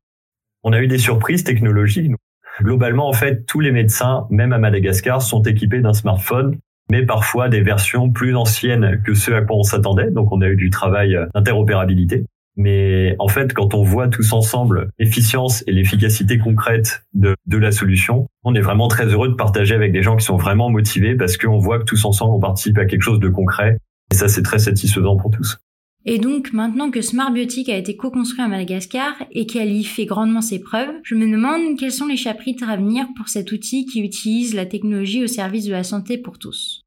On 0.62 0.72
a 0.72 0.80
eu 0.80 0.86
des 0.86 0.98
surprises 0.98 1.44
technologiques. 1.44 2.12
Globalement, 2.62 3.08
en 3.08 3.12
fait, 3.12 3.46
tous 3.46 3.60
les 3.60 3.72
médecins, 3.72 4.26
même 4.30 4.52
à 4.52 4.58
Madagascar, 4.58 5.22
sont 5.22 5.42
équipés 5.42 5.80
d'un 5.80 5.92
smartphone, 5.92 6.58
mais 6.90 7.04
parfois 7.04 7.48
des 7.48 7.62
versions 7.62 8.10
plus 8.10 8.36
anciennes 8.36 9.00
que 9.04 9.14
ceux 9.14 9.34
à 9.34 9.42
quoi 9.42 9.56
on 9.56 9.62
s'attendait. 9.62 10.10
Donc, 10.10 10.32
on 10.32 10.40
a 10.40 10.48
eu 10.48 10.56
du 10.56 10.70
travail 10.70 11.18
d'interopérabilité. 11.34 12.24
Mais 12.56 13.16
en 13.18 13.26
fait, 13.26 13.52
quand 13.52 13.74
on 13.74 13.82
voit 13.82 14.08
tous 14.08 14.32
ensemble 14.32 14.90
l'efficience 14.98 15.64
et 15.66 15.72
l'efficacité 15.72 16.38
concrète 16.38 17.04
de, 17.12 17.34
de, 17.46 17.58
la 17.58 17.72
solution, 17.72 18.28
on 18.44 18.54
est 18.54 18.60
vraiment 18.60 18.86
très 18.86 19.06
heureux 19.06 19.28
de 19.28 19.34
partager 19.34 19.74
avec 19.74 19.90
des 19.92 20.02
gens 20.02 20.16
qui 20.16 20.24
sont 20.24 20.36
vraiment 20.36 20.70
motivés 20.70 21.16
parce 21.16 21.36
qu'on 21.36 21.58
voit 21.58 21.80
que 21.80 21.84
tous 21.84 22.04
ensemble, 22.04 22.34
on 22.34 22.40
participe 22.40 22.78
à 22.78 22.84
quelque 22.84 23.02
chose 23.02 23.18
de 23.18 23.28
concret. 23.28 23.78
Et 24.12 24.14
ça, 24.14 24.28
c'est 24.28 24.42
très 24.42 24.60
satisfaisant 24.60 25.16
pour 25.16 25.32
tous. 25.32 25.58
Et 26.06 26.18
donc, 26.18 26.52
maintenant 26.52 26.90
que 26.90 27.00
Smart 27.00 27.32
a 27.32 27.76
été 27.76 27.96
co-construit 27.96 28.42
à 28.42 28.48
Madagascar 28.48 29.14
et 29.32 29.46
qu'elle 29.46 29.72
y 29.72 29.84
fait 29.84 30.04
grandement 30.04 30.42
ses 30.42 30.60
preuves, 30.60 30.92
je 31.02 31.14
me 31.14 31.30
demande 31.30 31.78
quels 31.78 31.92
sont 31.92 32.06
les 32.06 32.18
chapitres 32.18 32.68
à 32.68 32.76
venir 32.76 33.06
pour 33.16 33.28
cet 33.28 33.52
outil 33.52 33.86
qui 33.86 34.02
utilise 34.02 34.54
la 34.54 34.66
technologie 34.66 35.24
au 35.24 35.26
service 35.26 35.64
de 35.64 35.72
la 35.72 35.82
santé 35.82 36.18
pour 36.18 36.38
tous. 36.38 36.82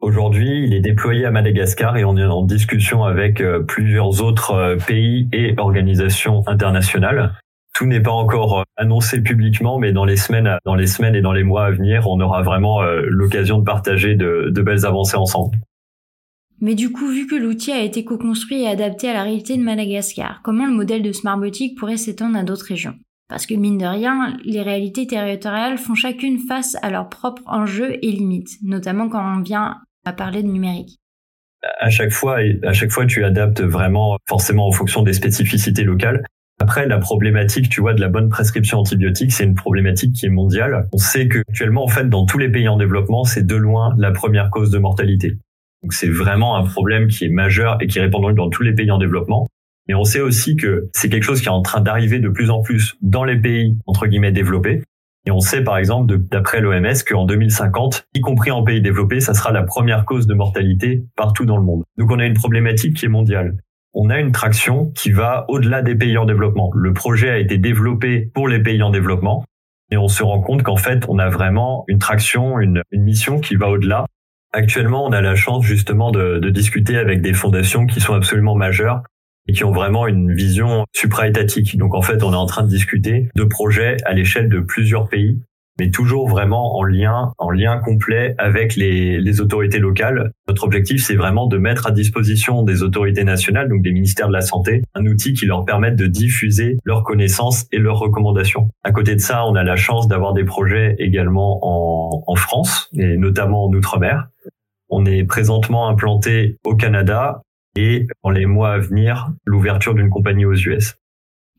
Aujourd'hui, 0.00 0.64
il 0.64 0.72
est 0.72 0.80
déployé 0.80 1.24
à 1.24 1.32
Madagascar 1.32 1.96
et 1.96 2.04
on 2.04 2.16
est 2.16 2.24
en 2.24 2.44
discussion 2.44 3.02
avec 3.02 3.40
euh, 3.40 3.60
plusieurs 3.60 4.22
autres 4.22 4.52
euh, 4.52 4.76
pays 4.76 5.28
et 5.32 5.54
organisations 5.58 6.46
internationales. 6.46 7.34
tout 7.74 7.86
n'est 7.86 8.00
pas 8.00 8.12
encore 8.12 8.64
annoncé 8.76 9.20
publiquement, 9.20 9.78
mais 9.80 9.92
dans 9.92 10.04
les 10.04 10.16
semaines, 10.16 10.58
dans 10.64 10.76
les 10.76 10.86
semaines 10.86 11.16
et 11.16 11.22
dans 11.22 11.32
les 11.32 11.42
mois 11.42 11.66
à 11.66 11.70
venir, 11.72 12.06
on 12.08 12.20
aura 12.20 12.42
vraiment 12.42 12.82
l'occasion 12.82 13.58
de 13.58 13.64
partager 13.64 14.14
de 14.14 14.62
belles 14.62 14.84
avancées 14.84 15.16
ensemble. 15.16 15.56
Mais 16.62 16.76
du 16.76 16.92
coup, 16.92 17.08
vu 17.08 17.26
que 17.26 17.34
l'outil 17.34 17.72
a 17.72 17.82
été 17.82 18.04
co-construit 18.04 18.62
et 18.62 18.68
adapté 18.68 19.08
à 19.08 19.14
la 19.14 19.24
réalité 19.24 19.56
de 19.56 19.62
Madagascar, 19.64 20.42
comment 20.44 20.64
le 20.64 20.72
modèle 20.72 21.02
de 21.02 21.10
Smartbotic 21.10 21.76
pourrait 21.76 21.96
s'étendre 21.96 22.38
à 22.38 22.44
d'autres 22.44 22.66
régions? 22.66 22.94
Parce 23.28 23.46
que 23.46 23.54
mine 23.54 23.78
de 23.78 23.84
rien, 23.84 24.36
les 24.44 24.62
réalités 24.62 25.08
territoriales 25.08 25.76
font 25.76 25.96
chacune 25.96 26.38
face 26.38 26.76
à 26.80 26.90
leurs 26.90 27.08
propres 27.08 27.42
enjeux 27.46 27.96
et 28.00 28.12
limites, 28.12 28.58
notamment 28.62 29.08
quand 29.08 29.38
on 29.38 29.42
vient 29.42 29.78
à 30.04 30.12
parler 30.12 30.44
de 30.44 30.48
numérique. 30.48 31.00
À 31.80 31.90
chaque 31.90 32.12
fois, 32.12 32.38
tu 33.08 33.24
adaptes 33.24 33.60
vraiment 33.60 34.16
forcément 34.28 34.68
en 34.68 34.72
fonction 34.72 35.02
des 35.02 35.14
spécificités 35.14 35.82
locales. 35.82 36.22
Après, 36.60 36.86
la 36.86 36.98
problématique, 36.98 37.70
tu 37.70 37.80
vois, 37.80 37.94
de 37.94 38.00
la 38.00 38.08
bonne 38.08 38.28
prescription 38.28 38.78
antibiotique, 38.78 39.32
c'est 39.32 39.44
une 39.44 39.56
problématique 39.56 40.12
qui 40.12 40.26
est 40.26 40.30
mondiale. 40.30 40.88
On 40.92 40.98
sait 40.98 41.26
que 41.26 41.38
actuellement, 41.38 41.82
en 41.82 41.88
fait, 41.88 42.08
dans 42.08 42.24
tous 42.24 42.38
les 42.38 42.52
pays 42.52 42.68
en 42.68 42.76
développement, 42.76 43.24
c'est 43.24 43.44
de 43.44 43.56
loin 43.56 43.96
la 43.98 44.12
première 44.12 44.48
cause 44.50 44.70
de 44.70 44.78
mortalité. 44.78 45.38
Donc 45.82 45.92
c'est 45.92 46.08
vraiment 46.08 46.56
un 46.56 46.64
problème 46.64 47.08
qui 47.08 47.24
est 47.24 47.30
majeur 47.30 47.76
et 47.80 47.86
qui 47.86 47.98
est 47.98 48.02
répandu 48.02 48.34
dans 48.34 48.48
tous 48.48 48.62
les 48.62 48.72
pays 48.72 48.90
en 48.90 48.98
développement. 48.98 49.48
Et 49.88 49.94
on 49.94 50.04
sait 50.04 50.20
aussi 50.20 50.56
que 50.56 50.88
c'est 50.92 51.08
quelque 51.08 51.24
chose 51.24 51.40
qui 51.40 51.48
est 51.48 51.52
en 51.52 51.62
train 51.62 51.80
d'arriver 51.80 52.20
de 52.20 52.28
plus 52.28 52.50
en 52.50 52.62
plus 52.62 52.96
dans 53.02 53.24
les 53.24 53.36
pays 53.36 53.76
entre 53.86 54.06
guillemets 54.06 54.32
développés. 54.32 54.82
Et 55.26 55.30
on 55.30 55.40
sait 55.40 55.62
par 55.62 55.76
exemple 55.78 56.16
d'après 56.18 56.60
l'OMS 56.60 56.94
qu'en 57.06 57.26
2050, 57.26 58.06
y 58.14 58.20
compris 58.20 58.50
en 58.50 58.62
pays 58.62 58.80
développés, 58.80 59.20
ça 59.20 59.34
sera 59.34 59.52
la 59.52 59.62
première 59.62 60.04
cause 60.04 60.26
de 60.26 60.34
mortalité 60.34 61.04
partout 61.16 61.44
dans 61.44 61.56
le 61.56 61.62
monde. 61.62 61.84
Donc 61.96 62.10
on 62.10 62.18
a 62.18 62.26
une 62.26 62.34
problématique 62.34 62.96
qui 62.96 63.06
est 63.06 63.10
mondiale. 63.10 63.56
On 63.94 64.08
a 64.08 64.18
une 64.18 64.32
traction 64.32 64.90
qui 64.92 65.10
va 65.10 65.44
au-delà 65.48 65.82
des 65.82 65.94
pays 65.94 66.16
en 66.16 66.24
développement. 66.24 66.70
Le 66.74 66.92
projet 66.92 67.30
a 67.30 67.38
été 67.38 67.58
développé 67.58 68.30
pour 68.34 68.48
les 68.48 68.60
pays 68.60 68.82
en 68.82 68.90
développement 68.90 69.44
et 69.90 69.96
on 69.96 70.08
se 70.08 70.22
rend 70.22 70.40
compte 70.40 70.62
qu'en 70.62 70.76
fait, 70.76 71.04
on 71.08 71.18
a 71.18 71.28
vraiment 71.28 71.84
une 71.88 71.98
traction, 71.98 72.58
une 72.58 72.82
mission 72.92 73.40
qui 73.40 73.56
va 73.56 73.68
au-delà 73.68 74.06
Actuellement, 74.52 75.04
on 75.06 75.12
a 75.12 75.20
la 75.20 75.34
chance 75.34 75.64
justement 75.64 76.10
de, 76.10 76.50
discuter 76.50 76.98
avec 76.98 77.22
des 77.22 77.32
fondations 77.32 77.86
qui 77.86 78.00
sont 78.00 78.14
absolument 78.14 78.54
majeures 78.54 79.02
et 79.48 79.52
qui 79.52 79.64
ont 79.64 79.72
vraiment 79.72 80.06
une 80.06 80.34
vision 80.34 80.84
supra-étatique. 80.92 81.76
Donc 81.78 81.94
en 81.94 82.02
fait, 82.02 82.22
on 82.22 82.32
est 82.32 82.36
en 82.36 82.46
train 82.46 82.62
de 82.62 82.68
discuter 82.68 83.28
de 83.34 83.44
projets 83.44 83.96
à 84.04 84.12
l'échelle 84.12 84.48
de 84.48 84.60
plusieurs 84.60 85.08
pays 85.08 85.40
mais 85.78 85.90
toujours 85.90 86.28
vraiment 86.28 86.76
en 86.78 86.84
lien, 86.84 87.32
en 87.38 87.50
lien 87.50 87.78
complet 87.78 88.34
avec 88.38 88.76
les, 88.76 89.20
les 89.20 89.40
autorités 89.40 89.78
locales. 89.78 90.32
Notre 90.48 90.64
objectif, 90.64 91.02
c'est 91.02 91.14
vraiment 91.14 91.46
de 91.46 91.58
mettre 91.58 91.86
à 91.86 91.90
disposition 91.90 92.62
des 92.62 92.82
autorités 92.82 93.24
nationales, 93.24 93.68
donc 93.68 93.82
des 93.82 93.92
ministères 93.92 94.28
de 94.28 94.32
la 94.32 94.40
Santé, 94.40 94.82
un 94.94 95.06
outil 95.06 95.32
qui 95.32 95.46
leur 95.46 95.64
permette 95.64 95.96
de 95.96 96.06
diffuser 96.06 96.78
leurs 96.84 97.02
connaissances 97.02 97.66
et 97.72 97.78
leurs 97.78 97.98
recommandations. 97.98 98.68
À 98.84 98.92
côté 98.92 99.14
de 99.14 99.20
ça, 99.20 99.46
on 99.46 99.54
a 99.54 99.62
la 99.62 99.76
chance 99.76 100.08
d'avoir 100.08 100.32
des 100.32 100.44
projets 100.44 100.96
également 100.98 101.58
en, 101.62 102.22
en 102.26 102.34
France, 102.36 102.90
et 102.96 103.16
notamment 103.16 103.66
en 103.66 103.72
Outre-mer. 103.72 104.28
On 104.90 105.06
est 105.06 105.24
présentement 105.24 105.88
implanté 105.88 106.58
au 106.64 106.76
Canada 106.76 107.40
et 107.76 108.06
dans 108.22 108.30
les 108.30 108.46
mois 108.46 108.74
à 108.74 108.78
venir, 108.78 109.30
l'ouverture 109.46 109.94
d'une 109.94 110.10
compagnie 110.10 110.44
aux 110.44 110.54
US. 110.54 110.96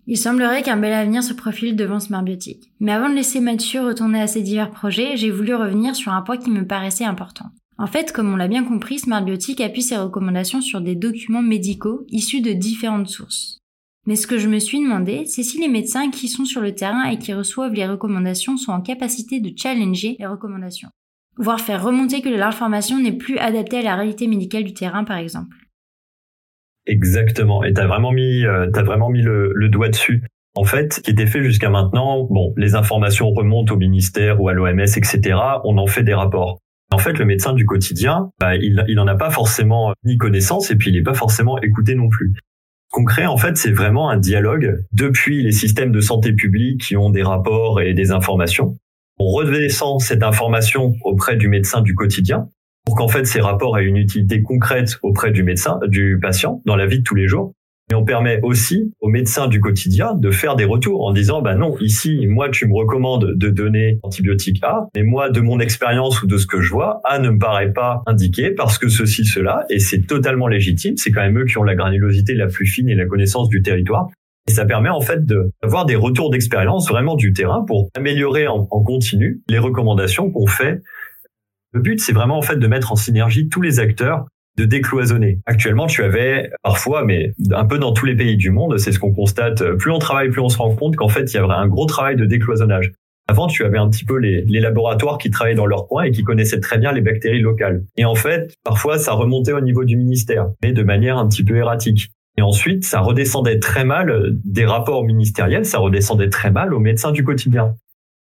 Il 0.06 0.18
semblerait 0.18 0.64
qu'un 0.64 0.78
bel 0.78 0.92
avenir 0.92 1.24
se 1.24 1.34
profile 1.34 1.76
devant 1.76 2.00
Smartbiotic. 2.00 2.72
Mais 2.80 2.92
avant 2.92 3.10
de 3.10 3.16
laisser 3.16 3.40
Mathieu 3.40 3.82
retourner 3.82 4.22
à 4.22 4.28
ses 4.28 4.42
divers 4.42 4.72
projets, 4.72 5.16
j'ai 5.16 5.32
voulu 5.32 5.56
revenir 5.56 5.96
sur 5.96 6.12
un 6.12 6.22
point 6.22 6.38
qui 6.38 6.50
me 6.50 6.68
paraissait 6.68 7.06
important. 7.06 7.46
En 7.78 7.88
fait, 7.88 8.12
comme 8.12 8.32
on 8.32 8.36
l'a 8.36 8.48
bien 8.48 8.64
compris, 8.64 9.00
Smartbiotic 9.00 9.62
appuie 9.62 9.82
ses 9.82 9.98
recommandations 9.98 10.62
sur 10.62 10.82
des 10.82 10.96
documents 10.96 11.42
médicaux 11.42 12.06
issus 12.10 12.42
de 12.42 12.52
différentes 12.52 13.08
sources. 13.08 13.60
Mais 14.06 14.18
ce 14.18 14.28
que 14.28 14.38
je 14.38 14.50
me 14.50 14.60
suis 14.60 14.82
demandé, 14.82 15.24
c'est 15.26 15.44
si 15.44 15.60
les 15.60 15.70
médecins 15.70 16.12
qui 16.12 16.28
sont 16.28 16.46
sur 16.46 16.60
le 16.60 16.76
terrain 16.76 17.06
et 17.06 17.18
qui 17.18 17.34
reçoivent 17.34 17.74
les 17.74 17.88
recommandations 17.88 18.58
sont 18.58 18.74
en 18.74 18.82
capacité 18.82 19.40
de 19.40 19.54
challenger 19.58 20.18
les 20.20 20.26
recommandations, 20.26 20.90
voire 21.38 21.62
faire 21.62 21.84
remonter 21.84 22.22
que 22.22 22.30
l'information 22.30 23.00
n'est 23.00 23.14
plus 23.14 23.38
adaptée 23.38 23.78
à 23.78 23.84
la 23.84 23.96
réalité 23.96 24.28
médicale 24.28 24.66
du 24.66 24.74
terrain 24.74 25.06
par 25.06 25.18
exemple. 25.18 25.56
Exactement. 26.86 27.64
Et 27.64 27.74
t'as 27.74 27.88
vraiment 27.88 28.12
mis, 28.12 28.46
euh, 28.46 28.70
t'as 28.72 28.84
vraiment 28.84 29.10
mis 29.10 29.22
le, 29.22 29.52
le, 29.56 29.70
doigt 29.70 29.90
dessus. 29.90 30.24
En 30.56 30.64
fait, 30.64 30.94
ce 30.94 31.00
qui 31.00 31.12
était 31.12 31.26
fait 31.26 31.44
jusqu'à 31.44 31.70
maintenant, 31.70 32.28
bon, 32.30 32.54
les 32.58 32.76
informations 32.76 33.32
remontent 33.32 33.74
au 33.74 33.78
ministère 33.78 34.42
ou 34.42 34.50
à 34.50 34.54
l'OMS, 34.54 34.80
etc. 34.80 35.36
On 35.64 35.78
en 35.78 35.88
fait 35.88 36.04
des 36.04 36.14
rapports. 36.14 36.60
En 36.92 36.98
fait, 37.00 37.18
le 37.18 37.26
médecin 37.26 37.54
du 37.54 37.66
quotidien, 37.66 38.30
bah, 38.40 38.56
il, 38.56 38.84
il 38.88 39.00
en 39.00 39.08
a 39.08 39.16
pas 39.16 39.32
forcément 39.32 39.94
ni 40.04 40.18
connaissance 40.18 40.70
et 40.70 40.76
puis 40.76 40.92
il 40.92 40.94
n'est 40.96 41.04
pas 41.04 41.16
forcément 41.16 41.60
écouté 41.62 41.96
non 41.96 42.10
plus. 42.10 42.34
Concret, 42.92 43.26
en 43.26 43.38
fait, 43.38 43.58
c'est 43.58 43.72
vraiment 43.72 44.10
un 44.10 44.18
dialogue 44.18 44.86
depuis 44.92 45.42
les 45.42 45.52
systèmes 45.52 45.92
de 45.92 46.02
santé 46.02 46.34
publique 46.34 46.82
qui 46.82 46.96
ont 46.96 47.10
des 47.10 47.24
rapports 47.24 47.82
et 47.82 47.96
des 47.96 48.12
informations. 48.12 48.78
On 49.18 49.26
redescend 49.26 50.00
cette 50.00 50.22
information 50.22 50.94
auprès 51.04 51.36
du 51.36 51.48
médecin 51.48 51.82
du 51.82 51.96
quotidien 51.96 52.50
pour 52.86 52.96
qu'en 52.96 53.08
fait 53.08 53.26
ces 53.26 53.42
rapports 53.42 53.78
aient 53.78 53.86
une 53.86 53.98
utilité 53.98 54.42
concrète 54.42 54.98
auprès 55.02 55.32
du 55.32 55.44
médecin, 55.44 55.80
du 55.88 56.20
patient, 56.22 56.62
dans 56.66 56.76
la 56.76 56.86
vie 56.86 57.00
de 57.00 57.04
tous 57.04 57.16
les 57.16 57.28
jours. 57.28 57.54
Et 57.92 57.96
on 57.96 58.06
permet 58.06 58.40
aussi 58.44 58.94
aux 59.02 59.10
médecins 59.10 59.48
du 59.48 59.60
quotidien 59.60 60.14
de 60.16 60.32
faire 60.32 60.56
des 60.56 60.64
retours 60.64 61.06
en 61.06 61.12
disant, 61.12 61.42
bah 61.42 61.56
non, 61.56 61.76
ici, 61.82 62.28
moi, 62.28 62.50
tu 62.50 62.66
me 62.66 62.74
recommandes 62.74 63.34
de 63.36 63.50
donner 63.50 64.00
antibiotique 64.04 64.64
A, 64.64 64.88
mais 64.96 65.04
moi, 65.04 65.30
de 65.30 65.42
mon 65.42 65.60
expérience 65.60 66.24
ou 66.24 66.28
de 66.28 66.38
ce 66.38 66.48
que 66.48 66.62
je 66.62 66.72
vois, 66.72 67.02
A 67.04 67.20
ne 67.20 67.30
me 67.30 67.38
paraît 67.38 67.74
pas 67.74 68.02
indiqué 68.06 68.52
parce 68.52 68.78
que 68.78 68.88
ceci, 68.88 69.26
cela, 69.26 69.66
et 69.70 69.80
c'est 69.80 70.08
totalement 70.08 70.48
légitime. 70.48 70.96
C'est 70.96 71.12
quand 71.12 71.22
même 71.22 71.38
eux 71.38 71.46
qui 71.46 71.58
ont 71.58 71.64
la 71.64 71.76
granulosité 71.76 72.36
la 72.36 72.48
plus 72.48 72.66
fine 72.66 72.88
et 72.88 72.96
la 72.96 73.06
connaissance 73.06 73.50
du 73.50 73.62
territoire. 73.62 74.08
Et 74.48 74.52
ça 74.52 74.66
permet 74.66 74.90
en 74.90 75.02
fait 75.02 75.26
d'avoir 75.26 75.86
des 75.86 75.96
retours 75.96 76.30
d'expérience 76.30 76.88
vraiment 76.90 77.16
du 77.16 77.34
terrain 77.34 77.64
pour 77.66 77.90
améliorer 77.96 78.48
en, 78.48 78.68
en 78.70 78.84
continu 78.84 79.42
les 79.50 79.58
recommandations 79.58 80.32
qu'on 80.32 80.48
fait 80.48 80.82
le 81.74 81.82
but, 81.82 82.00
c'est 82.00 82.14
vraiment 82.14 82.38
en 82.38 82.42
fait 82.42 82.58
de 82.58 82.68
mettre 82.68 82.92
en 82.92 82.96
synergie 82.96 83.50
tous 83.50 83.62
les 83.62 83.80
acteurs 83.80 84.26
de 84.58 84.66
décloisonner. 84.66 85.40
Actuellement, 85.46 85.88
tu 85.88 86.04
avais 86.04 86.52
parfois, 86.62 87.04
mais 87.04 87.34
un 87.52 87.66
peu 87.66 87.80
dans 87.80 87.92
tous 87.92 88.06
les 88.06 88.16
pays 88.16 88.38
du 88.38 88.52
monde, 88.52 88.78
c'est 88.78 88.92
ce 88.92 89.00
qu'on 89.00 89.14
constate. 89.14 89.64
Plus 89.78 89.92
on 89.92 89.98
travaille, 89.98 90.30
plus 90.30 90.42
on 90.42 90.50
se 90.50 90.58
rend 90.58 90.76
compte 90.76 90.96
qu'en 90.96 91.10
fait, 91.10 91.34
il 91.34 91.36
y 91.36 91.40
avait 91.40 91.52
un 91.52 91.68
gros 91.68 91.88
travail 91.88 92.16
de 92.16 92.26
décloisonnage. 92.26 92.92
Avant, 93.28 93.48
tu 93.48 93.64
avais 93.64 93.78
un 93.78 93.90
petit 93.90 94.04
peu 94.04 94.18
les, 94.18 94.44
les, 94.44 94.60
laboratoires 94.60 95.18
qui 95.18 95.32
travaillaient 95.32 95.56
dans 95.56 95.66
leur 95.66 95.88
coin 95.88 96.04
et 96.04 96.12
qui 96.12 96.24
connaissaient 96.24 96.60
très 96.60 96.78
bien 96.78 96.92
les 96.92 97.02
bactéries 97.02 97.40
locales. 97.40 97.84
Et 97.96 98.04
en 98.04 98.16
fait, 98.16 98.54
parfois, 98.66 99.00
ça 99.00 99.14
remontait 99.14 99.54
au 99.54 99.62
niveau 99.62 99.86
du 99.86 99.96
ministère, 99.96 100.48
mais 100.62 100.74
de 100.74 100.84
manière 100.84 101.18
un 101.18 101.28
petit 101.28 101.44
peu 101.44 101.56
erratique. 101.56 102.12
Et 102.38 102.42
ensuite, 102.42 102.84
ça 102.84 103.00
redescendait 103.00 103.60
très 103.60 103.86
mal 103.86 104.34
des 104.44 104.66
rapports 104.66 105.06
ministériels, 105.06 105.66
ça 105.66 105.78
redescendait 105.78 106.30
très 106.30 106.52
mal 106.52 106.74
aux 106.74 106.80
médecins 106.80 107.12
du 107.12 107.24
quotidien. 107.24 107.76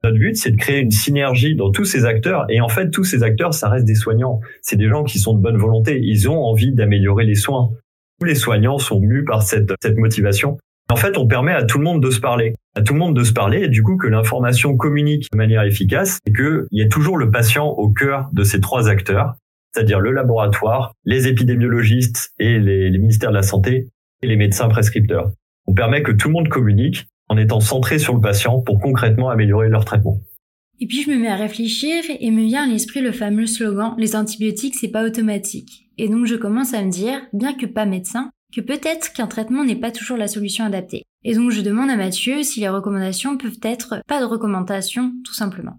Notre 0.06 0.18
but, 0.18 0.36
c'est 0.36 0.52
de 0.52 0.56
créer 0.56 0.78
une 0.78 0.92
synergie 0.92 1.56
dans 1.56 1.72
tous 1.72 1.84
ces 1.84 2.04
acteurs. 2.04 2.46
Et 2.48 2.60
en 2.60 2.68
fait, 2.68 2.90
tous 2.90 3.02
ces 3.02 3.24
acteurs, 3.24 3.52
ça 3.52 3.68
reste 3.68 3.86
des 3.86 3.96
soignants. 3.96 4.40
C'est 4.62 4.76
des 4.76 4.88
gens 4.88 5.02
qui 5.02 5.18
sont 5.18 5.34
de 5.34 5.42
bonne 5.42 5.56
volonté. 5.56 5.98
Ils 6.00 6.30
ont 6.30 6.44
envie 6.44 6.72
d'améliorer 6.72 7.24
les 7.24 7.34
soins. 7.34 7.70
Tous 8.20 8.26
les 8.26 8.36
soignants 8.36 8.78
sont 8.78 9.00
mus 9.00 9.24
par 9.24 9.42
cette, 9.42 9.72
motivation. 9.96 10.58
En 10.88 10.94
fait, 10.94 11.18
on 11.18 11.26
permet 11.26 11.52
à 11.52 11.64
tout 11.64 11.78
le 11.78 11.84
monde 11.84 12.00
de 12.00 12.10
se 12.10 12.20
parler, 12.20 12.54
à 12.76 12.82
tout 12.82 12.92
le 12.92 13.00
monde 13.00 13.16
de 13.16 13.24
se 13.24 13.32
parler, 13.32 13.64
et 13.64 13.68
du 13.68 13.82
coup 13.82 13.96
que 13.96 14.06
l'information 14.06 14.76
communique 14.76 15.26
de 15.32 15.36
manière 15.36 15.64
efficace, 15.64 16.20
et 16.24 16.32
qu'il 16.32 16.66
y 16.70 16.82
a 16.82 16.88
toujours 16.88 17.16
le 17.16 17.32
patient 17.32 17.66
au 17.66 17.90
cœur 17.90 18.28
de 18.32 18.44
ces 18.44 18.60
trois 18.60 18.88
acteurs, 18.88 19.34
c'est-à-dire 19.74 19.98
le 19.98 20.12
laboratoire, 20.12 20.92
les 21.04 21.26
épidémiologistes 21.26 22.32
et 22.38 22.60
les 22.60 22.96
ministères 22.98 23.30
de 23.30 23.34
la 23.34 23.42
santé 23.42 23.88
et 24.22 24.26
les 24.28 24.36
médecins 24.36 24.68
prescripteurs. 24.68 25.32
On 25.66 25.74
permet 25.74 26.04
que 26.04 26.12
tout 26.12 26.28
le 26.28 26.34
monde 26.34 26.48
communique 26.48 27.08
en 27.28 27.36
étant 27.36 27.60
centré 27.60 27.98
sur 27.98 28.14
le 28.14 28.20
patient 28.20 28.60
pour 28.60 28.80
concrètement 28.80 29.30
améliorer 29.30 29.68
leur 29.68 29.84
traitement. 29.84 30.20
Et 30.78 30.86
puis 30.86 31.02
je 31.02 31.10
me 31.10 31.16
mets 31.16 31.28
à 31.28 31.36
réfléchir 31.36 32.04
et 32.08 32.30
me 32.30 32.42
vient 32.42 32.64
à 32.64 32.66
l'esprit 32.66 33.00
le 33.00 33.12
fameux 33.12 33.46
slogan 33.46 33.94
les 33.98 34.14
antibiotiques 34.14 34.74
c'est 34.74 34.88
pas 34.88 35.04
automatique. 35.04 35.88
Et 35.98 36.08
donc 36.08 36.26
je 36.26 36.34
commence 36.34 36.74
à 36.74 36.82
me 36.82 36.90
dire, 36.90 37.20
bien 37.32 37.54
que 37.54 37.66
pas 37.66 37.86
médecin, 37.86 38.30
que 38.54 38.60
peut-être 38.60 39.12
qu'un 39.12 39.26
traitement 39.26 39.64
n'est 39.64 39.76
pas 39.76 39.90
toujours 39.90 40.18
la 40.18 40.28
solution 40.28 40.64
adaptée. 40.64 41.04
Et 41.24 41.34
donc 41.34 41.50
je 41.50 41.62
demande 41.62 41.90
à 41.90 41.96
Mathieu 41.96 42.42
si 42.42 42.60
les 42.60 42.68
recommandations 42.68 43.38
peuvent 43.38 43.58
être 43.62 44.02
pas 44.06 44.20
de 44.20 44.26
recommandations 44.26 45.12
tout 45.24 45.34
simplement. 45.34 45.78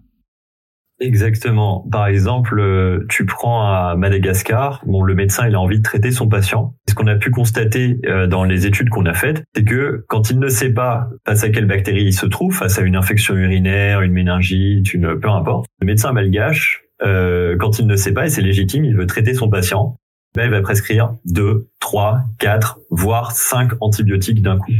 Exactement. 1.00 1.86
Par 1.92 2.08
exemple, 2.08 2.58
euh, 2.58 3.06
tu 3.08 3.24
prends 3.24 3.62
à 3.62 3.94
Madagascar, 3.96 4.82
bon, 4.84 5.04
le 5.04 5.14
médecin 5.14 5.46
il 5.46 5.54
a 5.54 5.60
envie 5.60 5.78
de 5.78 5.82
traiter 5.82 6.10
son 6.10 6.28
patient. 6.28 6.74
Ce 6.88 6.94
qu'on 6.94 7.06
a 7.06 7.14
pu 7.14 7.30
constater 7.30 8.00
euh, 8.06 8.26
dans 8.26 8.42
les 8.42 8.66
études 8.66 8.88
qu'on 8.88 9.06
a 9.06 9.14
faites, 9.14 9.44
c'est 9.54 9.64
que 9.64 10.04
quand 10.08 10.30
il 10.30 10.40
ne 10.40 10.48
sait 10.48 10.72
pas 10.72 11.08
face 11.24 11.44
à 11.44 11.50
quelle 11.50 11.66
bactérie 11.66 12.02
il 12.02 12.12
se 12.12 12.26
trouve, 12.26 12.52
face 12.52 12.78
à 12.80 12.82
une 12.82 12.96
infection 12.96 13.36
urinaire, 13.36 14.02
une 14.02 14.12
méningite, 14.12 14.92
une 14.92 15.18
peu 15.20 15.28
importe, 15.28 15.66
le 15.80 15.86
médecin 15.86 16.12
malgache, 16.12 16.82
euh, 17.02 17.56
quand 17.58 17.78
il 17.78 17.86
ne 17.86 17.94
sait 17.94 18.12
pas 18.12 18.26
et 18.26 18.28
c'est 18.28 18.42
légitime, 18.42 18.84
il 18.84 18.96
veut 18.96 19.06
traiter 19.06 19.34
son 19.34 19.48
patient, 19.48 19.98
ben, 20.34 20.46
il 20.46 20.50
va 20.50 20.60
prescrire 20.62 21.14
deux, 21.24 21.68
trois, 21.78 22.22
quatre, 22.40 22.80
voire 22.90 23.30
cinq 23.32 23.70
antibiotiques 23.80 24.42
d'un 24.42 24.58
coup. 24.58 24.72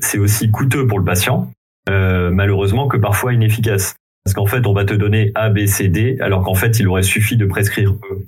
c'est 0.00 0.18
aussi 0.18 0.50
coûteux 0.50 0.88
pour 0.88 0.98
le 0.98 1.04
patient, 1.04 1.52
malheureusement 1.88 2.88
que 2.88 2.96
parfois 2.96 3.32
inefficace. 3.32 3.94
Parce 4.24 4.34
qu'en 4.34 4.46
fait, 4.46 4.66
on 4.66 4.72
va 4.72 4.84
te 4.84 4.94
donner 4.94 5.32
A, 5.34 5.50
B, 5.50 5.66
C, 5.66 5.88
D, 5.88 6.16
alors 6.20 6.42
qu'en 6.42 6.54
fait, 6.54 6.78
il 6.78 6.88
aurait 6.88 7.02
suffi 7.02 7.36
de 7.36 7.44
prescrire 7.44 7.92
E. 7.92 8.26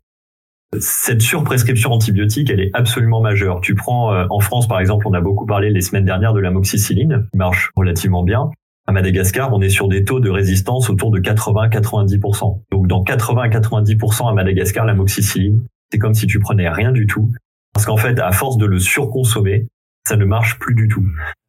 cette 0.80 1.22
surprescription 1.22 1.92
antibiotique, 1.92 2.51
elle 2.51 2.61
est 2.61 2.70
absolument 2.74 3.20
majeure. 3.20 3.61
Tu 3.61 3.74
prends 3.74 4.12
euh, 4.12 4.26
en 4.30 4.40
France, 4.40 4.66
par 4.66 4.80
exemple, 4.80 5.07
on 5.07 5.14
a 5.14 5.20
beaucoup 5.20 5.47
parlé 5.47 5.70
les 5.70 5.80
semaines 5.80 6.05
dernières 6.05 6.32
de 6.32 6.40
l'amoxicilline, 6.40 7.28
qui 7.30 7.38
marche 7.38 7.70
relativement 7.76 8.24
bien. 8.24 8.51
À 8.86 8.92
Madagascar, 8.92 9.53
on 9.55 9.62
est 9.62 9.70
sur 9.70 9.88
des 9.88 10.05
taux 10.05 10.20
de 10.20 10.28
résistance 10.28 10.90
autour 10.90 11.11
de 11.11 11.20
80-90%. 11.20 12.61
Donc 12.70 12.86
dans 12.86 13.03
80-90% 13.03 14.28
à 14.28 14.34
Madagascar, 14.34 14.84
l'amoxicilline, 14.84 15.64
c'est 15.90 15.99
comme 15.99 16.14
si 16.14 16.26
tu 16.26 16.38
prenais 16.38 16.68
rien 16.68 16.92
du 16.92 17.07
tout. 17.07 17.32
Parce 17.72 17.86
qu'en 17.86 17.97
fait, 17.97 18.18
à 18.18 18.32
force 18.32 18.59
de 18.59 18.66
le 18.66 18.78
surconsommer, 18.78 19.68
ça 20.07 20.16
ne 20.16 20.24
marche 20.24 20.59
plus 20.59 20.74
du 20.74 20.88
tout. 20.88 21.07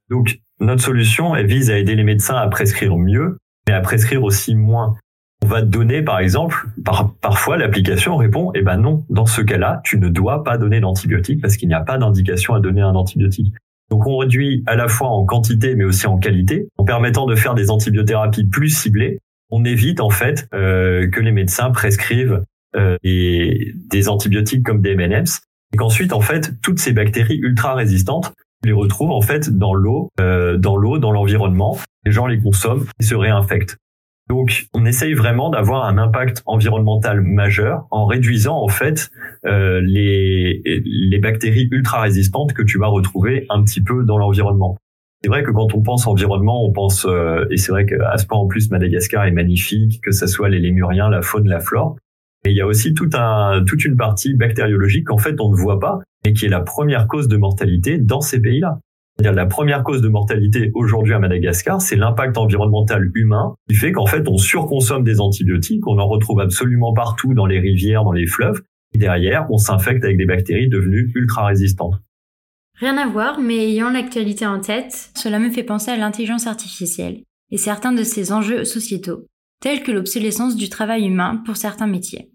Donc 0.10 0.40
notre 0.60 0.82
solution, 0.82 1.36
elle 1.36 1.48
vise 1.48 1.70
à 1.70 1.78
aider 1.78 1.96
les 1.96 2.04
médecins 2.04 2.38
à 2.38 2.48
prescrire 2.48 2.96
mieux, 2.96 3.38
mais 3.68 3.74
à 3.74 3.82
prescrire 3.82 4.24
aussi 4.24 4.56
moins 4.56 4.96
on 5.46 5.48
va 5.48 5.62
donner, 5.62 6.02
par 6.02 6.20
exemple, 6.20 6.66
par, 6.84 7.14
parfois 7.22 7.58
l'application 7.58 8.16
répond, 8.18 8.52
eh 8.56 8.64
ben 8.64 8.78
non, 8.78 9.06
dans 9.10 9.28
ce 9.28 9.42
cas-là, 9.42 9.80
tu 9.84 10.00
ne 10.00 10.10
dois 10.10 10.44
pas 10.44 10.58
donner 10.58 10.80
d'antibiotique 10.80 11.40
parce 11.40 11.56
qu'il 11.56 11.68
n'y 11.68 11.76
a 11.76 11.82
pas 11.82 12.00
d'indication 12.00 12.56
à 12.56 12.60
donner 12.60 12.82
un 12.82 12.96
antibiotique. 12.96 13.54
Donc 13.92 14.08
on 14.08 14.18
réduit 14.18 14.64
à 14.66 14.76
la 14.76 14.88
fois 14.88 15.10
en 15.10 15.24
quantité 15.26 15.76
mais 15.76 15.84
aussi 15.84 16.08
en 16.08 16.18
qualité, 16.18 16.68
en 16.78 16.84
permettant 16.84 17.28
de 17.28 17.36
faire 17.36 17.54
des 17.54 17.70
antibiothérapies 17.70 18.48
plus 18.48 18.70
ciblées. 18.70 19.20
On 19.52 19.64
évite 19.64 20.00
en 20.00 20.10
fait 20.10 20.48
euh, 20.56 21.08
que 21.12 21.20
les 21.20 21.32
médecins 21.32 21.70
prescrivent 21.70 22.42
euh, 22.76 22.98
des, 23.04 24.10
antibiotiques 24.10 24.64
comme 24.64 24.82
des 24.82 24.94
M&M's 24.94 25.42
et 25.74 25.78
qu'ensuite 25.78 26.14
en 26.14 26.22
fait 26.22 26.60
toutes 26.64 26.80
ces 26.80 26.94
bactéries 26.94 27.38
ultra 27.38 27.76
résistantes 27.76 28.34
les 28.66 28.74
retrouvent 28.74 29.12
en 29.12 29.22
fait 29.22 29.50
dans 29.50 29.74
l'eau, 29.74 30.10
euh, 30.20 30.58
dans 30.58 30.76
l'eau, 30.76 30.98
dans 31.00 31.12
l'environnement. 31.12 31.78
Les 32.06 32.12
gens 32.12 32.28
les 32.28 32.40
consomment 32.40 32.86
et 33.00 33.04
se 33.04 33.16
réinfectent. 33.16 33.78
Donc, 34.28 34.66
on 34.74 34.86
essaye 34.86 35.14
vraiment 35.14 35.52
d'avoir 35.52 35.86
un 35.86 36.00
impact 36.00 36.42
environnemental 36.48 37.22
majeur 37.22 37.86
en 37.92 38.06
réduisant 38.08 38.58
en 38.58 38.68
fait 38.68 39.12
euh, 39.46 39.82
les, 39.82 40.62
les 40.66 41.20
bactéries 41.20 41.68
ultra 41.72 42.02
résistantes 42.02 42.54
que 42.54 42.64
tu 42.64 42.80
vas 42.80 42.88
retrouver 42.88 43.46
un 43.50 43.64
petit 43.64 43.82
peu 43.82 44.04
dans 44.04 44.18
l'environnement. 44.18 44.78
C'est 45.22 45.30
vrai 45.30 45.44
que 45.44 45.52
quand 45.52 45.74
on 45.74 45.82
pense 45.82 46.08
environnement, 46.08 46.64
on 46.64 46.72
pense 46.72 47.06
euh, 47.06 47.46
et 47.50 47.58
c'est 47.58 47.72
vrai 47.72 47.86
qu'à 47.86 48.18
ce 48.18 48.26
point 48.26 48.38
en 48.38 48.48
plus 48.48 48.70
Madagascar 48.70 49.26
est 49.26 49.32
magnifique, 49.32 50.00
que 50.04 50.12
ce 50.12 50.28
soit 50.28 50.50
les 50.50 50.60
lémuriens, 50.60 51.10
la 51.10 51.22
faune, 51.22 51.48
la 51.48 51.60
flore. 51.60 51.96
Mais 52.44 52.52
il 52.52 52.58
y 52.58 52.62
a 52.62 52.68
aussi 52.68 52.94
tout 52.94 53.10
un, 53.14 53.64
toute 53.66 53.86
une 53.86 53.96
partie 53.96 54.36
bactériologique 54.36 55.08
qu'en 55.08 55.18
fait 55.18 55.40
on 55.40 55.50
ne 55.50 55.56
voit 55.56 55.80
pas, 55.80 56.00
mais 56.26 56.34
qui 56.34 56.46
est 56.46 56.50
la 56.50 56.62
première 56.62 57.08
cause 57.08 57.28
de 57.28 57.38
mortalité 57.38 58.00
dans 58.00 58.20
ces 58.20 58.42
pays-là. 58.42 58.80
C'est-à-dire 59.16 59.36
la 59.36 59.46
première 59.46 59.84
cause 59.84 60.02
de 60.02 60.10
mortalité 60.10 60.72
aujourd'hui 60.74 61.14
à 61.14 61.20
Madagascar, 61.20 61.82
c'est 61.82 61.96
l'impact 61.96 62.38
environnemental 62.38 63.12
humain 63.14 63.54
qui 63.70 63.76
fait 63.76 63.92
qu'en 63.94 64.08
fait 64.08 64.28
on 64.28 64.38
surconsomme 64.38 65.04
des 65.04 65.22
antibiotiques, 65.22 65.88
on 65.88 66.00
en 66.00 66.08
retrouve 66.08 66.42
absolument 66.42 66.94
partout 66.94 67.34
dans 67.34 67.46
les 67.46 67.60
rivières, 67.60 68.04
dans 68.04 68.12
les 68.12 68.26
fleuves, 68.26 68.62
et 68.94 68.98
derrière 68.98 69.46
on 69.52 69.58
s'infecte 69.58 70.04
avec 70.04 70.18
des 70.18 70.26
bactéries 70.26 70.68
devenues 70.68 71.12
ultra 71.16 71.46
résistantes. 71.46 71.94
Rien 72.78 72.98
à 72.98 73.08
voir, 73.08 73.40
mais 73.40 73.70
ayant 73.70 73.90
l'actualité 73.90 74.46
en 74.46 74.60
tête, 74.60 75.12
cela 75.16 75.40
me 75.40 75.50
fait 75.50 75.64
penser 75.64 75.92
à 75.92 75.98
l'intelligence 75.98 76.48
artificielle 76.48 77.22
et 77.52 77.58
certains 77.58 77.94
de 77.94 78.04
ses 78.04 78.34
enjeux 78.34 78.66
sociétaux, 78.66 79.28
tels 79.62 79.84
que 79.84 79.92
l'obsolescence 79.92 80.58
du 80.58 80.68
travail 80.68 81.06
humain 81.06 81.42
pour 81.46 81.56
certains 81.56 81.88
métiers. 81.88 82.32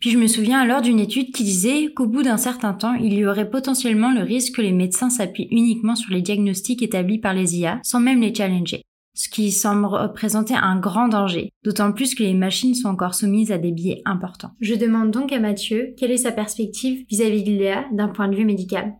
Puis 0.00 0.10
je 0.10 0.18
me 0.18 0.26
souviens 0.26 0.60
alors 0.60 0.82
d'une 0.82 1.00
étude 1.00 1.32
qui 1.32 1.44
disait 1.44 1.88
qu'au 1.94 2.06
bout 2.06 2.22
d'un 2.22 2.36
certain 2.36 2.72
temps, 2.72 2.94
il 2.94 3.14
y 3.14 3.26
aurait 3.26 3.50
potentiellement 3.50 4.12
le 4.12 4.22
risque 4.22 4.56
que 4.56 4.62
les 4.62 4.72
médecins 4.72 5.10
s'appuient 5.10 5.48
uniquement 5.50 5.96
sur 5.96 6.12
les 6.12 6.22
diagnostics 6.22 6.82
établis 6.82 7.18
par 7.18 7.34
les 7.34 7.58
IA 7.58 7.80
sans 7.82 8.00
même 8.00 8.20
les 8.20 8.34
challenger. 8.34 8.82
Ce 9.16 9.28
qui 9.28 9.52
semble 9.52 9.86
représenter 9.86 10.54
un 10.54 10.78
grand 10.80 11.06
danger, 11.06 11.52
d'autant 11.62 11.92
plus 11.92 12.16
que 12.16 12.24
les 12.24 12.34
machines 12.34 12.74
sont 12.74 12.88
encore 12.88 13.14
soumises 13.14 13.52
à 13.52 13.58
des 13.58 13.70
biais 13.70 14.02
importants. 14.04 14.50
Je 14.60 14.74
demande 14.74 15.12
donc 15.12 15.32
à 15.32 15.38
Mathieu 15.38 15.94
quelle 15.96 16.10
est 16.10 16.16
sa 16.16 16.32
perspective 16.32 17.04
vis-à-vis 17.08 17.44
de 17.44 17.50
l'IA 17.50 17.84
d'un 17.92 18.08
point 18.08 18.28
de 18.28 18.34
vue 18.34 18.44
médical? 18.44 18.94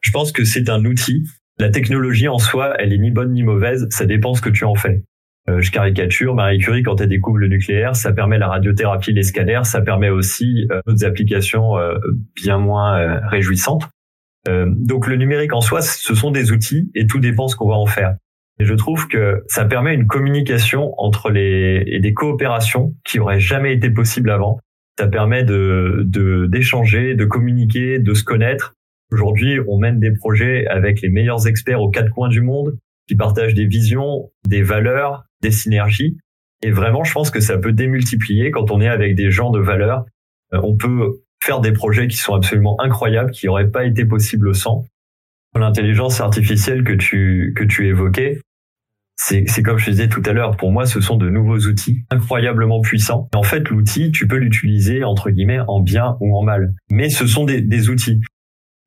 Je 0.00 0.12
pense 0.12 0.30
que 0.30 0.44
c'est 0.44 0.68
un 0.70 0.84
outil. 0.84 1.24
La 1.58 1.70
technologie 1.70 2.28
en 2.28 2.38
soi, 2.38 2.74
elle 2.78 2.92
est 2.92 2.98
ni 2.98 3.10
bonne 3.10 3.32
ni 3.32 3.42
mauvaise, 3.42 3.86
ça 3.90 4.06
dépend 4.06 4.32
ce 4.34 4.40
que 4.40 4.48
tu 4.48 4.64
en 4.64 4.76
fais. 4.76 5.02
Euh, 5.48 5.60
je 5.60 5.70
caricature, 5.70 6.34
Marie 6.34 6.58
Curie, 6.58 6.82
quand 6.82 7.00
elle 7.00 7.08
découvre 7.08 7.38
le 7.38 7.48
nucléaire, 7.48 7.96
ça 7.96 8.12
permet 8.12 8.38
la 8.38 8.48
radiothérapie, 8.48 9.12
les 9.12 9.22
scanners, 9.22 9.64
ça 9.64 9.80
permet 9.80 10.10
aussi 10.10 10.66
euh, 10.70 10.80
d'autres 10.86 11.04
applications 11.04 11.78
euh, 11.78 11.98
bien 12.36 12.58
moins 12.58 13.20
réjouissantes. 13.28 13.88
donc 14.46 15.06
le 15.06 15.16
numérique 15.16 15.52
en 15.52 15.60
soi, 15.60 15.82
ce 15.82 16.14
sont 16.14 16.30
des 16.30 16.52
outils 16.52 16.90
et 16.94 17.06
tout 17.06 17.20
dépend 17.20 17.48
ce 17.48 17.56
qu'on 17.56 17.68
va 17.68 17.76
en 17.76 17.86
faire. 17.86 18.16
Et 18.58 18.64
je 18.64 18.74
trouve 18.74 19.08
que 19.08 19.42
ça 19.48 19.64
permet 19.64 19.94
une 19.94 20.06
communication 20.06 20.92
entre 20.98 21.30
les 21.30 21.82
et 21.86 22.00
des 22.00 22.12
coopérations 22.12 22.94
qui 23.04 23.18
auraient 23.18 23.40
jamais 23.40 23.72
été 23.72 23.90
possibles 23.90 24.30
avant. 24.30 24.58
Ça 24.98 25.06
permet 25.06 25.44
de 25.44 26.04
d'échanger, 26.50 27.14
de 27.14 27.24
communiquer, 27.24 27.98
de 27.98 28.12
se 28.14 28.24
connaître. 28.24 28.74
Aujourd'hui, 29.12 29.58
on 29.66 29.78
mène 29.78 29.98
des 29.98 30.12
projets 30.12 30.66
avec 30.66 31.00
les 31.00 31.08
meilleurs 31.08 31.46
experts 31.46 31.80
aux 31.80 31.90
quatre 31.90 32.10
coins 32.10 32.28
du 32.28 32.42
monde 32.42 32.76
qui 33.10 33.16
partagent 33.16 33.54
des 33.54 33.66
visions, 33.66 34.30
des 34.46 34.62
valeurs, 34.62 35.24
des 35.42 35.50
synergies. 35.50 36.16
Et 36.62 36.70
vraiment, 36.70 37.02
je 37.02 37.12
pense 37.12 37.32
que 37.32 37.40
ça 37.40 37.58
peut 37.58 37.72
démultiplier 37.72 38.52
quand 38.52 38.70
on 38.70 38.80
est 38.80 38.86
avec 38.86 39.16
des 39.16 39.32
gens 39.32 39.50
de 39.50 39.58
valeur. 39.58 40.04
Euh, 40.52 40.60
on 40.62 40.76
peut 40.76 41.24
faire 41.42 41.58
des 41.58 41.72
projets 41.72 42.06
qui 42.06 42.18
sont 42.18 42.34
absolument 42.34 42.80
incroyables, 42.80 43.32
qui 43.32 43.46
n'auraient 43.46 43.68
pas 43.68 43.84
été 43.84 44.04
possibles 44.04 44.54
sans. 44.54 44.84
L'intelligence 45.56 46.20
artificielle 46.20 46.84
que 46.84 46.92
tu, 46.92 47.52
que 47.56 47.64
tu 47.64 47.88
évoquais, 47.88 48.38
c'est, 49.16 49.42
c'est 49.48 49.64
comme 49.64 49.78
je 49.78 49.90
disais 49.90 50.08
tout 50.08 50.22
à 50.24 50.32
l'heure, 50.32 50.56
pour 50.56 50.70
moi, 50.70 50.86
ce 50.86 51.00
sont 51.00 51.16
de 51.16 51.28
nouveaux 51.28 51.58
outils 51.66 52.04
incroyablement 52.10 52.80
puissants. 52.80 53.28
en 53.34 53.42
fait, 53.42 53.68
l'outil, 53.70 54.12
tu 54.12 54.28
peux 54.28 54.36
l'utiliser, 54.36 55.02
entre 55.02 55.30
guillemets, 55.30 55.58
en 55.66 55.80
bien 55.80 56.16
ou 56.20 56.38
en 56.38 56.44
mal. 56.44 56.74
Mais 56.92 57.10
ce 57.10 57.26
sont 57.26 57.44
des, 57.44 57.60
des 57.60 57.88
outils. 57.88 58.20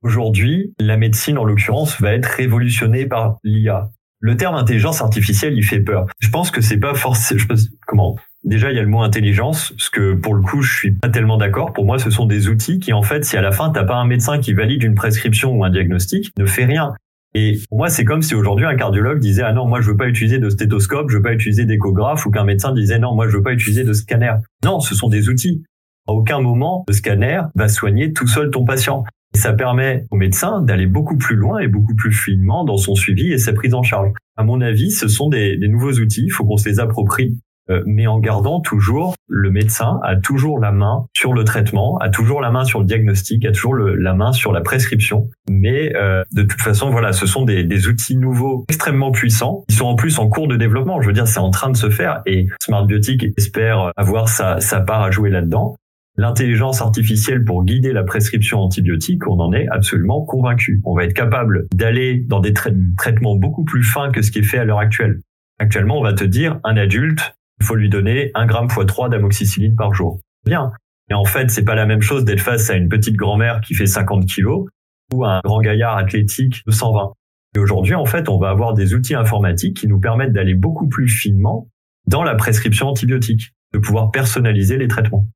Aujourd'hui, 0.01 0.73
la 0.79 0.95
médecine, 0.95 1.37
en 1.37 1.43
l'occurrence, 1.43 1.99
va 1.99 2.13
être 2.13 2.27
révolutionnée 2.27 3.05
par 3.05 3.39
l'IA. 3.43 3.89
Le 4.25 4.37
terme 4.37 4.55
intelligence 4.55 5.01
artificielle, 5.01 5.53
il 5.53 5.63
fait 5.63 5.81
peur. 5.81 6.05
Je 6.19 6.29
pense 6.29 6.49
que 6.49 6.61
c'est 6.61 6.77
pas 6.77 6.93
forcément. 6.93 7.43
Comment? 7.85 8.15
Déjà, 8.45 8.71
il 8.71 8.75
y 8.77 8.79
a 8.79 8.81
le 8.81 8.87
mot 8.87 9.01
intelligence, 9.01 9.73
parce 9.77 9.89
que 9.89 10.13
pour 10.13 10.33
le 10.33 10.41
coup, 10.41 10.61
je 10.61 10.73
suis 10.73 10.91
pas 10.91 11.09
tellement 11.09 11.35
d'accord. 11.35 11.73
Pour 11.73 11.83
moi, 11.83 11.99
ce 11.99 12.09
sont 12.09 12.25
des 12.25 12.47
outils 12.47 12.79
qui, 12.79 12.93
en 12.93 13.01
fait, 13.01 13.25
si 13.25 13.35
à 13.35 13.41
la 13.41 13.51
fin 13.51 13.69
t'as 13.69 13.83
pas 13.83 13.95
un 13.95 14.05
médecin 14.05 14.39
qui 14.39 14.53
valide 14.53 14.81
une 14.83 14.95
prescription 14.95 15.51
ou 15.51 15.65
un 15.65 15.69
diagnostic, 15.69 16.31
ne 16.37 16.45
fait 16.45 16.63
rien. 16.63 16.93
Et 17.33 17.59
pour 17.67 17.79
moi, 17.79 17.89
c'est 17.89 18.05
comme 18.05 18.21
si 18.21 18.33
aujourd'hui 18.33 18.65
un 18.65 18.77
cardiologue 18.77 19.19
disait 19.19 19.43
ah 19.43 19.51
non, 19.51 19.67
moi 19.67 19.81
je 19.81 19.91
veux 19.91 19.97
pas 19.97 20.07
utiliser 20.07 20.39
de 20.39 20.49
stéthoscope, 20.49 21.09
je 21.09 21.17
veux 21.17 21.21
pas 21.21 21.33
utiliser 21.33 21.65
d'échographe, 21.65 22.25
ou 22.25 22.31
qu'un 22.31 22.45
médecin 22.45 22.71
disait 22.71 22.99
non, 22.99 23.15
moi 23.15 23.27
je 23.27 23.35
veux 23.35 23.43
pas 23.43 23.51
utiliser 23.51 23.83
de 23.83 23.91
scanner. 23.91 24.35
Non, 24.63 24.79
ce 24.79 24.95
sont 24.95 25.09
des 25.09 25.27
outils. 25.27 25.63
À 26.07 26.13
aucun 26.13 26.39
moment, 26.39 26.85
le 26.87 26.93
scanner 26.93 27.41
va 27.55 27.67
soigner 27.67 28.13
tout 28.13 28.27
seul 28.27 28.51
ton 28.51 28.63
patient. 28.63 29.03
Ça 29.35 29.53
permet 29.53 30.05
au 30.11 30.15
médecin 30.15 30.61
d'aller 30.61 30.85
beaucoup 30.85 31.17
plus 31.17 31.35
loin 31.35 31.59
et 31.59 31.67
beaucoup 31.67 31.95
plus 31.95 32.11
finement 32.11 32.63
dans 32.63 32.77
son 32.77 32.95
suivi 32.95 33.31
et 33.31 33.37
sa 33.37 33.53
prise 33.53 33.73
en 33.73 33.83
charge. 33.83 34.11
À 34.37 34.43
mon 34.43 34.61
avis, 34.61 34.91
ce 34.91 35.07
sont 35.07 35.29
des, 35.29 35.57
des 35.57 35.67
nouveaux 35.67 35.93
outils, 35.93 36.25
il 36.25 36.31
faut 36.31 36.45
qu'on 36.45 36.57
se 36.57 36.69
les 36.69 36.79
approprie, 36.79 37.37
euh, 37.69 37.81
mais 37.85 38.07
en 38.07 38.19
gardant 38.19 38.59
toujours 38.59 39.15
le 39.27 39.49
médecin 39.49 39.99
a 40.03 40.17
toujours 40.17 40.59
la 40.59 40.73
main 40.73 41.05
sur 41.15 41.33
le 41.33 41.45
traitement, 41.45 41.97
a 41.99 42.09
toujours 42.09 42.41
la 42.41 42.51
main 42.51 42.65
sur 42.65 42.79
le 42.79 42.85
diagnostic, 42.85 43.45
a 43.45 43.51
toujours 43.51 43.73
le, 43.73 43.95
la 43.95 44.13
main 44.13 44.33
sur 44.33 44.51
la 44.51 44.59
prescription. 44.61 45.29
Mais 45.49 45.95
euh, 45.95 46.23
de 46.33 46.43
toute 46.43 46.61
façon, 46.61 46.89
voilà, 46.89 47.13
ce 47.13 47.25
sont 47.25 47.45
des, 47.45 47.63
des, 47.63 47.87
outils 47.87 48.17
nouveaux 48.17 48.65
extrêmement 48.67 49.11
puissants. 49.11 49.63
Ils 49.69 49.75
sont 49.75 49.85
en 49.85 49.95
plus 49.95 50.19
en 50.19 50.27
cours 50.27 50.47
de 50.47 50.57
développement. 50.57 50.99
Je 51.01 51.07
veux 51.07 51.13
dire, 51.13 51.27
c'est 51.27 51.39
en 51.39 51.51
train 51.51 51.69
de 51.69 51.77
se 51.77 51.89
faire 51.89 52.21
et 52.25 52.47
Smart 52.61 52.85
Biotic 52.85 53.25
espère 53.37 53.91
avoir 53.95 54.27
sa, 54.27 54.59
sa 54.59 54.81
part 54.81 55.01
à 55.01 55.11
jouer 55.11 55.29
là-dedans. 55.29 55.75
L'intelligence 56.15 56.79
artificielle 56.81 57.43
pour 57.43 57.65
guider 57.65 57.91
la 57.91 58.03
prescription 58.03 58.59
antibiotique, 58.59 59.27
on 59.27 59.39
en 59.39 59.51
est 59.51 59.67
absolument 59.69 60.23
convaincu. 60.23 60.79
On 60.85 60.95
va 60.95 61.05
être 61.05 61.13
capable 61.13 61.65
d'aller 61.73 62.23
dans 62.27 62.39
des 62.39 62.53
traitements 62.53 63.35
beaucoup 63.35 63.63
plus 63.63 63.83
fins 63.83 64.11
que 64.11 64.21
ce 64.21 64.29
qui 64.29 64.39
est 64.39 64.43
fait 64.43 64.59
à 64.59 64.65
l'heure 64.65 64.77
actuelle. 64.77 65.21
Actuellement, 65.57 65.97
on 65.97 66.03
va 66.03 66.13
te 66.13 66.23
dire, 66.23 66.59
un 66.63 66.77
adulte, 66.77 67.35
il 67.59 67.65
faut 67.65 67.75
lui 67.75 67.89
donner 67.89 68.29
un 68.35 68.45
gramme 68.45 68.65
x 68.65 68.85
3 68.85 69.09
d'amoxicilline 69.09 69.75
par 69.75 69.93
jour. 69.93 70.19
Bien. 70.45 70.71
Et 71.09 71.15
en 71.15 71.25
fait, 71.25 71.49
c'est 71.49 71.65
pas 71.65 71.75
la 71.75 71.87
même 71.87 72.01
chose 72.01 72.25
d'être 72.25 72.41
face 72.41 72.69
à 72.69 72.75
une 72.75 72.89
petite 72.89 73.15
grand-mère 73.15 73.61
qui 73.61 73.73
fait 73.73 73.87
50 73.87 74.27
kilos 74.27 74.67
ou 75.13 75.25
à 75.25 75.37
un 75.37 75.41
grand 75.43 75.61
gaillard 75.61 75.97
athlétique 75.97 76.61
de 76.67 76.71
120. 76.71 77.11
Et 77.55 77.59
aujourd'hui, 77.59 77.95
en 77.95 78.05
fait, 78.05 78.29
on 78.29 78.37
va 78.37 78.49
avoir 78.49 78.73
des 78.73 78.93
outils 78.93 79.15
informatiques 79.15 79.77
qui 79.77 79.87
nous 79.87 79.99
permettent 79.99 80.33
d'aller 80.33 80.53
beaucoup 80.53 80.87
plus 80.87 81.07
finement 81.07 81.67
dans 82.07 82.23
la 82.23 82.35
prescription 82.35 82.87
antibiotique, 82.87 83.53
de 83.73 83.79
pouvoir 83.79 84.11
personnaliser 84.11 84.77
les 84.77 84.87
traitements. 84.87 85.27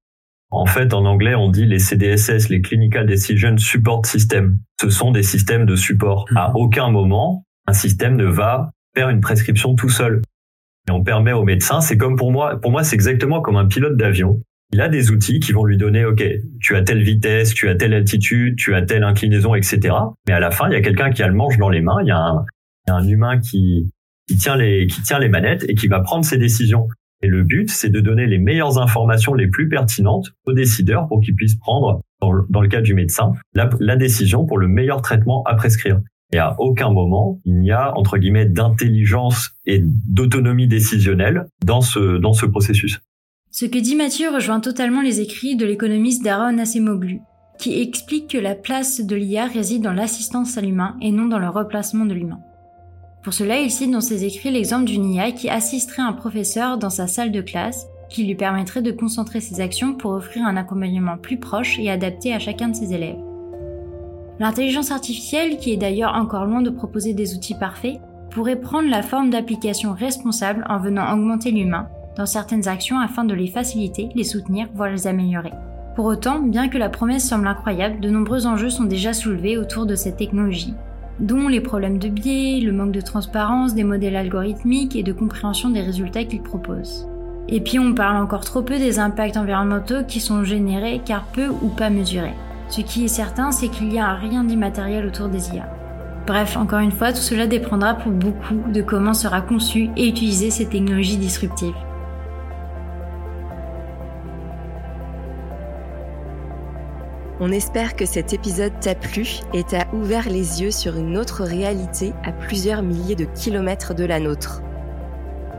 En 0.50 0.66
fait, 0.66 0.94
en 0.94 1.06
anglais, 1.06 1.36
on 1.36 1.50
dit 1.50 1.66
les 1.66 1.80
CDSS, 1.80 2.50
les 2.50 2.62
Clinical 2.62 3.06
Decision 3.06 3.58
Support 3.58 4.06
Systems. 4.06 4.58
Ce 4.82 4.90
sont 4.90 5.12
des 5.12 5.24
systèmes 5.24 5.66
de 5.66 5.76
support. 5.76 6.26
À 6.36 6.50
mhm. 6.50 6.56
aucun 6.56 6.90
moment, 6.90 7.44
un 7.68 7.74
système 7.74 8.16
ne 8.16 8.26
va 8.26 8.72
faire 8.96 9.10
une 9.10 9.20
prescription 9.20 9.76
tout 9.76 9.90
seul. 9.90 10.22
Et 10.88 10.92
on 10.92 11.04
permet 11.04 11.34
au 11.34 11.44
médecin, 11.44 11.82
c'est 11.82 11.98
comme 11.98 12.16
pour 12.16 12.32
moi, 12.32 12.62
pour 12.62 12.72
moi, 12.72 12.84
c'est 12.84 12.96
exactement 12.96 13.42
comme 13.42 13.58
un 13.58 13.66
pilote 13.66 13.98
d'avion. 13.98 14.40
Il 14.72 14.82
a 14.82 14.90
des 14.90 15.12
outils 15.12 15.40
qui 15.40 15.52
vont 15.52 15.66
lui 15.66 15.78
donner, 15.78 16.06
OK, 16.06 16.24
tu 16.60 16.76
as 16.76 16.82
telle 16.82 17.02
vitesse, 17.02 17.54
tu 17.54 17.70
as 17.70 17.76
telle 17.76 17.94
altitude, 17.94 18.56
tu 18.58 18.74
as 18.74 18.82
telle 18.82 19.04
inclinaison, 19.04 19.54
etc. 19.56 19.96
Mais 20.28 20.34
à 20.34 20.40
la 20.40 20.52
fin, 20.52 20.70
il 20.70 20.74
y 20.74 20.76
a 20.76 20.82
quelqu'un 20.82 21.10
qui 21.10 21.24
a 21.24 21.28
le 21.28 21.34
manche 21.34 21.58
dans 21.58 21.70
les 21.70 21.82
mains, 21.82 21.98
il 22.02 22.08
y 22.08 22.12
a 22.12 22.20
un, 22.20 22.46
il 22.86 22.92
y 22.92 22.94
a 22.94 22.96
un 22.96 23.08
humain 23.08 23.40
qui, 23.40 23.90
qui 24.28 24.38
tient 24.38 24.58
les, 24.58 24.88
qui 24.88 25.02
tient 25.02 25.20
les 25.20 25.30
manettes 25.30 25.66
et 25.70 25.76
qui 25.76 25.88
va 25.88 26.02
prendre 26.02 26.26
ses 26.26 26.38
décisions. 26.38 26.88
Et 27.22 27.28
le 27.28 27.44
but, 27.44 27.70
c'est 27.70 27.90
de 27.90 28.00
donner 28.00 28.28
les 28.28 28.38
meilleures 28.38 28.78
informations 28.78 29.34
les 29.34 29.48
plus 29.48 29.68
pertinentes 29.70 30.34
aux 30.46 30.54
décideurs 30.54 31.08
pour 31.08 31.22
qu'ils 31.22 31.36
puissent 31.36 31.58
prendre, 31.58 32.02
dans 32.22 32.62
le 32.62 32.68
cas 32.68 32.82
du 32.82 32.94
médecin, 32.94 33.34
la, 33.54 33.96
décision 33.96 34.46
pour 34.46 34.58
le 34.58 34.68
meilleur 34.68 35.02
traitement 35.02 35.44
à 35.44 35.56
prescrire. 35.56 36.00
Et 36.32 36.38
à 36.38 36.56
aucun 36.60 36.92
moment, 36.92 37.40
il 37.46 37.60
n'y 37.60 37.72
a, 37.72 37.98
entre 37.98 38.18
guillemets, 38.18 38.46
d'intelligence 38.46 39.52
et 39.66 39.82
d'autonomie 39.84 40.68
décisionnelle 40.68 41.48
dans 41.66 41.82
ce, 41.82 42.18
dans 42.18 42.34
ce 42.34 42.46
processus. 42.46 43.00
Ce 43.50 43.66
que 43.66 43.80
dit 43.80 43.96
Mathieu 43.96 44.30
rejoint 44.30 44.60
totalement 44.60 45.02
les 45.02 45.22
écrits 45.22 45.56
de 45.56 45.66
l'économiste 45.66 46.24
Daron 46.24 46.58
Acemoglu, 46.60 47.22
qui 47.58 47.82
explique 47.82 48.30
que 48.30 48.38
la 48.38 48.56
place 48.56 49.02
de 49.02 49.16
l'IA 49.16 49.48
réside 49.48 49.82
dans 49.82 49.94
l'assistance 49.94 50.58
à 50.58 50.62
l'humain 50.62 50.96
et 51.02 51.12
non 51.12 51.26
dans 51.26 51.40
le 51.40 51.50
replacement 51.50 52.06
de 52.06 52.14
l'humain. 52.14 52.40
Pour 53.28 53.34
cela, 53.34 53.60
il 53.60 53.70
cite 53.70 53.92
dans 53.92 54.00
ses 54.00 54.24
écrits 54.24 54.52
l'exemple 54.52 54.86
d'une 54.86 55.12
IA 55.12 55.34
qui 55.34 55.50
assisterait 55.50 56.02
un 56.02 56.14
professeur 56.14 56.78
dans 56.78 56.90
sa 56.90 57.08
salle 57.08 57.34
de 57.34 57.42
classe, 57.42 57.90
qui 58.10 58.24
lui 58.24 58.36
permettrait 58.36 58.82
de 58.82 58.94
concentrer 58.94 59.42
ses 59.42 59.60
actions 59.60 59.96
pour 59.96 60.12
offrir 60.12 60.46
un 60.46 60.56
accompagnement 60.56 61.18
plus 61.18 61.38
proche 61.38 61.78
et 61.78 61.92
adapté 61.92 62.34
à 62.34 62.40
chacun 62.40 62.70
de 62.70 62.76
ses 62.78 62.94
élèves. 62.94 63.20
L'intelligence 64.40 64.92
artificielle, 64.92 65.58
qui 65.58 65.74
est 65.74 65.76
d'ailleurs 65.76 66.16
encore 66.16 66.46
loin 66.46 66.62
de 66.62 66.70
proposer 66.70 67.14
des 67.14 67.36
outils 67.36 67.60
parfaits, 67.60 68.00
pourrait 68.30 68.62
prendre 68.62 68.90
la 68.90 69.02
forme 69.02 69.30
d'applications 69.30 69.92
responsables 69.92 70.64
en 70.70 70.80
venant 70.80 71.12
augmenter 71.12 71.52
l'humain 71.52 71.90
dans 72.16 72.26
certaines 72.26 72.70
actions 72.70 72.98
afin 72.98 73.26
de 73.26 73.34
les 73.34 73.48
faciliter, 73.48 74.08
les 74.16 74.24
soutenir, 74.24 74.70
voire 74.74 74.92
les 74.92 75.06
améliorer. 75.06 75.52
Pour 75.98 76.06
autant, 76.06 76.40
bien 76.40 76.70
que 76.70 76.78
la 76.78 76.88
promesse 76.88 77.28
semble 77.28 77.50
incroyable, 77.50 78.00
de 78.00 78.10
nombreux 78.10 78.46
enjeux 78.46 78.70
sont 78.70 78.86
déjà 78.86 79.12
soulevés 79.12 79.58
autour 79.58 79.86
de 79.86 79.96
cette 79.96 80.16
technologie, 80.16 80.76
dont 81.20 81.48
les 81.48 81.62
problèmes 81.62 81.98
de 81.98 82.10
biais, 82.10 82.60
le 82.62 82.72
manque 82.72 82.92
de 82.92 83.02
transparence 83.02 83.74
des 83.74 83.84
modèles 83.84 84.16
algorithmiques 84.16 84.96
et 84.96 85.04
de 85.04 85.14
compréhension 85.14 85.70
des 85.70 85.82
résultats 85.82 86.24
qu'ils 86.24 86.42
proposent. 86.42 87.08
Et 87.50 87.62
puis 87.62 87.80
on 87.80 87.94
parle 87.94 88.18
encore 88.18 88.44
trop 88.44 88.62
peu 88.62 88.78
des 88.78 89.00
impacts 89.00 89.38
environnementaux 89.38 90.04
qui 90.08 90.20
sont 90.20 90.44
générés 90.44 91.02
car 91.06 91.24
peu 91.26 91.48
ou 91.48 91.70
pas 91.70 91.90
mesurés. 91.90 92.36
Ce 92.70 92.82
qui 92.82 93.06
est 93.06 93.10
certain, 93.10 93.52
c'est 93.52 93.70
qu'il 93.70 93.88
n'y 93.88 94.00
a 94.00 94.14
rien 94.14 94.44
d'immatériel 94.44 95.06
autour 95.06 95.30
des 95.30 95.56
IA. 95.56 95.70
Bref, 96.28 96.58
encore 96.58 96.80
une 96.80 96.92
fois, 96.92 97.14
tout 97.14 97.22
cela 97.22 97.48
dépendra 97.48 97.94
pour 97.94 98.12
beaucoup 98.12 98.70
de 98.74 98.82
comment 98.82 99.14
sera 99.14 99.40
conçue 99.40 99.90
et 99.96 100.10
utilisée 100.10 100.50
ces 100.50 100.66
technologies 100.66 101.16
disruptives. 101.16 101.74
On 107.40 107.52
espère 107.52 107.96
que 107.96 108.06
cet 108.06 108.34
épisode 108.34 108.80
t'a 108.80 108.96
plu 108.96 109.40
et 109.54 109.64
t'a 109.64 109.88
ouvert 109.94 110.30
les 110.30 110.62
yeux 110.62 110.72
sur 110.72 110.98
une 110.98 111.18
autre 111.18 111.44
réalité 111.44 112.14
à 112.24 112.32
plusieurs 112.32 112.82
milliers 112.82 113.16
de 113.16 113.26
kilomètres 113.26 113.94
de 113.94 114.06
la 114.06 114.20
nôtre. 114.20 114.62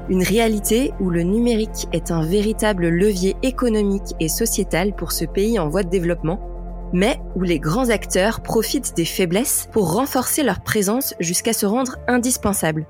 Une 0.09 0.23
réalité 0.23 0.93
où 1.01 1.11
le 1.11 1.23
numérique 1.23 1.87
est 1.93 2.11
un 2.11 2.23
véritable 2.23 2.89
levier 2.89 3.37
économique 3.43 4.15
et 4.21 4.29
sociétal 4.29 4.95
pour 4.97 5.13
ce 5.13 5.25
pays 5.25 5.59
en 5.59 5.69
voie 5.69 5.83
de 5.83 5.91
développement 5.91 6.41
mais 6.93 7.21
où 7.35 7.43
les 7.43 7.59
grands 7.59 7.91
acteurs 7.91 8.41
profitent 8.41 8.95
des 8.97 9.05
faiblesses 9.05 9.69
pour 9.73 9.95
renforcer 9.95 10.43
leur 10.43 10.61
présence 10.61 11.15
jusqu'à 11.21 11.53
se 11.53 11.67
rendre 11.67 11.97
indispensables. 12.07 12.87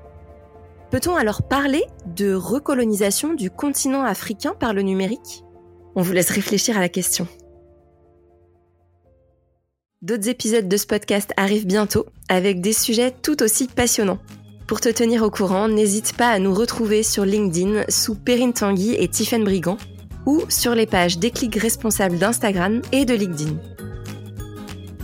Peut-on 0.91 1.15
alors 1.15 1.43
parler 1.43 1.83
de 2.15 2.33
recolonisation 2.33 3.33
du 3.33 3.51
continent 3.51 4.03
africain 4.03 4.55
par 4.59 4.73
le 4.73 4.81
numérique? 4.81 5.43
On 5.95 6.01
vous 6.01 6.13
laisse 6.13 6.31
réfléchir 6.31 6.77
à 6.77 6.81
la 6.81 6.89
question. 6.89 7.27
D'autres 10.01 10.29
épisodes 10.29 10.69
de 10.69 10.77
ce 10.77 10.87
podcast 10.87 11.33
arrivent 11.35 11.67
bientôt 11.67 12.05
avec 12.29 12.61
des 12.61 12.71
sujets 12.71 13.13
tout 13.21 13.43
aussi 13.43 13.67
passionnants. 13.67 14.19
Pour 14.65 14.79
te 14.79 14.87
tenir 14.87 15.23
au 15.23 15.29
courant, 15.29 15.67
n'hésite 15.67 16.15
pas 16.15 16.29
à 16.29 16.39
nous 16.39 16.53
retrouver 16.53 17.03
sur 17.03 17.25
LinkedIn 17.25 17.83
sous 17.89 18.15
Perrine 18.15 18.53
Tanguy 18.53 18.95
et 18.97 19.09
Tiffen 19.09 19.43
Brigand 19.43 19.77
ou 20.25 20.43
sur 20.47 20.73
les 20.73 20.85
pages 20.85 21.17
Déclic 21.17 21.53
Responsable 21.57 22.17
d'Instagram 22.17 22.81
et 22.93 23.03
de 23.03 23.13
LinkedIn. 23.13 23.57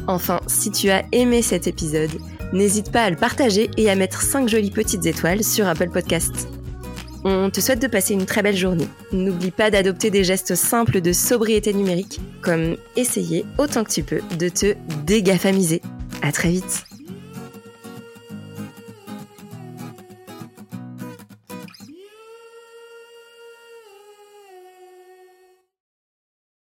Enfin, 0.07 0.39
si 0.47 0.71
tu 0.71 0.89
as 0.89 1.03
aimé 1.11 1.41
cet 1.41 1.67
épisode, 1.67 2.11
n'hésite 2.53 2.89
pas 2.89 3.03
à 3.03 3.09
le 3.09 3.17
partager 3.17 3.69
et 3.75 3.89
à 3.89 3.95
mettre 3.95 4.21
5 4.21 4.47
jolies 4.47 4.71
petites 4.71 5.05
étoiles 5.05 5.43
sur 5.43 5.67
Apple 5.67 5.89
Podcast. 5.89 6.47
On 7.27 7.49
te 7.49 7.59
souhaite 7.59 7.81
de 7.81 7.87
passer 7.87 8.13
une 8.13 8.27
très 8.27 8.43
belle 8.43 8.55
journée. 8.55 8.87
N'oublie 9.11 9.49
pas 9.49 9.71
d'adopter 9.71 10.11
des 10.11 10.23
gestes 10.23 10.53
simples 10.53 11.01
de 11.01 11.11
sobriété 11.11 11.73
numérique, 11.73 12.21
comme 12.43 12.77
essayer 12.95 13.45
autant 13.57 13.83
que 13.83 13.89
tu 13.89 14.03
peux 14.03 14.21
de 14.37 14.47
te 14.47 14.75
dégafamiser. 15.07 15.81
À 16.21 16.31
très 16.31 16.49
vite. 16.49 16.85